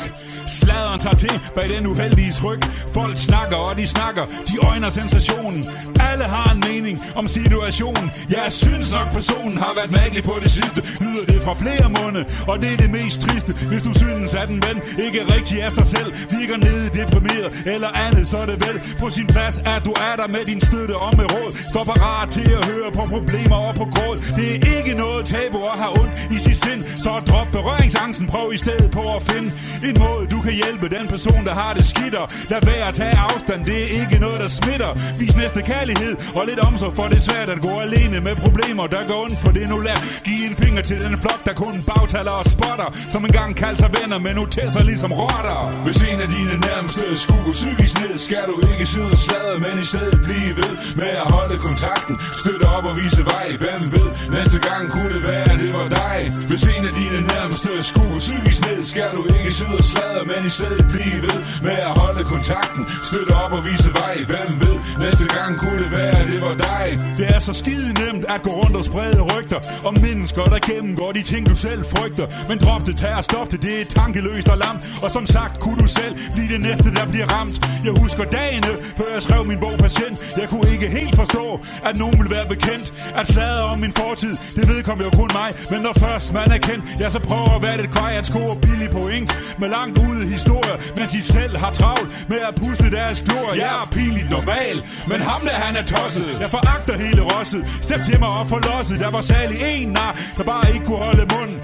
Sladeren 0.47 0.99
tager 0.99 1.15
til 1.15 1.39
bag 1.55 1.69
den 1.69 1.87
uheldige 1.87 2.33
ryg 2.43 2.61
Folk 2.93 3.17
snakker, 3.17 3.57
og 3.57 3.77
de 3.77 3.87
snakker, 3.87 4.25
de 4.49 4.55
øjner 4.71 4.89
sensationen. 4.89 5.65
Alle 5.99 6.23
har 6.23 6.53
en 6.53 6.59
mening 6.69 7.01
om 7.15 7.27
situationen. 7.27 8.11
Jeg 8.29 8.47
synes 8.49 8.93
nok, 8.93 9.11
personen 9.11 9.57
har 9.57 9.73
været 9.75 9.91
mærkelig 9.91 10.23
på 10.23 10.35
det 10.43 10.51
sidste. 10.51 10.79
Lyder 11.03 11.25
det 11.25 11.43
fra 11.43 11.53
flere 11.53 11.87
munde, 11.97 12.25
og 12.47 12.57
det 12.63 12.74
er 12.75 12.81
det 12.85 12.91
mest 12.99 13.17
triste. 13.25 13.51
Hvis 13.71 13.83
du 13.87 13.93
synes, 14.03 14.33
at 14.41 14.49
en 14.55 14.61
ven 14.67 14.77
ikke 15.05 15.21
rigtig 15.33 15.57
er 15.67 15.71
sig 15.79 15.87
selv, 15.95 16.09
virker 16.37 16.57
nede 16.67 16.85
deprimeret 16.99 17.49
eller 17.73 17.91
andet, 18.05 18.27
så 18.31 18.37
er 18.43 18.47
det 18.51 18.57
vel 18.67 18.77
på 19.01 19.07
sin 19.09 19.27
plads, 19.27 19.57
at 19.73 19.81
du 19.87 19.93
er 20.09 20.15
der 20.21 20.27
med 20.35 20.43
din 20.51 20.61
støtte 20.61 20.95
og 21.05 21.11
med 21.19 21.27
råd. 21.35 21.51
Står 21.71 21.83
parat 21.91 22.29
til 22.37 22.49
at 22.59 22.63
høre 22.71 22.89
på 22.99 23.03
problemer 23.15 23.59
og 23.67 23.73
på 23.81 23.85
gråd. 23.93 24.17
Det 24.37 24.47
er 24.55 24.59
ikke 24.77 24.93
noget 25.03 25.25
tabu 25.25 25.59
at 25.73 25.77
have 25.81 25.93
ondt 26.01 26.15
i 26.35 26.39
sit 26.45 26.57
sind, 26.65 26.81
så 27.03 27.11
drop 27.29 27.47
berøringsangsten. 27.51 28.27
Prøv 28.33 28.47
i 28.53 28.57
stedet 28.65 28.89
på 28.91 29.03
at 29.17 29.21
finde 29.31 29.49
en 29.87 29.95
måde, 30.03 30.23
du 30.33 30.39
kan 30.45 30.53
hjælpe 30.61 30.85
den 30.97 31.05
person, 31.13 31.41
der 31.49 31.53
har 31.61 31.73
det 31.77 31.85
skidt. 31.85 32.15
Lad 32.51 32.61
være 32.71 32.87
at 32.87 32.95
tage 32.95 33.15
afstand, 33.17 33.65
det 33.65 33.77
er 33.83 33.87
ikke 34.01 34.17
noget, 34.25 34.39
der 34.39 34.47
smitter. 34.47 34.91
Vis 35.19 35.35
næste 35.35 35.61
kærlighed 35.61 36.13
og 36.35 36.43
lidt 36.49 36.59
omsorg, 36.59 36.93
for 36.93 37.03
det 37.03 37.17
er 37.21 37.25
svært 37.31 37.49
at 37.49 37.59
gå 37.61 37.73
alene 37.79 38.17
med 38.27 38.35
problemer, 38.35 38.87
der 38.87 39.07
går 39.07 39.23
ondt 39.23 39.37
for 39.43 39.51
det 39.51 39.69
nu 39.69 39.77
lad. 39.79 39.97
Giv 40.25 40.49
en 40.49 40.55
finger 40.63 40.81
til 40.81 40.97
den 41.05 41.17
flok, 41.17 41.45
der 41.45 41.53
kun 41.53 41.75
bagtaler 41.89 42.31
og 42.31 42.45
spotter, 42.57 42.87
som 43.13 43.21
engang 43.29 43.49
kaldte 43.61 43.79
sig 43.83 43.89
venner, 43.97 44.19
men 44.25 44.33
nu 44.39 44.43
tæsser 44.55 44.75
sig 44.75 44.83
ligesom 44.91 45.11
rotter. 45.21 45.59
Hvis 45.85 45.99
en 46.09 46.19
af 46.25 46.29
dine 46.37 46.55
nærmeste 46.67 47.03
skuer 47.23 47.53
psykisk 47.59 47.95
ned, 48.01 48.15
skal 48.27 48.43
du 48.51 48.55
ikke 48.71 48.85
sidde 48.93 49.11
og 49.17 49.21
sladre, 49.25 49.55
men 49.65 49.75
i 49.83 49.85
stedet 49.91 50.17
blive 50.27 50.51
ved 50.59 50.73
med 51.01 51.11
at 51.23 51.27
holde 51.35 51.57
kontakten. 51.67 52.15
Støtte 52.41 52.65
op 52.75 52.85
og 52.89 52.95
vise 53.01 53.21
vej, 53.31 53.47
hvem 53.63 53.81
ved, 53.95 54.07
næste 54.37 54.57
gang 54.69 54.83
kunne 54.93 55.11
det 55.15 55.23
være, 55.31 55.51
det 55.63 55.71
var 55.77 55.87
dig. 56.01 56.17
Hvis 56.49 56.63
en 56.73 56.83
af 56.89 56.93
dine 57.01 57.19
nærmeste 57.33 57.71
skuer 57.89 58.19
psykisk 58.25 58.59
ned, 58.67 58.79
skal 58.91 59.09
du 59.17 59.21
ikke 59.37 59.51
sidde 59.59 59.77
og 59.83 59.87
sladre, 59.93 60.23
men 60.31 60.41
i 60.49 60.51
stedet 60.57 60.85
blive 60.93 61.17
ved 61.27 61.39
med 61.67 61.77
at 61.89 61.93
holde 62.01 62.23
kontakten. 62.33 62.83
Støtte 63.09 63.33
op 63.43 63.51
og 63.57 63.61
vise 63.69 63.89
vej, 64.01 64.15
hvem 64.31 64.49
ved, 64.63 64.75
næste 65.03 65.25
gang 65.37 65.51
kunne 65.61 65.79
det 65.83 65.91
være, 65.99 66.19
det 66.31 66.39
var 66.47 66.55
dig. 66.69 66.87
Det 67.19 67.27
er 67.35 67.39
så 67.39 67.53
skide 67.61 67.89
nemt 68.03 68.25
at 68.35 68.39
gå 68.47 68.51
rundt 68.61 68.75
og 68.81 68.83
sprede 68.89 69.21
rygter 69.33 69.59
om 69.89 69.95
mennesker, 70.07 70.43
der 70.53 70.59
gennemgår 70.71 71.11
de 71.11 71.23
ting, 71.31 71.49
du 71.49 71.55
selv 71.55 71.81
frygter. 71.93 72.25
Men 72.49 72.57
drop 72.57 72.85
det, 72.85 72.97
tag 72.97 73.13
og 73.15 73.23
stop 73.23 73.51
det, 73.51 73.61
det 73.61 73.81
er 73.81 73.85
tankeløst 73.85 74.49
og 74.49 74.57
lam. 74.57 74.77
Og 75.03 75.11
som 75.11 75.25
sagt, 75.25 75.59
kunne 75.59 75.77
du 75.83 75.87
selv 75.87 76.13
blive 76.33 76.49
det 76.53 76.61
næste, 76.61 76.87
der 76.97 77.05
bliver 77.13 77.27
ramt. 77.35 77.55
Jeg 77.85 77.93
husker 78.01 78.23
dagene, 78.23 78.71
før 78.97 79.09
jeg 79.13 79.21
skrev 79.27 79.45
min 79.45 79.59
bog 79.59 79.77
Patient. 79.85 80.15
Jeg 80.37 80.49
kunne 80.49 80.67
ikke 80.73 80.87
helt 80.87 81.15
forstå, 81.15 81.59
at 81.83 81.97
nogen 81.97 82.15
ville 82.19 82.31
være 82.37 82.47
bekendt. 82.55 82.87
At 83.15 83.27
slade 83.27 83.63
om 83.63 83.79
min 83.79 83.93
fortid, 84.01 84.37
det 84.55 84.67
vedkom 84.67 85.01
jo 85.01 85.09
kun 85.09 85.29
mig. 85.39 85.49
Men 85.71 85.79
når 85.85 85.93
først 86.05 86.33
man 86.33 86.51
er 86.51 86.57
kendt, 86.57 86.83
jeg 86.99 87.11
så 87.11 87.19
prøver 87.19 87.51
at 87.57 87.61
være 87.61 87.77
lidt 87.81 87.91
kvej 87.91 88.11
at 88.19 88.25
score 88.25 88.55
billig 88.55 88.89
point. 88.89 89.27
Med 89.59 89.69
langt 89.69 89.95
ude 90.07 90.25
historier, 90.35 90.77
mens 90.97 91.11
de 91.11 91.21
selv 91.21 91.57
har 91.57 91.71
travlt 91.71 92.25
med 92.29 92.39
at 92.49 92.53
puste 92.55 92.91
deres 92.91 93.21
glor. 93.21 93.53
Jeg 93.55 93.71
er 93.81 93.87
pinligt 93.91 94.29
normal, 94.29 94.75
men 95.07 95.19
ham 95.21 95.41
der 95.41 95.55
han 95.65 95.75
er 95.75 95.85
tosset. 95.93 96.37
Jeg 96.41 96.49
foragter 96.49 96.97
hele 96.97 97.21
rosset 97.21 97.61
Step 97.81 98.03
til 98.03 98.19
mig 98.19 98.47
for 98.47 98.59
losset 98.69 98.99
Der 98.99 99.11
var 99.11 99.21
særlig 99.21 99.57
en 99.75 99.89
nar, 99.89 100.19
der 100.37 100.43
bare 100.43 100.73
ikke 100.73 100.85
kunne 100.85 100.97
holde 100.97 101.25
munden 101.35 101.59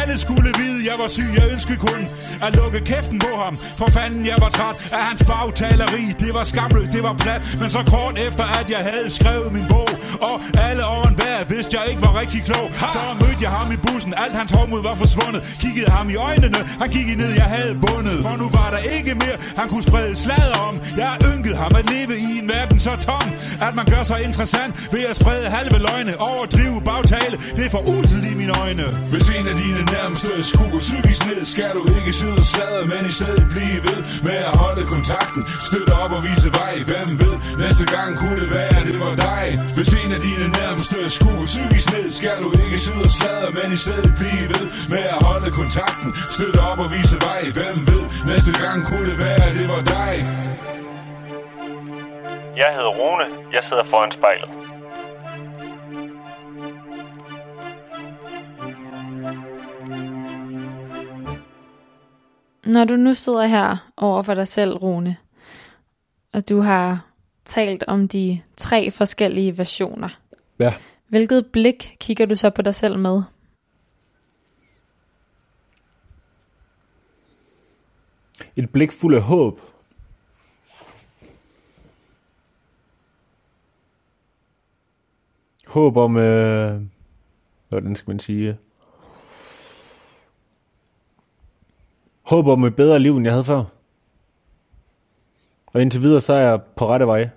Alle 0.00 0.18
skulle 0.26 0.50
vide, 0.60 0.80
jeg 0.90 0.96
var 1.02 1.08
syg, 1.16 1.30
jeg 1.38 1.46
ønskede 1.54 1.78
kun 1.88 2.00
At 2.46 2.50
lukke 2.58 2.80
kæften 2.90 3.18
på 3.26 3.32
ham. 3.44 3.54
For 3.80 3.88
fanden, 3.96 4.22
jeg 4.32 4.38
var 4.44 4.50
træt 4.58 4.76
af 4.98 5.02
hans 5.08 5.22
bagtaleri. 5.30 6.04
Det 6.22 6.30
var 6.38 6.44
skamløst, 6.52 6.92
det 6.96 7.02
var 7.08 7.14
plat. 7.24 7.40
Men 7.60 7.68
så 7.76 7.82
kort 7.94 8.14
efter, 8.28 8.44
at 8.60 8.66
jeg 8.74 8.82
havde 8.90 9.08
skrevet 9.18 9.48
min 9.56 9.66
bog 9.74 9.88
Og 10.28 10.36
alle 10.68 10.82
åren 10.96 11.14
hver 11.20 11.38
vidste 11.54 11.72
jeg 11.78 11.84
ikke 11.90 12.02
var 12.06 12.14
rigtig 12.20 12.40
klog 12.48 12.66
Så 12.96 13.00
mødte 13.20 13.40
jeg 13.46 13.52
ham 13.58 13.68
i 13.76 13.78
bussen. 13.86 14.12
Alt 14.24 14.34
hans 14.40 14.50
hårdmod 14.56 14.82
var 14.88 14.96
forsvundet. 15.04 15.40
Kiggede 15.62 15.90
ham 15.96 16.06
i 16.14 16.16
øjnene. 16.28 16.60
Han 16.80 16.88
kiggede 16.96 17.18
ned, 17.22 17.32
jeg 17.42 17.48
havde 17.56 17.74
bundet. 17.84 18.18
For 18.26 18.36
nu 18.42 18.46
var 18.58 18.68
der 18.74 18.82
ikke 18.96 19.12
mere 19.22 19.36
Han 19.60 19.66
kunne 19.72 19.84
sprede 19.90 20.14
slader 20.24 20.58
om. 20.68 20.74
Jeg 21.02 21.12
ynkede 21.32 21.56
ham 21.62 21.72
at 21.80 21.84
leve 21.94 22.12
i 22.26 22.30
en 22.42 22.48
verden 22.54 22.78
så 22.86 22.92
tom 23.06 23.26
At 23.66 23.72
man 23.78 23.86
gør 23.94 24.02
sig 24.10 24.18
interessant 24.28 24.72
Ved 24.92 25.04
at 25.10 25.16
sprede 25.20 25.46
halve 25.56 25.78
løgne 25.88 26.12
Overdrive 26.30 26.78
bagtale. 26.90 27.36
Det 27.56 27.64
er 27.68 27.72
for 27.76 27.82
usel 27.94 28.20
i 28.32 28.34
mine 28.40 28.52
øjne. 28.64 28.86
Hvis 29.12 29.26
en 29.36 29.44
af 29.52 29.56
dine 29.62 29.82
nærmeste 29.94 30.15
skuer 30.18 30.78
psykisk 30.78 31.20
ned. 31.28 31.44
Skal 31.44 31.70
du 31.76 31.82
ikke 31.98 32.12
sidde 32.12 32.36
og 32.36 32.44
sladre 32.44 32.82
Men 32.92 33.02
i 33.10 33.12
stedet 33.18 33.46
blive 33.54 33.78
ved 33.86 34.00
Med 34.26 34.38
at 34.50 34.56
holde 34.62 34.84
kontakten? 34.94 35.42
Støtte 35.68 35.92
op 36.02 36.12
og 36.18 36.22
vise 36.28 36.48
vej 36.58 36.74
Hvem 36.90 37.08
ved? 37.22 37.34
Næste 37.64 37.84
gang 37.96 38.10
kunne 38.20 38.38
det 38.42 38.50
være 38.58 38.78
det 38.88 38.96
var 39.04 39.14
dig. 39.28 39.46
Hvis 39.76 39.90
en 40.00 40.10
af 40.16 40.20
dine 40.28 40.46
nærmeste 40.60 40.98
skuer 41.16 41.46
psykisk 41.52 41.86
ned 41.94 42.06
Skal 42.18 42.36
du 42.44 42.48
ikke 42.64 42.78
sidde 42.86 43.02
og 43.08 43.12
sladre 43.18 43.50
Men 43.58 43.68
i 43.76 43.78
stedet 43.84 44.12
blive 44.20 44.46
ved 44.52 44.64
Med 44.92 45.04
at 45.16 45.20
holde 45.28 45.50
kontakten? 45.60 46.10
Støtte 46.36 46.58
op 46.70 46.78
og 46.84 46.88
vise 46.96 47.16
vej 47.26 47.42
Hvem 47.56 47.76
ved? 47.88 48.02
Næste 48.30 48.52
gang 48.62 48.78
kunne 48.88 49.06
det 49.10 49.18
være 49.18 49.46
det 49.58 49.68
var 49.68 49.82
dig. 49.96 50.14
Jeg 52.56 52.70
hedder 52.76 52.92
Rune. 53.00 53.26
Jeg 53.52 53.64
sidder 53.64 53.84
foran 53.84 54.10
spejlet. 54.10 54.75
Når 62.66 62.84
du 62.84 62.96
nu 62.96 63.14
sidder 63.14 63.46
her 63.46 63.90
over 63.96 64.22
for 64.22 64.34
dig 64.34 64.48
selv, 64.48 64.74
Rune, 64.76 65.16
og 66.32 66.48
du 66.48 66.60
har 66.60 67.06
talt 67.44 67.84
om 67.86 68.08
de 68.08 68.40
tre 68.56 68.90
forskellige 68.90 69.58
versioner, 69.58 70.08
Ja. 70.58 70.74
hvilket 71.08 71.46
blik 71.46 71.96
kigger 72.00 72.26
du 72.26 72.34
så 72.34 72.50
på 72.50 72.62
dig 72.62 72.74
selv 72.74 72.98
med? 72.98 73.22
Et 78.56 78.70
blik 78.70 78.92
fuld 78.92 79.14
af 79.14 79.22
håb. 79.22 79.60
Håb 85.66 85.96
om, 85.96 86.16
øh, 86.16 86.82
hvordan 87.68 87.96
skal 87.96 88.10
man 88.10 88.18
sige, 88.18 88.58
håb 92.26 92.46
om 92.46 92.64
et 92.64 92.76
bedre 92.76 92.98
liv, 92.98 93.16
end 93.16 93.24
jeg 93.24 93.32
havde 93.32 93.44
før. 93.44 93.64
Og 95.66 95.82
indtil 95.82 96.02
videre, 96.02 96.20
så 96.20 96.32
er 96.32 96.40
jeg 96.40 96.62
på 96.62 96.86
rette 96.88 97.06
vej. 97.06 97.28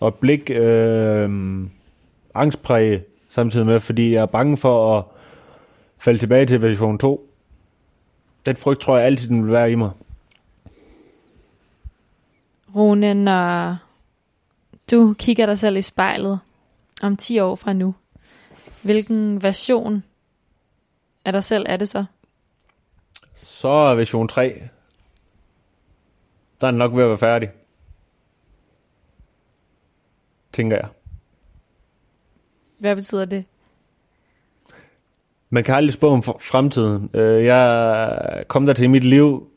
Og 0.00 0.14
blik 0.14 0.50
øh, 0.50 1.30
angstpræget 2.34 3.04
samtidig 3.28 3.66
med, 3.66 3.80
fordi 3.80 4.12
jeg 4.12 4.22
er 4.22 4.26
bange 4.26 4.56
for 4.56 4.98
at 4.98 5.04
falde 5.98 6.18
tilbage 6.18 6.46
til 6.46 6.62
version 6.62 6.98
2. 6.98 7.30
Den 8.46 8.56
frygt 8.56 8.80
tror 8.80 8.96
jeg 8.96 9.06
altid, 9.06 9.28
den 9.28 9.44
vil 9.44 9.52
være 9.52 9.70
i 9.70 9.74
mig. 9.74 9.90
Rune, 12.74 13.14
når 13.14 13.76
du 14.90 15.14
kigger 15.18 15.46
dig 15.46 15.58
selv 15.58 15.76
i 15.76 15.82
spejlet 15.82 16.40
om 17.02 17.16
10 17.16 17.38
år 17.38 17.54
fra 17.54 17.72
nu, 17.72 17.94
hvilken 18.82 19.42
version 19.42 20.02
af 21.28 21.32
dig 21.32 21.44
selv 21.44 21.66
er 21.68 21.76
det 21.76 21.88
så? 21.88 22.04
Så 23.34 23.68
er 23.68 23.94
version 23.94 24.28
3. 24.28 24.62
Der 26.60 26.66
er 26.66 26.70
den 26.70 26.78
nok 26.78 26.96
ved 26.96 27.02
at 27.02 27.08
være 27.08 27.18
færdig. 27.18 27.48
Tænker 30.52 30.76
jeg. 30.76 30.88
Hvad 32.78 32.96
betyder 32.96 33.24
det? 33.24 33.44
Man 35.50 35.64
kan 35.64 35.74
aldrig 35.74 35.92
spå 35.92 36.08
om 36.08 36.22
fremtiden. 36.22 37.10
Øh, 37.14 37.44
Jeg 37.44 38.42
kom 38.48 38.66
der 38.66 38.72
til 38.72 38.90
mit 38.90 39.04
liv. 39.04 39.48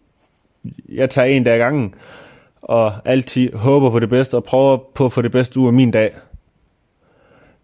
Jeg 0.90 1.10
tager 1.10 1.26
en 1.28 1.44
dag 1.44 1.54
ad 1.54 1.60
gangen. 1.60 1.96
Og 2.62 2.94
altid 3.06 3.54
håber 3.54 3.90
på 3.92 4.00
det 4.00 4.10
bedste, 4.10 4.36
og 4.36 4.44
prøver 4.44 4.78
på 4.96 5.06
at 5.06 5.12
få 5.12 5.22
det 5.22 5.32
bedste 5.32 5.60
ud 5.60 5.68
af 5.68 5.74
min 5.74 5.92
dag. 5.92 6.16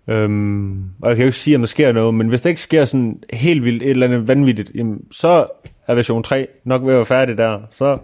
Øhm, 0.07 0.83
og 1.01 1.09
jeg 1.09 1.15
kan 1.15 1.23
jo 1.23 1.27
ikke 1.27 1.37
sige, 1.37 1.55
om 1.55 1.61
der 1.61 1.67
sker 1.67 1.91
noget, 1.91 2.13
men 2.13 2.27
hvis 2.27 2.41
der 2.41 2.49
ikke 2.49 2.61
sker 2.61 2.85
sådan 2.85 3.23
helt 3.33 3.63
vildt 3.63 3.83
et 3.83 3.89
eller 3.89 4.07
andet 4.07 4.27
vanvittigt, 4.27 4.71
jamen, 4.75 5.07
så 5.11 5.47
er 5.87 5.93
version 5.93 6.23
3 6.23 6.47
nok 6.63 6.81
ved 6.81 6.89
at 6.89 6.95
være 6.95 7.05
færdig 7.05 7.37
der. 7.37 7.61
Så, 7.71 7.97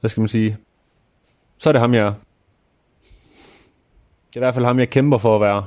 hvad 0.00 0.10
skal 0.10 0.20
man 0.20 0.28
sige, 0.28 0.56
så 1.58 1.70
er 1.70 1.72
det 1.72 1.80
ham, 1.80 1.94
jeg 1.94 2.06
er. 2.06 2.12
Det 4.28 4.36
er 4.36 4.40
i 4.40 4.44
hvert 4.44 4.54
fald 4.54 4.64
ham, 4.64 4.78
jeg 4.78 4.90
kæmper 4.90 5.18
for 5.18 5.34
at 5.34 5.40
være. 5.40 5.64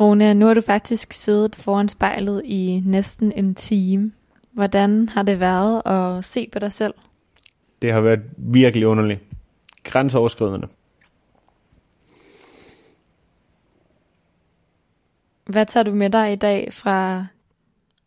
Rune, 0.00 0.34
nu 0.34 0.46
har 0.46 0.54
du 0.54 0.60
faktisk 0.60 1.12
siddet 1.12 1.56
foran 1.56 1.88
spejlet 1.88 2.42
i 2.44 2.82
næsten 2.84 3.32
en 3.32 3.54
time. 3.54 4.12
Hvordan 4.52 5.08
har 5.08 5.22
det 5.22 5.40
været 5.40 5.86
at 5.86 6.24
se 6.24 6.48
på 6.52 6.58
dig 6.58 6.72
selv? 6.72 6.94
Det 7.82 7.92
har 7.92 8.00
været 8.00 8.20
virkelig 8.36 8.86
underligt. 8.86 9.20
Grænseoverskridende. 9.86 10.68
Hvad 15.46 15.66
tager 15.66 15.84
du 15.84 15.94
med 15.94 16.10
dig 16.10 16.32
i 16.32 16.36
dag 16.36 16.72
fra 16.72 17.26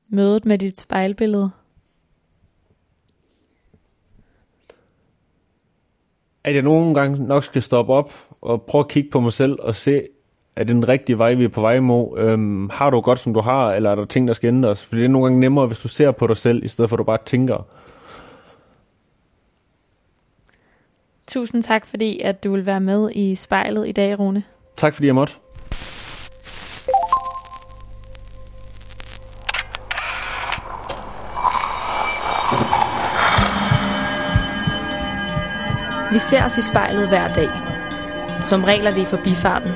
mødet 0.09 0.45
med 0.45 0.57
dit 0.57 0.79
spejlbillede? 0.79 1.51
At 6.43 6.55
jeg 6.55 6.63
nogle 6.63 6.93
gange 6.93 7.25
nok 7.25 7.43
skal 7.43 7.61
stoppe 7.61 7.93
op 7.93 8.13
og 8.41 8.61
prøve 8.61 8.79
at 8.79 8.87
kigge 8.87 9.09
på 9.09 9.19
mig 9.19 9.33
selv 9.33 9.57
og 9.59 9.75
se, 9.75 10.07
er 10.55 10.63
det 10.63 10.75
den 10.75 10.87
rigtige 10.87 11.17
vej, 11.17 11.33
vi 11.33 11.43
er 11.43 11.49
på 11.49 11.61
vej 11.61 11.75
imod? 11.75 12.19
Øhm, 12.19 12.69
har 12.69 12.89
du 12.89 13.01
godt, 13.01 13.19
som 13.19 13.33
du 13.33 13.39
har, 13.39 13.73
eller 13.73 13.89
er 13.89 13.95
der 13.95 14.05
ting, 14.05 14.27
der 14.27 14.33
skal 14.33 14.47
ændres? 14.47 14.85
Fordi 14.85 14.99
det 14.99 15.05
er 15.05 15.09
nogle 15.09 15.25
gange 15.25 15.39
nemmere, 15.39 15.67
hvis 15.67 15.79
du 15.79 15.87
ser 15.87 16.11
på 16.11 16.27
dig 16.27 16.37
selv, 16.37 16.63
i 16.63 16.67
stedet 16.67 16.89
for 16.89 16.95
at 16.95 16.99
du 16.99 17.03
bare 17.03 17.17
tænker. 17.25 17.67
Tusind 21.29 21.63
tak, 21.63 21.85
fordi 21.85 22.19
at 22.19 22.43
du 22.43 22.51
vil 22.51 22.65
være 22.65 22.79
med 22.79 23.09
i 23.11 23.35
spejlet 23.35 23.87
i 23.87 23.91
dag, 23.91 24.19
Rune. 24.19 24.43
Tak 24.77 24.93
fordi 24.93 25.07
jeg 25.07 25.15
måtte. 25.15 25.33
Vi 36.11 36.17
ser 36.17 36.45
os 36.45 36.57
i 36.57 36.61
spejlet 36.61 37.07
hver 37.07 37.33
dag. 37.33 37.49
Som 38.43 38.63
regler 38.63 38.91
det 38.91 39.01
i 39.01 39.05
forbifarten. 39.05 39.71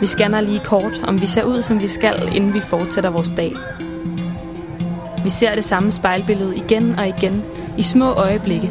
Vi 0.00 0.06
scanner 0.06 0.40
lige 0.40 0.60
kort, 0.64 1.00
om 1.02 1.20
vi 1.20 1.26
ser 1.26 1.44
ud, 1.44 1.62
som 1.62 1.80
vi 1.80 1.86
skal, 1.86 2.28
inden 2.36 2.54
vi 2.54 2.60
fortsætter 2.60 3.10
vores 3.10 3.30
dag. 3.30 3.52
Vi 5.24 5.28
ser 5.28 5.54
det 5.54 5.64
samme 5.64 5.92
spejlbillede 5.92 6.56
igen 6.56 6.98
og 6.98 7.08
igen, 7.08 7.44
i 7.78 7.82
små 7.82 8.12
øjeblikke. 8.12 8.70